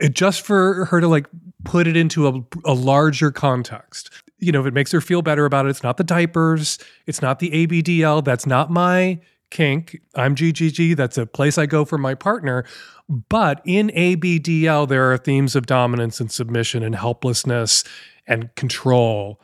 It 0.00 0.14
just 0.14 0.42
for 0.42 0.86
her 0.86 1.00
to 1.00 1.08
like 1.08 1.26
put 1.64 1.86
it 1.86 1.96
into 1.96 2.28
a, 2.28 2.40
a 2.64 2.74
larger 2.74 3.30
context. 3.30 4.10
You 4.38 4.52
know, 4.52 4.60
if 4.60 4.66
it 4.66 4.74
makes 4.74 4.92
her 4.92 5.00
feel 5.00 5.22
better 5.22 5.44
about 5.46 5.66
it, 5.66 5.70
it's 5.70 5.82
not 5.82 5.96
the 5.96 6.04
diapers, 6.04 6.78
it's 7.06 7.22
not 7.22 7.38
the 7.38 7.50
ABDL, 7.50 8.24
that's 8.24 8.46
not 8.46 8.70
my 8.70 9.20
kink. 9.50 10.00
I'm 10.14 10.34
GGG, 10.34 10.96
that's 10.96 11.18
a 11.18 11.26
place 11.26 11.58
I 11.58 11.66
go 11.66 11.84
for 11.84 11.98
my 11.98 12.14
partner. 12.14 12.64
But 13.08 13.62
in 13.64 13.88
ABDL, 13.88 14.88
there 14.88 15.12
are 15.12 15.16
themes 15.16 15.54
of 15.54 15.66
dominance 15.66 16.20
and 16.20 16.30
submission 16.30 16.82
and 16.82 16.94
helplessness 16.94 17.84
and 18.26 18.54
control. 18.56 19.40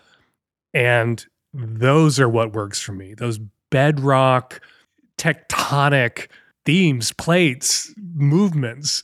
And 0.74 1.24
those 1.54 2.18
are 2.18 2.28
what 2.28 2.52
works 2.52 2.80
for 2.80 2.92
me. 2.92 3.14
Those 3.14 3.38
bedrock, 3.70 4.60
tectonic 5.16 6.28
themes, 6.64 7.12
plates, 7.12 7.94
movements, 8.14 9.02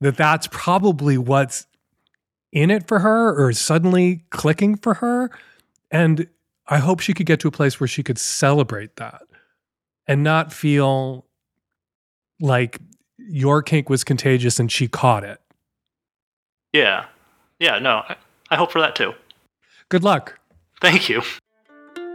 that 0.00 0.16
that's 0.16 0.48
probably 0.50 1.18
what's 1.18 1.66
in 2.52 2.70
it 2.70 2.86
for 2.86 3.00
her 3.00 3.34
or 3.34 3.52
suddenly 3.52 4.24
clicking 4.30 4.76
for 4.76 4.94
her. 4.94 5.30
And 5.90 6.26
I 6.66 6.78
hope 6.78 7.00
she 7.00 7.14
could 7.14 7.26
get 7.26 7.40
to 7.40 7.48
a 7.48 7.52
place 7.52 7.80
where 7.80 7.88
she 7.88 8.02
could 8.02 8.18
celebrate 8.18 8.96
that 8.96 9.22
and 10.06 10.22
not 10.22 10.52
feel 10.52 11.26
like 12.40 12.78
your 13.18 13.62
kink 13.62 13.88
was 13.88 14.04
contagious 14.04 14.58
and 14.58 14.70
she 14.70 14.88
caught 14.88 15.24
it. 15.24 15.40
Yeah. 16.72 17.06
Yeah, 17.58 17.78
no, 17.78 18.02
I, 18.08 18.16
I 18.50 18.56
hope 18.56 18.70
for 18.70 18.80
that 18.80 18.94
too. 18.94 19.14
Good 19.88 20.04
luck. 20.04 20.38
Thank 20.80 21.08
you. 21.08 21.22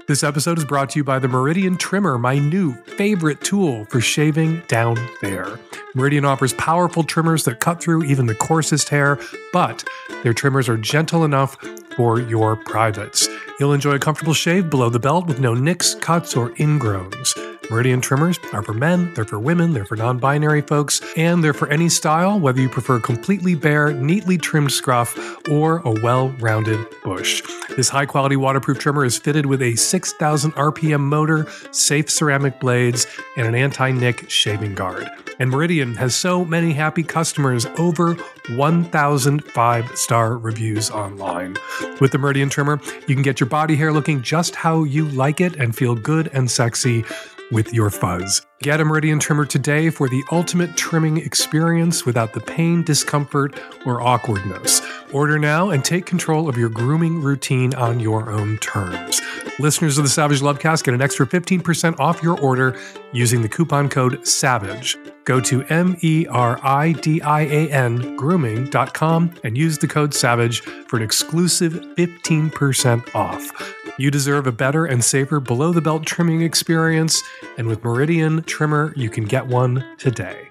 This 0.07 0.23
episode 0.23 0.57
is 0.57 0.65
brought 0.65 0.89
to 0.91 0.99
you 0.99 1.03
by 1.03 1.19
the 1.19 1.27
Meridian 1.27 1.77
Trimmer, 1.77 2.17
my 2.17 2.39
new 2.39 2.73
favorite 2.73 3.39
tool 3.41 3.85
for 3.85 4.01
shaving 4.01 4.61
down 4.67 4.97
there. 5.21 5.59
Meridian 5.93 6.25
offers 6.25 6.53
powerful 6.53 7.03
trimmers 7.03 7.45
that 7.45 7.59
cut 7.59 7.81
through 7.81 8.03
even 8.03 8.25
the 8.25 8.35
coarsest 8.35 8.89
hair, 8.89 9.19
but 9.53 9.83
their 10.23 10.33
trimmers 10.33 10.67
are 10.67 10.77
gentle 10.77 11.23
enough 11.23 11.55
for 11.95 12.19
your 12.19 12.55
privates. 12.55 13.27
You'll 13.59 13.73
enjoy 13.73 13.93
a 13.93 13.99
comfortable 13.99 14.33
shave 14.33 14.69
below 14.69 14.89
the 14.89 14.99
belt 14.99 15.27
with 15.27 15.39
no 15.39 15.53
nicks, 15.53 15.93
cuts, 15.95 16.35
or 16.35 16.49
ingrowns. 16.51 17.50
Meridian 17.71 18.01
trimmers 18.01 18.37
are 18.51 18.61
for 18.61 18.73
men, 18.73 19.13
they're 19.13 19.23
for 19.23 19.39
women, 19.39 19.71
they're 19.71 19.85
for 19.85 19.95
non 19.95 20.17
binary 20.17 20.59
folks, 20.59 21.01
and 21.15 21.41
they're 21.41 21.53
for 21.53 21.69
any 21.69 21.87
style, 21.87 22.37
whether 22.37 22.59
you 22.59 22.67
prefer 22.67 22.99
completely 22.99 23.55
bare, 23.55 23.93
neatly 23.93 24.37
trimmed 24.37 24.73
scruff, 24.73 25.17
or 25.49 25.77
a 25.85 25.89
well 25.89 26.29
rounded 26.39 26.85
bush. 27.01 27.41
This 27.77 27.87
high 27.87 28.05
quality 28.05 28.35
waterproof 28.35 28.77
trimmer 28.77 29.05
is 29.05 29.17
fitted 29.17 29.45
with 29.45 29.61
a 29.61 29.77
6,000 29.77 30.51
RPM 30.51 30.99
motor, 30.99 31.49
safe 31.71 32.11
ceramic 32.11 32.59
blades, 32.59 33.07
and 33.37 33.47
an 33.47 33.55
anti 33.55 33.91
nick 33.91 34.29
shaving 34.29 34.75
guard. 34.75 35.09
And 35.39 35.49
Meridian 35.49 35.95
has 35.95 36.13
so 36.13 36.45
many 36.45 36.73
happy 36.73 37.01
customers, 37.01 37.65
over 37.77 38.15
1,000 38.49 39.43
five 39.45 39.89
star 39.97 40.37
reviews 40.37 40.91
online. 40.91 41.57
With 41.99 42.11
the 42.11 42.17
Meridian 42.17 42.49
trimmer, 42.49 42.79
you 43.07 43.15
can 43.15 43.23
get 43.23 43.39
your 43.39 43.49
body 43.49 43.75
hair 43.75 43.91
looking 43.91 44.21
just 44.21 44.55
how 44.55 44.83
you 44.83 45.07
like 45.07 45.41
it 45.41 45.55
and 45.55 45.75
feel 45.75 45.95
good 45.95 46.29
and 46.33 46.51
sexy 46.51 47.03
with 47.51 47.73
your 47.73 47.89
fuzz. 47.89 48.45
Get 48.61 48.79
a 48.79 48.85
Meridian 48.85 49.19
trimmer 49.19 49.45
today 49.45 49.89
for 49.89 50.07
the 50.07 50.23
ultimate 50.31 50.77
trimming 50.77 51.17
experience 51.17 52.05
without 52.05 52.33
the 52.33 52.39
pain, 52.39 52.83
discomfort, 52.83 53.59
or 53.85 54.01
awkwardness. 54.01 54.81
Order 55.11 55.39
now 55.39 55.71
and 55.71 55.83
take 55.83 56.05
control 56.05 56.47
of 56.47 56.57
your 56.57 56.69
grooming 56.69 57.21
routine 57.21 57.73
on 57.73 57.99
your 57.99 58.29
own 58.29 58.57
terms. 58.59 59.19
Listeners 59.59 59.97
of 59.97 60.03
the 60.03 60.09
Savage 60.09 60.41
Lovecast 60.41 60.83
get 60.83 60.93
an 60.93 61.01
extra 61.01 61.25
15% 61.25 61.99
off 61.99 62.21
your 62.21 62.39
order 62.39 62.79
using 63.13 63.41
the 63.41 63.49
coupon 63.49 63.89
code 63.89 64.25
SAVAGE. 64.27 64.97
Go 65.25 65.39
to 65.39 65.63
M 65.63 65.97
E 66.01 66.25
R 66.27 66.59
I 66.63 66.93
D 66.93 67.21
I 67.21 67.41
A 67.41 67.69
N 67.71 68.15
grooming.com 68.15 69.33
and 69.43 69.57
use 69.57 69.77
the 69.77 69.87
code 69.87 70.13
SAVAGE 70.13 70.61
for 70.87 70.97
an 70.97 71.03
exclusive 71.03 71.73
15% 71.73 73.15
off. 73.15 73.75
You 73.97 74.09
deserve 74.09 74.47
a 74.47 74.51
better 74.51 74.85
and 74.85 75.03
safer 75.03 75.39
below 75.39 75.73
the 75.73 75.81
belt 75.81 76.05
trimming 76.05 76.41
experience, 76.41 77.21
and 77.57 77.67
with 77.67 77.83
Meridian 77.83 78.41
Trimmer, 78.43 78.93
you 78.95 79.09
can 79.09 79.25
get 79.25 79.47
one 79.47 79.85
today. 79.97 80.47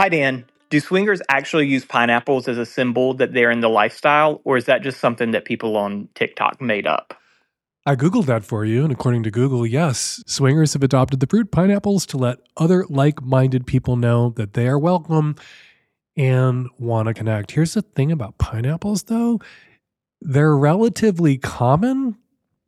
Hi, 0.00 0.08
Dan. 0.08 0.44
Do 0.68 0.80
swingers 0.80 1.20
actually 1.28 1.68
use 1.68 1.84
pineapples 1.84 2.48
as 2.48 2.58
a 2.58 2.66
symbol 2.66 3.14
that 3.14 3.32
they're 3.32 3.50
in 3.50 3.60
the 3.60 3.68
lifestyle, 3.68 4.40
or 4.44 4.56
is 4.56 4.64
that 4.64 4.82
just 4.82 4.98
something 4.98 5.30
that 5.30 5.44
people 5.44 5.76
on 5.76 6.08
TikTok 6.14 6.60
made 6.60 6.86
up? 6.86 7.14
I 7.84 7.94
Googled 7.94 8.26
that 8.26 8.44
for 8.44 8.64
you, 8.64 8.82
and 8.82 8.92
according 8.92 9.22
to 9.24 9.30
Google, 9.30 9.64
yes, 9.64 10.24
swingers 10.26 10.72
have 10.72 10.82
adopted 10.82 11.20
the 11.20 11.28
fruit 11.28 11.52
pineapples 11.52 12.04
to 12.06 12.16
let 12.16 12.38
other 12.56 12.84
like 12.88 13.22
minded 13.22 13.64
people 13.66 13.94
know 13.94 14.30
that 14.30 14.54
they 14.54 14.66
are 14.66 14.78
welcome 14.78 15.36
and 16.16 16.68
want 16.78 17.06
to 17.06 17.14
connect. 17.14 17.52
Here's 17.52 17.74
the 17.74 17.82
thing 17.82 18.10
about 18.10 18.38
pineapples, 18.38 19.04
though 19.04 19.40
they're 20.20 20.56
relatively 20.56 21.38
common, 21.38 22.16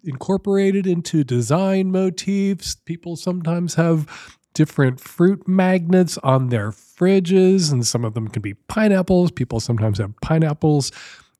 incorporated 0.04 0.86
into 0.86 1.24
design 1.24 1.90
motifs. 1.90 2.74
People 2.74 3.16
sometimes 3.16 3.74
have 3.74 4.36
different 4.54 5.00
fruit 5.00 5.46
magnets 5.46 6.18
on 6.18 6.48
their 6.48 6.70
fridges, 6.70 7.70
and 7.70 7.86
some 7.86 8.04
of 8.04 8.14
them 8.14 8.28
can 8.28 8.42
be 8.42 8.54
pineapples. 8.54 9.30
People 9.30 9.60
sometimes 9.60 9.98
have 9.98 10.14
pineapples 10.20 10.90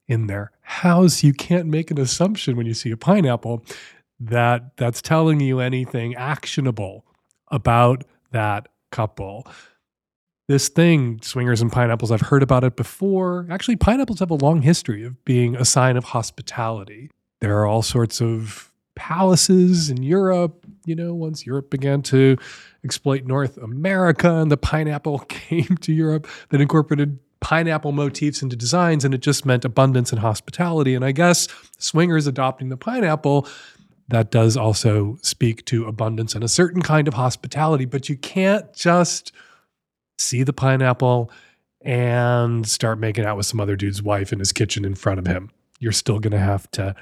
in 0.07 0.27
their 0.27 0.53
house. 0.63 1.23
You 1.23 1.33
can't 1.33 1.67
make 1.67 1.91
an 1.91 1.99
assumption 1.99 2.57
when 2.57 2.67
you 2.67 2.75
see 2.75 2.91
a 2.91 2.97
pineapple 2.97 3.65
that 4.21 4.77
that's 4.77 5.03
telling 5.03 5.41
you 5.41 5.61
anything 5.61 6.15
actionable 6.15 7.05
about 7.49 8.05
that 8.33 8.69
couple. 8.91 9.47
This 10.49 10.69
thing, 10.69 11.21
swingers 11.23 11.61
and 11.61 11.71
pineapples, 11.71 12.11
I've 12.11 12.23
heard 12.23 12.43
about 12.43 12.65
it 12.65 12.75
before. 12.75 13.47
Actually, 13.51 13.77
pineapples 13.77 14.21
have 14.21 14.31
a 14.31 14.35
long 14.35 14.63
history 14.63 15.05
of 15.05 15.23
being 15.25 15.55
a 15.55 15.65
sign 15.65 15.97
of 15.97 16.05
hospitality. 16.05 17.11
There 17.41 17.59
are 17.59 17.67
all 17.67 17.83
sorts 17.83 18.21
of 18.21 18.73
palaces 18.95 19.91
in 19.91 20.03
Europe. 20.03 20.67
You 20.85 20.97
know, 20.97 21.15
once 21.15 21.47
Europe 21.47 21.71
began 21.71 22.03
to 22.03 22.37
exploit 22.85 23.25
North 23.25 23.57
America 23.59 24.35
and 24.37 24.51
the 24.51 24.57
pineapple 24.57 25.19
came 25.29 25.77
to 25.81 25.93
Europe, 25.93 26.27
that 26.51 26.61
incorporated 26.61 27.19
pineapple 27.41 27.93
motifs 27.93 28.43
into 28.43 28.57
designs, 28.57 29.05
and 29.05 29.15
it 29.15 29.19
just 29.19 29.47
meant 29.47 29.65
abundance 29.65 30.11
and 30.11 30.21
hospitality. 30.21 30.95
And 30.95 31.05
I 31.05 31.13
guess 31.13 31.47
swingers 31.79 32.27
adopting 32.27 32.69
the 32.69 32.77
pineapple. 32.77 33.47
That 34.09 34.31
does 34.31 34.57
also 34.57 35.19
speak 35.23 35.65
to 35.67 35.85
abundance 35.87 36.35
and 36.35 36.43
a 36.43 36.49
certain 36.49 36.83
kind 36.83 37.07
of 37.07 37.15
hospitality, 37.15 37.85
but 37.85 38.09
you 38.09 38.17
can't 38.17 38.73
just 38.73 39.33
see 40.17 40.43
the 40.43 40.53
pineapple 40.53 41.31
and 41.83 42.67
start 42.67 42.99
making 42.99 43.25
out 43.25 43.37
with 43.37 43.47
some 43.47 43.61
other 43.61 43.77
dude's 43.77 44.03
wife 44.03 44.33
in 44.33 44.39
his 44.39 44.51
kitchen 44.51 44.85
in 44.85 44.95
front 44.95 45.19
of 45.19 45.27
him. 45.27 45.51
You're 45.79 45.93
still 45.93 46.19
going 46.19 46.33
to 46.33 46.39
have 46.39 46.69
to 46.73 46.97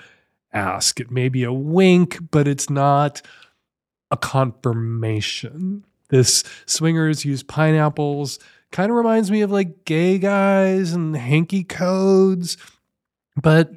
ask. 0.57 1.01
It 1.01 1.11
may 1.11 1.29
be 1.29 1.45
a 1.45 1.53
wink, 1.53 2.19
but 2.31 2.49
it's 2.49 2.71
not 2.71 3.23
a 4.11 4.17
confirmation. 4.17 5.85
This 6.09 6.45
swingers 6.67 7.25
use 7.25 7.43
pineapples 7.43 8.39
kind 8.73 8.91
of 8.91 8.97
reminds 8.97 9.31
me 9.31 9.43
of 9.43 9.51
like 9.51 9.85
gay 9.85 10.19
guys 10.19 10.93
and 10.93 11.17
hanky 11.17 11.65
codes, 11.65 12.57
but 13.41 13.71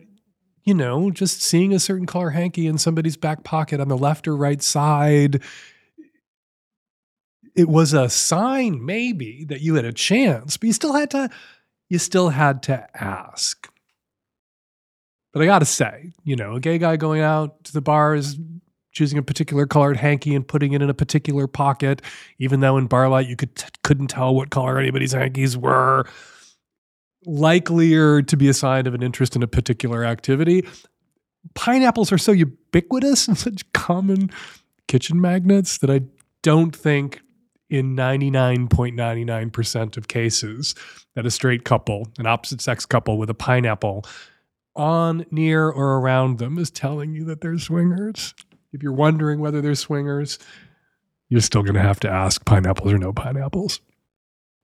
you 0.63 0.73
know, 0.73 1.09
just 1.09 1.41
seeing 1.41 1.73
a 1.73 1.79
certain 1.79 2.05
color 2.05 2.31
hanky 2.31 2.67
in 2.67 2.77
somebody's 2.77 3.17
back 3.17 3.43
pocket 3.43 3.79
on 3.79 3.87
the 3.87 3.97
left 3.97 4.27
or 4.27 4.35
right 4.35 4.61
side 4.61 5.41
it 7.59 7.67
was 7.67 7.93
a 7.93 8.09
sign 8.09 8.85
maybe 8.85 9.43
that 9.45 9.59
you 9.59 9.75
had 9.75 9.83
a 9.83 9.91
chance, 9.91 10.55
but 10.55 10.67
you 10.67 10.73
still 10.73 10.93
had 10.93 11.11
to 11.11 11.29
you 11.89 11.97
still 11.99 12.29
had 12.29 12.63
to 12.63 12.87
ask. 12.93 13.69
But 15.31 15.43
I 15.43 15.45
got 15.45 15.59
to 15.59 15.65
say, 15.65 16.11
you 16.23 16.35
know, 16.35 16.55
a 16.55 16.59
gay 16.59 16.77
guy 16.77 16.97
going 16.97 17.21
out 17.21 17.63
to 17.65 17.73
the 17.73 17.81
bars 17.81 18.37
choosing 18.91 19.19
a 19.19 19.23
particular 19.23 19.67
colored 19.67 19.97
hanky 19.97 20.35
and 20.35 20.47
putting 20.47 20.73
it 20.73 20.81
in 20.81 20.89
a 20.89 20.93
particular 20.93 21.47
pocket, 21.47 22.01
even 22.39 22.59
though 22.59 22.77
in 22.77 22.89
barlight 22.89 23.27
you 23.27 23.35
could 23.35 23.63
couldn't 23.83 24.07
tell 24.07 24.33
what 24.33 24.49
color 24.49 24.79
anybody's 24.79 25.13
hankies 25.13 25.55
were, 25.55 26.05
likelier 27.25 28.21
to 28.21 28.35
be 28.35 28.49
a 28.49 28.53
sign 28.53 28.87
of 28.87 28.93
an 28.93 29.03
interest 29.03 29.35
in 29.35 29.43
a 29.43 29.47
particular 29.47 30.03
activity. 30.03 30.67
Pineapples 31.53 32.11
are 32.11 32.17
so 32.17 32.31
ubiquitous 32.31 33.27
and 33.27 33.37
such 33.37 33.71
common 33.73 34.31
kitchen 34.87 35.21
magnets 35.21 35.77
that 35.77 35.89
I 35.89 36.01
don't 36.41 36.75
think 36.75 37.21
in 37.69 37.95
99.99% 37.95 39.97
of 39.97 40.07
cases 40.07 40.75
that 41.15 41.25
a 41.25 41.31
straight 41.31 41.63
couple, 41.63 42.07
an 42.17 42.25
opposite 42.25 42.61
sex 42.61 42.85
couple 42.85 43.17
with 43.17 43.29
a 43.29 43.35
pineapple 43.35 44.05
on, 44.75 45.25
near, 45.31 45.69
or 45.69 45.99
around 45.99 46.37
them 46.37 46.57
is 46.57 46.71
telling 46.71 47.13
you 47.13 47.25
that 47.25 47.41
they're 47.41 47.57
swingers. 47.57 48.33
If 48.71 48.83
you're 48.83 48.93
wondering 48.93 49.39
whether 49.39 49.61
they're 49.61 49.75
swingers, 49.75 50.39
you're 51.29 51.41
still 51.41 51.63
going 51.63 51.75
to 51.75 51.81
have 51.81 51.99
to 52.01 52.09
ask 52.09 52.45
pineapples 52.45 52.91
or 52.91 52.97
no 52.97 53.13
pineapples. 53.13 53.81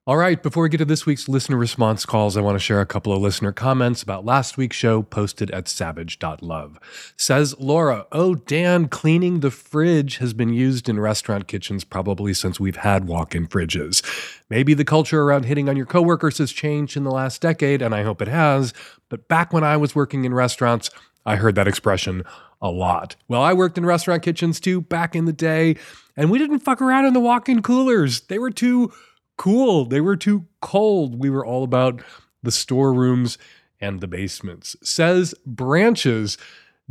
All 0.08 0.18
right, 0.18 0.43
before 0.43 0.62
we 0.62 0.70
get 0.70 0.78
to 0.78 0.86
this 0.86 1.08
week's 1.08 1.28
listener 1.28 1.58
response 1.58 2.06
calls, 2.06 2.38
I 2.38 2.41
want 2.41 2.53
to 2.53 2.60
share 2.60 2.80
a 2.80 2.86
couple 2.86 3.12
of 3.12 3.24
listener 3.24 3.51
comments 3.51 4.03
about 4.03 4.24
last 4.24 4.56
week's 4.56 4.78
show 4.78 5.01
posted 5.01 5.49
at 5.49 5.68
savage.love. 5.68 6.78
Says 7.18 7.56
Laura, 7.58 8.06
Oh, 8.12 8.36
Dan, 8.36 8.88
cleaning 8.88 9.39
the 9.39 9.49
fridge 9.49 10.18
has 10.18 10.32
been 10.32 10.53
used 10.53 10.88
in 10.88 10.99
restaurant 10.99 11.47
kitchens 11.47 11.84
probably 11.84 12.36
since 12.36 12.60
we've 12.60 12.76
had 12.76 13.08
walk 13.08 13.34
in 13.34 13.47
fridges. 13.47 14.03
Maybe 14.47 14.76
the 14.76 14.86
culture 14.86 15.24
around 15.24 15.45
hitting 15.45 15.68
on 15.68 15.76
your 15.76 15.88
coworkers 15.88 16.38
has 16.38 16.51
changed 16.51 16.95
in 16.95 17.03
the 17.03 17.10
last 17.10 17.41
decade, 17.41 17.82
and 17.82 17.95
I 17.95 18.03
hope 18.03 18.22
it 18.22 18.28
has. 18.28 18.76
But 19.10 19.28
back 19.28 19.53
when 19.53 19.64
I 19.64 19.76
was 19.76 19.95
working 19.95 20.24
in 20.24 20.36
restaurants, 20.36 20.91
I 21.26 21.38
heard 21.38 21.56
that 21.56 21.68
expression 21.68 22.22
a 22.62 22.70
lot. 22.70 23.16
Well, 23.28 23.41
I 23.41 23.53
worked 23.53 23.76
in 23.76 23.88
restaurant 23.88 24.22
kitchens 24.22 24.60
too 24.60 24.82
back 24.82 25.16
in 25.16 25.26
the 25.26 25.34
day, 25.34 25.78
and 26.16 26.30
we 26.30 26.38
didn't 26.38 26.60
fuck 26.60 26.80
around 26.80 27.06
in 27.06 27.14
the 27.14 27.20
walk 27.20 27.49
in 27.49 27.64
coolers. 27.64 28.22
They 28.22 28.38
were 28.38 28.51
too 28.51 28.93
cool. 29.38 29.86
They 29.86 30.01
were 30.01 30.15
too 30.15 30.45
cold. 30.61 31.19
We 31.19 31.29
were 31.29 31.45
all 31.45 31.63
about 31.63 32.01
the 32.43 32.51
storerooms 32.51 33.38
and 33.79 34.01
the 34.01 34.07
basements. 34.07 34.75
Says 34.83 35.33
Branches. 35.45 36.38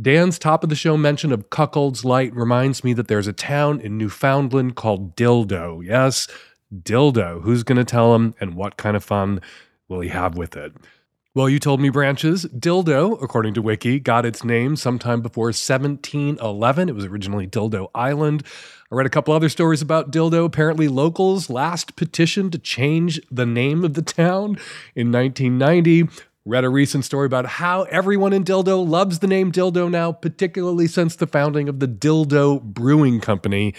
Dan's 0.01 0.37
top 0.37 0.63
of 0.63 0.69
the 0.69 0.75
show 0.75 0.97
mention 0.97 1.31
of 1.31 1.49
Cuckold's 1.49 2.03
Light 2.03 2.35
reminds 2.35 2.83
me 2.83 2.93
that 2.93 3.07
there's 3.07 3.27
a 3.27 3.33
town 3.33 3.79
in 3.79 3.97
Newfoundland 3.97 4.75
called 4.75 5.15
Dildo. 5.15 5.85
Yes, 5.85 6.27
dildo. 6.73 7.41
Who's 7.41 7.63
going 7.63 7.77
to 7.77 7.85
tell 7.85 8.13
him 8.13 8.35
and 8.41 8.55
what 8.55 8.75
kind 8.75 8.97
of 8.97 9.03
fun 9.03 9.39
will 9.87 10.01
he 10.01 10.09
have 10.09 10.35
with 10.35 10.57
it? 10.57 10.73
Well, 11.33 11.49
you 11.49 11.59
told 11.59 11.81
me 11.81 11.89
branches. 11.89 12.45
Dildo, 12.45 13.21
according 13.21 13.53
to 13.55 13.61
Wiki, 13.61 13.99
got 13.99 14.25
its 14.25 14.43
name 14.43 14.75
sometime 14.75 15.21
before 15.21 15.47
1711. 15.47 16.89
It 16.89 16.95
was 16.95 17.05
originally 17.05 17.47
Dildo 17.47 17.89
Island. 17.93 18.43
I 18.91 18.95
read 18.95 19.07
a 19.07 19.09
couple 19.09 19.33
other 19.33 19.49
stories 19.49 19.81
about 19.81 20.11
Dildo. 20.11 20.45
Apparently, 20.45 20.87
locals 20.87 21.49
last 21.49 21.95
petitioned 21.95 22.51
to 22.51 22.59
change 22.59 23.19
the 23.31 23.45
name 23.45 23.83
of 23.83 23.95
the 23.95 24.03
town 24.03 24.59
in 24.93 25.11
1990. 25.11 26.07
Read 26.45 26.63
a 26.63 26.69
recent 26.69 27.03
story 27.03 27.25
about 27.25 27.47
how 27.47 27.83
everyone 27.83 28.31
in 28.31 28.43
Dildo 28.43 28.87
loves 28.87 29.19
the 29.19 29.27
name 29.27 29.51
Dildo 29.51 29.89
now, 29.89 30.11
particularly 30.11 30.85
since 30.85 31.15
the 31.15 31.25
founding 31.25 31.67
of 31.67 31.79
the 31.79 31.87
Dildo 31.87 32.61
Brewing 32.61 33.19
Company. 33.19 33.73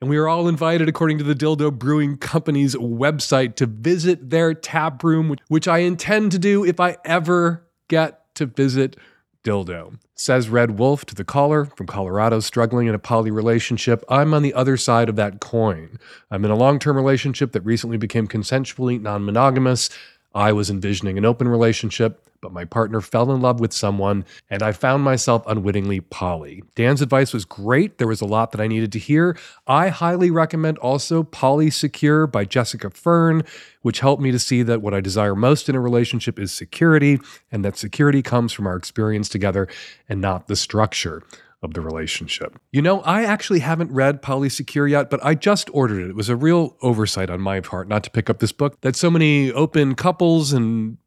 And 0.00 0.08
we 0.08 0.16
are 0.16 0.28
all 0.28 0.48
invited, 0.48 0.88
according 0.88 1.18
to 1.18 1.24
the 1.24 1.34
Dildo 1.34 1.70
Brewing 1.70 2.16
Company's 2.16 2.74
website, 2.74 3.54
to 3.56 3.66
visit 3.66 4.30
their 4.30 4.54
tap 4.54 5.04
room, 5.04 5.36
which 5.48 5.68
I 5.68 5.78
intend 5.78 6.32
to 6.32 6.38
do 6.38 6.64
if 6.64 6.80
I 6.80 6.96
ever 7.04 7.68
get 7.88 8.34
to 8.36 8.46
visit 8.46 8.96
Dildo. 9.44 9.98
Says 10.14 10.48
Red 10.48 10.78
Wolf 10.78 11.04
to 11.06 11.14
the 11.14 11.24
caller 11.24 11.64
from 11.64 11.86
Colorado, 11.86 12.40
struggling 12.40 12.86
in 12.86 12.94
a 12.94 12.98
poly 12.98 13.30
relationship. 13.30 14.04
I'm 14.08 14.34
on 14.34 14.42
the 14.42 14.54
other 14.54 14.76
side 14.76 15.08
of 15.08 15.16
that 15.16 15.40
coin. 15.40 15.98
I'm 16.30 16.44
in 16.44 16.50
a 16.50 16.56
long 16.56 16.78
term 16.78 16.96
relationship 16.96 17.52
that 17.52 17.62
recently 17.62 17.96
became 17.96 18.26
consensually 18.28 19.00
non 19.00 19.24
monogamous. 19.24 19.90
I 20.34 20.52
was 20.52 20.70
envisioning 20.70 21.16
an 21.18 21.24
open 21.24 21.48
relationship, 21.48 22.27
but 22.40 22.52
my 22.52 22.64
partner 22.64 23.00
fell 23.00 23.32
in 23.32 23.40
love 23.40 23.60
with 23.60 23.72
someone 23.72 24.24
and 24.50 24.62
I 24.62 24.72
found 24.72 25.02
myself 25.02 25.42
unwittingly 25.46 26.00
poly. 26.00 26.62
Dan's 26.74 27.02
advice 27.02 27.32
was 27.32 27.44
great. 27.44 27.98
There 27.98 28.08
was 28.08 28.20
a 28.20 28.26
lot 28.26 28.52
that 28.52 28.60
I 28.60 28.66
needed 28.66 28.92
to 28.92 28.98
hear. 28.98 29.36
I 29.66 29.88
highly 29.88 30.30
recommend 30.30 30.78
also 30.78 31.22
Polysecure 31.22 32.30
by 32.30 32.44
Jessica 32.44 32.90
Fern, 32.90 33.42
which 33.82 34.00
helped 34.00 34.22
me 34.22 34.30
to 34.30 34.38
see 34.38 34.62
that 34.62 34.82
what 34.82 34.94
I 34.94 35.00
desire 35.00 35.34
most 35.34 35.68
in 35.68 35.74
a 35.74 35.80
relationship 35.80 36.38
is 36.38 36.52
security 36.52 37.18
and 37.50 37.64
that 37.64 37.76
security 37.76 38.22
comes 38.22 38.52
from 38.52 38.66
our 38.66 38.76
experience 38.76 39.28
together 39.28 39.68
and 40.08 40.20
not 40.20 40.46
the 40.46 40.56
structure 40.56 41.22
of 41.62 41.74
the 41.74 41.80
relationship. 41.80 42.58
You 42.70 42.82
know, 42.82 43.00
I 43.00 43.24
actually 43.24 43.58
haven't 43.60 43.90
read 43.90 44.22
Polysecure 44.22 44.88
yet, 44.88 45.10
but 45.10 45.24
I 45.24 45.34
just 45.34 45.68
ordered 45.72 46.04
it. 46.04 46.10
It 46.10 46.16
was 46.16 46.28
a 46.28 46.36
real 46.36 46.76
oversight 46.82 47.30
on 47.30 47.40
my 47.40 47.60
part 47.60 47.88
not 47.88 48.04
to 48.04 48.10
pick 48.10 48.30
up 48.30 48.38
this 48.38 48.52
book 48.52 48.80
that 48.82 48.94
so 48.94 49.10
many 49.10 49.52
open 49.52 49.94
couples 49.96 50.52
and 50.52 50.98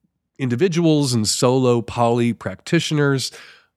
individuals 0.42 1.14
and 1.14 1.28
solo 1.28 1.82
poly 1.82 2.34
practitioners 2.34 3.32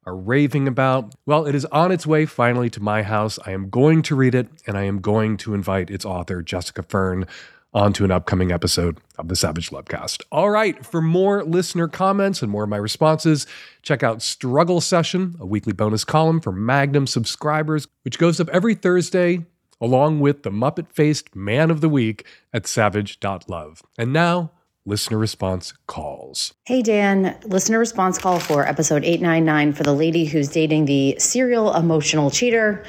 are 0.06 0.16
raving 0.16 0.66
about. 0.66 1.14
Well, 1.26 1.46
it 1.46 1.54
is 1.54 1.64
on 1.66 1.92
its 1.92 2.06
way 2.06 2.26
finally 2.26 2.70
to 2.70 2.82
my 2.82 3.02
house. 3.02 3.38
I 3.46 3.52
am 3.52 3.70
going 3.70 4.02
to 4.02 4.16
read 4.16 4.34
it 4.34 4.48
and 4.66 4.76
I 4.76 4.84
am 4.84 5.00
going 5.00 5.36
to 5.38 5.54
invite 5.54 5.90
its 5.90 6.04
author, 6.04 6.42
Jessica 6.42 6.82
Fern, 6.82 7.26
onto 7.72 8.04
an 8.04 8.10
upcoming 8.10 8.52
episode 8.52 8.98
of 9.18 9.28
the 9.28 9.36
Savage 9.36 9.70
Lovecast. 9.70 10.22
All 10.32 10.50
right, 10.50 10.84
for 10.86 11.02
more 11.02 11.44
listener 11.44 11.88
comments 11.88 12.40
and 12.40 12.50
more 12.50 12.64
of 12.64 12.70
my 12.70 12.76
responses, 12.76 13.46
check 13.82 14.02
out 14.02 14.22
Struggle 14.22 14.80
Session, 14.80 15.36
a 15.40 15.46
weekly 15.46 15.72
bonus 15.72 16.04
column 16.04 16.40
for 16.40 16.52
Magnum 16.52 17.06
subscribers, 17.06 17.88
which 18.02 18.18
goes 18.18 18.40
up 18.40 18.48
every 18.50 18.74
Thursday 18.74 19.44
along 19.80 20.20
with 20.20 20.44
the 20.44 20.50
Muppet 20.50 20.90
faced 20.92 21.34
Man 21.34 21.70
of 21.70 21.80
the 21.80 21.88
Week 21.88 22.24
at 22.52 22.66
savage.love. 22.66 23.82
And 23.98 24.12
now, 24.12 24.52
listener 24.86 25.18
response 25.18 25.72
calls. 25.86 26.52
Hey, 26.66 26.82
Dan. 26.82 27.36
Listener 27.44 27.78
response 27.78 28.18
call 28.18 28.38
for 28.38 28.66
episode 28.66 29.04
899 29.04 29.72
for 29.72 29.82
the 29.82 29.94
lady 29.94 30.26
who's 30.26 30.48
dating 30.48 30.84
the 30.84 31.16
serial 31.18 31.74
emotional 31.74 32.30
cheater. 32.30 32.84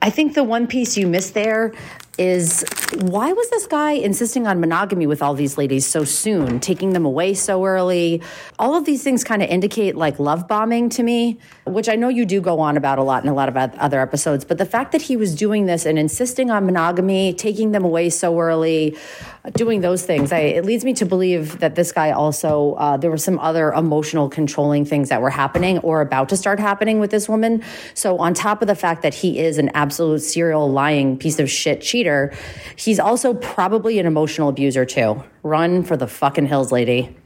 I 0.00 0.10
think 0.10 0.34
the 0.34 0.44
one 0.44 0.66
piece 0.66 0.96
you 0.96 1.06
missed 1.06 1.34
there 1.34 1.72
is 2.18 2.64
why 2.94 3.32
was 3.32 3.50
this 3.50 3.66
guy 3.66 3.92
insisting 3.92 4.46
on 4.46 4.60
monogamy 4.60 5.06
with 5.06 5.20
all 5.20 5.34
these 5.34 5.58
ladies 5.58 5.84
so 5.86 6.04
soon, 6.04 6.60
taking 6.60 6.92
them 6.92 7.04
away 7.04 7.34
so 7.34 7.64
early? 7.64 8.22
All 8.58 8.76
of 8.76 8.84
these 8.84 9.02
things 9.02 9.24
kind 9.24 9.42
of 9.42 9.48
indicate 9.48 9.96
like 9.96 10.18
love 10.18 10.46
bombing 10.46 10.88
to 10.90 11.02
me, 11.02 11.38
which 11.66 11.88
I 11.88 11.96
know 11.96 12.08
you 12.08 12.24
do 12.24 12.40
go 12.40 12.60
on 12.60 12.76
about 12.76 12.98
a 12.98 13.02
lot 13.02 13.24
in 13.24 13.28
a 13.28 13.34
lot 13.34 13.48
of 13.48 13.56
other 13.56 14.00
episodes. 14.00 14.44
But 14.44 14.58
the 14.58 14.66
fact 14.66 14.92
that 14.92 15.02
he 15.02 15.16
was 15.16 15.34
doing 15.34 15.66
this 15.66 15.86
and 15.86 15.98
insisting 15.98 16.50
on 16.50 16.66
monogamy, 16.66 17.32
taking 17.34 17.72
them 17.72 17.84
away 17.84 18.10
so 18.10 18.38
early, 18.38 18.96
doing 19.52 19.80
those 19.80 20.04
things, 20.06 20.32
I, 20.32 20.40
it 20.40 20.64
leads 20.64 20.84
me 20.84 20.94
to 20.94 21.04
believe 21.04 21.58
that 21.58 21.74
this 21.74 21.90
guy 21.92 22.12
also, 22.12 22.74
uh, 22.74 22.96
there 22.96 23.10
were 23.10 23.18
some 23.18 23.38
other 23.40 23.72
emotional 23.72 24.28
controlling 24.28 24.84
things 24.84 25.08
that 25.08 25.20
were 25.20 25.30
happening 25.30 25.78
or 25.78 26.00
about 26.00 26.28
to 26.30 26.36
start 26.36 26.60
happening 26.60 27.00
with 27.00 27.10
this 27.10 27.28
woman. 27.28 27.62
So, 27.94 28.18
on 28.18 28.34
top 28.34 28.62
of 28.62 28.68
the 28.68 28.74
fact 28.74 29.02
that 29.02 29.14
he 29.14 29.38
is 29.38 29.58
an 29.58 29.70
absolute 29.74 30.20
serial 30.20 30.70
lying 30.70 31.18
piece 31.18 31.38
of 31.38 31.50
shit 31.50 31.80
cheater, 31.80 32.03
he's 32.76 33.00
also 33.00 33.34
probably 33.34 33.98
an 33.98 34.06
emotional 34.06 34.48
abuser 34.48 34.84
too. 34.84 35.22
Run 35.42 35.82
for 35.82 35.96
the 35.96 36.06
fucking 36.06 36.46
hills, 36.46 36.72
lady. 36.72 37.16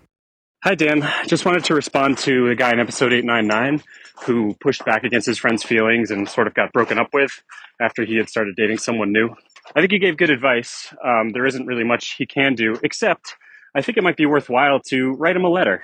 Hi, 0.65 0.75
Dan. 0.75 1.09
Just 1.27 1.45
wanted 1.45 1.65
to 1.67 1.75
respond 1.75 2.19
to 2.19 2.49
a 2.49 2.57
guy 2.57 2.73
in 2.73 2.81
episode 2.81 3.13
899 3.13 3.81
who 4.25 4.55
pushed 4.61 4.85
back 4.85 5.05
against 5.05 5.27
his 5.27 5.39
friend's 5.39 5.63
feelings 5.63 6.11
and 6.11 6.29
sort 6.29 6.49
of 6.49 6.55
got 6.55 6.73
broken 6.73 6.99
up 6.99 7.11
with 7.13 7.31
after 7.81 8.05
he 8.05 8.17
had 8.17 8.29
started 8.29 8.57
dating 8.57 8.79
someone 8.79 9.13
new. 9.13 9.29
I 9.77 9.81
think 9.81 9.93
he 9.93 10.01
gave 10.01 10.17
good 10.17 10.31
advice. 10.31 10.93
Um, 11.05 11.31
there 11.31 11.47
isn't 11.47 11.67
really 11.67 11.85
much 11.85 12.17
he 12.19 12.27
can 12.27 12.55
do, 12.55 12.77
except 12.83 13.37
I 13.75 13.83
think 13.83 13.99
it 13.99 14.03
might 14.03 14.17
be 14.17 14.27
worthwhile 14.27 14.81
to 14.89 15.13
write 15.13 15.37
him 15.37 15.45
a 15.45 15.49
letter 15.49 15.83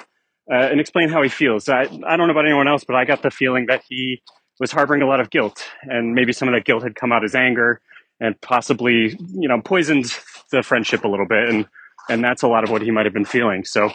uh, 0.50 0.56
and 0.56 0.80
explain 0.80 1.08
how 1.08 1.22
he 1.22 1.28
feels. 1.28 1.68
I, 1.68 1.82
I 1.82 2.16
don't 2.16 2.26
know 2.26 2.32
about 2.32 2.46
anyone 2.46 2.66
else, 2.66 2.84
but 2.84 2.96
I 2.96 3.04
got 3.04 3.22
the 3.22 3.30
feeling 3.30 3.66
that 3.66 3.82
he 3.88 4.22
was 4.58 4.72
harboring 4.72 5.02
a 5.02 5.06
lot 5.06 5.20
of 5.20 5.30
guilt, 5.30 5.64
and 5.82 6.14
maybe 6.14 6.32
some 6.32 6.48
of 6.48 6.54
that 6.54 6.64
guilt 6.64 6.82
had 6.82 6.94
come 6.94 7.12
out 7.12 7.24
as 7.24 7.34
anger 7.34 7.80
and 8.20 8.40
possibly, 8.40 9.16
you 9.34 9.48
know, 9.48 9.60
poisoned 9.60 10.06
the 10.50 10.62
friendship 10.62 11.04
a 11.04 11.08
little 11.08 11.26
bit, 11.26 11.48
and 11.48 11.66
and 12.08 12.22
that's 12.22 12.42
a 12.42 12.48
lot 12.48 12.64
of 12.64 12.70
what 12.70 12.82
he 12.82 12.90
might 12.90 13.06
have 13.06 13.14
been 13.14 13.24
feeling. 13.24 13.64
So, 13.64 13.90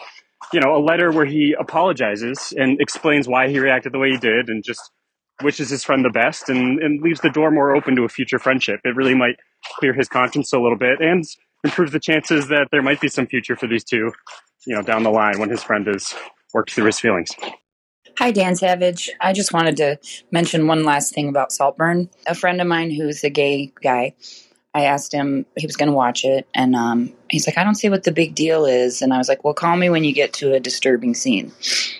you 0.51 0.59
know, 0.59 0.75
a 0.75 0.81
letter 0.83 1.11
where 1.11 1.25
he 1.25 1.55
apologizes 1.59 2.53
and 2.57 2.81
explains 2.81 3.27
why 3.27 3.49
he 3.49 3.59
reacted 3.59 3.93
the 3.93 3.99
way 3.99 4.11
he 4.11 4.17
did, 4.17 4.49
and 4.49 4.63
just 4.63 4.91
wishes 5.41 5.69
his 5.69 5.83
friend 5.83 6.03
the 6.03 6.09
best, 6.09 6.49
and 6.49 6.79
and 6.81 7.01
leaves 7.01 7.21
the 7.21 7.29
door 7.29 7.51
more 7.51 7.75
open 7.75 7.95
to 7.95 8.03
a 8.03 8.09
future 8.09 8.39
friendship. 8.39 8.79
It 8.83 8.95
really 8.95 9.15
might 9.15 9.35
clear 9.79 9.93
his 9.93 10.07
conscience 10.07 10.53
a 10.53 10.59
little 10.59 10.77
bit 10.77 11.01
and 11.01 11.25
improve 11.63 11.91
the 11.91 11.99
chances 11.99 12.47
that 12.47 12.67
there 12.71 12.81
might 12.81 13.01
be 13.01 13.09
some 13.09 13.27
future 13.27 13.55
for 13.55 13.67
these 13.67 13.83
two, 13.83 14.11
you 14.65 14.75
know, 14.75 14.81
down 14.81 15.03
the 15.03 15.09
line 15.09 15.39
when 15.39 15.49
his 15.49 15.63
friend 15.63 15.87
has 15.87 16.13
worked 16.53 16.71
through 16.71 16.85
his 16.85 16.99
feelings. 16.99 17.31
Hi, 18.19 18.31
Dan 18.31 18.57
Savage. 18.57 19.09
I 19.21 19.31
just 19.31 19.53
wanted 19.53 19.77
to 19.77 19.97
mention 20.29 20.67
one 20.67 20.83
last 20.83 21.15
thing 21.15 21.29
about 21.29 21.53
Saltburn. 21.53 22.09
A 22.27 22.35
friend 22.35 22.59
of 22.59 22.67
mine 22.67 22.91
who's 22.91 23.23
a 23.23 23.29
gay 23.29 23.71
guy, 23.81 24.13
I 24.73 24.83
asked 24.83 25.13
him, 25.13 25.45
he 25.55 25.65
was 25.65 25.77
going 25.77 25.87
to 25.87 25.95
watch 25.95 26.25
it, 26.25 26.45
and 26.53 26.75
um, 26.75 27.13
he's 27.29 27.47
like, 27.47 27.57
I 27.57 27.63
don't 27.63 27.75
see 27.75 27.89
what 27.89 28.03
the 28.03 28.11
big 28.11 28.35
deal 28.35 28.65
is. 28.65 29.01
And 29.01 29.13
I 29.13 29.19
was 29.19 29.29
like, 29.29 29.45
Well, 29.45 29.53
call 29.53 29.77
me 29.77 29.89
when 29.89 30.03
you 30.03 30.11
get 30.11 30.33
to 30.33 30.53
a 30.53 30.59
disturbing 30.59 31.13
scene. 31.13 31.53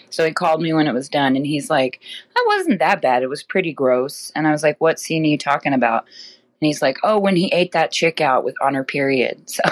So 0.09 0.25
he 0.25 0.33
called 0.33 0.61
me 0.61 0.73
when 0.73 0.87
it 0.87 0.93
was 0.93 1.07
done, 1.07 1.37
and 1.37 1.47
he's 1.47 1.69
like, 1.69 2.01
That 2.35 2.43
wasn't 2.47 2.79
that 2.79 3.01
bad. 3.01 3.23
It 3.23 3.29
was 3.29 3.41
pretty 3.41 3.71
gross. 3.71 4.29
And 4.35 4.45
I 4.45 4.51
was 4.51 4.61
like, 4.61 4.75
What 4.81 4.99
scene 4.99 5.23
are 5.23 5.29
you 5.29 5.37
talking 5.37 5.73
about? 5.73 6.03
And 6.03 6.67
he's 6.67 6.81
like, 6.81 6.97
Oh, 7.01 7.17
when 7.17 7.37
he 7.37 7.47
ate 7.53 7.71
that 7.71 7.93
chick 7.93 8.19
out 8.19 8.43
with 8.43 8.55
on 8.61 8.73
her 8.73 8.83
period. 8.83 9.49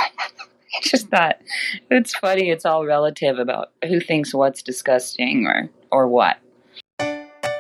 So 0.70 0.80
I 0.80 0.82
just 0.82 1.08
thought 1.08 1.39
it's 1.89 2.14
funny. 2.16 2.52
It's 2.52 2.66
all 2.66 2.86
relative 2.86 3.39
about 3.39 3.72
who 3.86 4.00
thinks 4.00 4.34
what's 4.34 4.62
disgusting 4.62 5.48
or 5.48 5.70
or 5.92 6.08
what. 6.08 6.38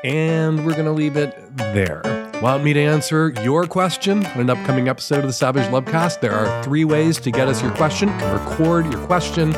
And 0.03 0.65
we're 0.65 0.73
going 0.73 0.85
to 0.85 0.91
leave 0.91 1.17
it 1.17 1.35
there. 1.57 2.01
Want 2.41 2.63
me 2.63 2.71
to 2.73 2.79
answer 2.79 3.33
your 3.41 3.65
question 3.65 4.23
on 4.27 4.41
an 4.41 4.49
upcoming 4.51 4.87
episode 4.87 5.19
of 5.19 5.25
the 5.25 5.33
Savage 5.33 5.65
Lovecast? 5.71 6.21
There 6.21 6.33
are 6.33 6.63
three 6.63 6.85
ways 6.85 7.19
to 7.21 7.31
get 7.31 7.47
us 7.47 7.63
your 7.63 7.71
question. 7.71 8.09
Record 8.31 8.91
your 8.91 9.03
question 9.07 9.53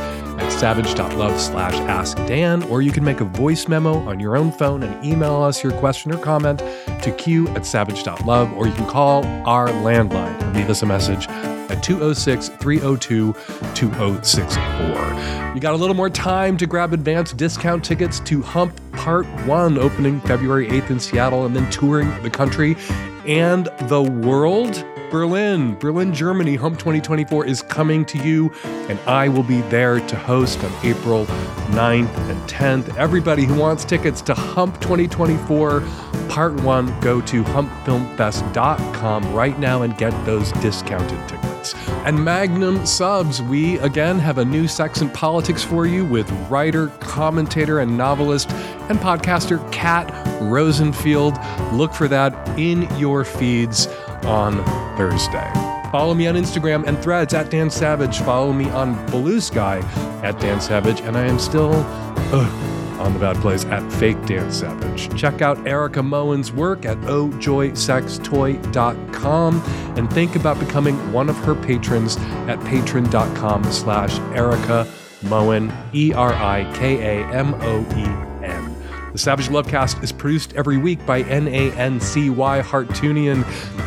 savage.love 0.51 1.39
slash 1.39 1.73
ask 1.73 2.17
Dan, 2.27 2.63
or 2.63 2.81
you 2.81 2.91
can 2.91 3.03
make 3.03 3.21
a 3.21 3.25
voice 3.25 3.67
memo 3.67 3.97
on 4.07 4.19
your 4.19 4.35
own 4.35 4.51
phone 4.51 4.83
and 4.83 5.05
email 5.05 5.41
us 5.41 5.63
your 5.63 5.73
question 5.73 6.11
or 6.11 6.17
comment 6.17 6.59
to 7.03 7.11
q 7.17 7.47
at 7.49 7.65
savage.love, 7.65 8.53
or 8.53 8.67
you 8.67 8.73
can 8.73 8.87
call 8.87 9.25
our 9.47 9.67
landline 9.67 10.39
and 10.41 10.55
leave 10.55 10.69
us 10.69 10.81
a 10.81 10.85
message 10.85 11.27
at 11.27 11.83
206 11.83 12.49
302 12.49 13.33
2064. 13.73 15.53
You 15.53 15.59
got 15.59 15.73
a 15.73 15.77
little 15.77 15.95
more 15.95 16.09
time 16.09 16.57
to 16.57 16.67
grab 16.67 16.93
advanced 16.93 17.37
discount 17.37 17.83
tickets 17.83 18.19
to 18.21 18.41
Hump 18.41 18.79
Part 18.93 19.25
1, 19.45 19.77
opening 19.77 20.19
February 20.21 20.67
8th 20.69 20.89
in 20.89 20.99
Seattle 20.99 21.45
and 21.45 21.55
then 21.55 21.69
touring 21.71 22.09
the 22.23 22.29
country 22.29 22.75
and 23.25 23.67
the 23.83 24.01
world. 24.01 24.83
Berlin, 25.09 25.75
Berlin, 25.75 26.13
Germany, 26.13 26.55
Hump 26.55 26.77
2024 26.77 27.45
is 27.45 27.61
coming 27.63 28.05
to 28.05 28.17
you, 28.19 28.51
and 28.63 28.99
I 29.07 29.27
will 29.27 29.43
be 29.43 29.61
there 29.63 29.99
to 29.99 30.15
host 30.15 30.63
on 30.63 30.71
April 30.85 31.25
9th 31.71 32.15
and 32.29 32.49
10th. 32.49 32.95
Everybody 32.95 33.45
who 33.45 33.55
wants 33.55 33.85
tickets 33.85 34.21
to 34.23 34.33
Hump 34.33 34.79
2024 34.81 35.83
Part 36.29 36.53
1, 36.61 36.99
go 36.99 37.21
to 37.21 37.43
humpfilmfest.com 37.43 39.33
right 39.33 39.57
now 39.57 39.81
and 39.81 39.97
get 39.97 40.11
those 40.25 40.51
discounted 40.53 41.27
tickets. 41.27 41.73
And 42.05 42.23
Magnum 42.23 42.85
subs, 42.85 43.41
we 43.41 43.79
again 43.79 44.19
have 44.19 44.37
a 44.37 44.45
new 44.45 44.67
sex 44.67 45.01
and 45.01 45.11
politics 45.11 45.63
for 45.63 45.87
you 45.87 46.05
with 46.05 46.31
writer, 46.47 46.89
commentator, 46.99 47.79
and 47.79 47.97
novelist 47.97 48.51
and 48.51 48.99
podcaster 48.99 49.59
Kat 49.71 50.07
Rosenfield. 50.39 51.35
Look 51.73 51.93
for 51.93 52.07
that 52.07 52.59
in 52.59 52.83
your 52.99 53.25
feeds 53.25 53.87
on 54.25 54.63
Thursday. 54.97 55.51
Follow 55.91 56.13
me 56.13 56.27
on 56.27 56.35
Instagram 56.35 56.85
and 56.87 57.01
threads 57.01 57.33
at 57.33 57.49
Dan 57.49 57.71
Savage. 57.71 58.19
Follow 58.19 58.53
me 58.53 58.69
on 58.69 58.95
Bluesky 59.07 59.83
at 60.23 60.39
Dan 60.39 60.61
Savage. 60.61 61.01
And 61.01 61.17
I 61.17 61.25
am 61.25 61.39
still 61.39 61.73
ugh, 62.31 62.99
on 62.99 63.13
the 63.13 63.19
bad 63.19 63.37
place 63.37 63.65
at 63.65 63.91
Fake 63.93 64.23
Dan 64.27 64.51
Savage. 64.51 65.09
Check 65.19 65.41
out 65.41 65.65
Erika 65.67 66.03
Moen's 66.03 66.51
work 66.51 66.85
at 66.85 66.97
ohjoysextoy.com 66.99 69.61
and 69.97 70.13
think 70.13 70.35
about 70.35 70.59
becoming 70.59 71.11
one 71.11 71.27
of 71.29 71.37
her 71.37 71.55
patrons 71.55 72.17
at 72.47 72.59
patreon.com 72.59 73.63
slash 73.71 74.19
Erika 74.35 74.85
Moen, 75.23 75.73
E 75.93 76.13
R 76.13 76.33
I 76.33 76.71
K 76.75 77.21
A 77.21 77.25
M 77.33 77.55
O 77.55 77.79
E 77.97 78.03
N. 78.03 78.28
The 79.11 79.17
Savage 79.17 79.47
Lovecast 79.47 80.03
is 80.03 80.11
produced 80.11 80.53
every 80.53 80.77
week 80.77 81.03
by 81.05 81.21
N 81.21 81.47
A 81.47 81.71
N 81.71 81.99
C 81.99 82.29
Y 82.29 82.61
Hartunian 82.61 83.43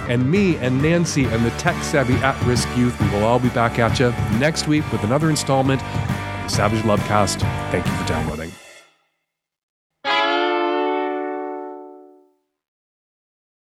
and 0.09 0.29
me 0.31 0.57
and 0.57 0.83
Nancy 0.83 1.25
and 1.25 1.45
the 1.45 1.51
tech 1.51 1.81
savvy 1.85 2.15
at 2.15 2.41
risk 2.45 2.69
youth. 2.77 3.01
We 3.01 3.09
will 3.11 3.25
all 3.25 3.39
be 3.39 3.51
back 3.51 3.79
at 3.79 4.01
you 4.01 4.11
next 4.39 4.67
week 4.67 4.91
with 4.91 5.05
another 5.05 5.31
installment 5.31 5.83
of 5.83 6.43
the 6.43 6.49
Savage 6.49 6.83
Lovecast. 6.83 7.41
Thank 7.71 7.87
you 7.87 7.93
for 7.93 8.07
downloading. 8.07 8.53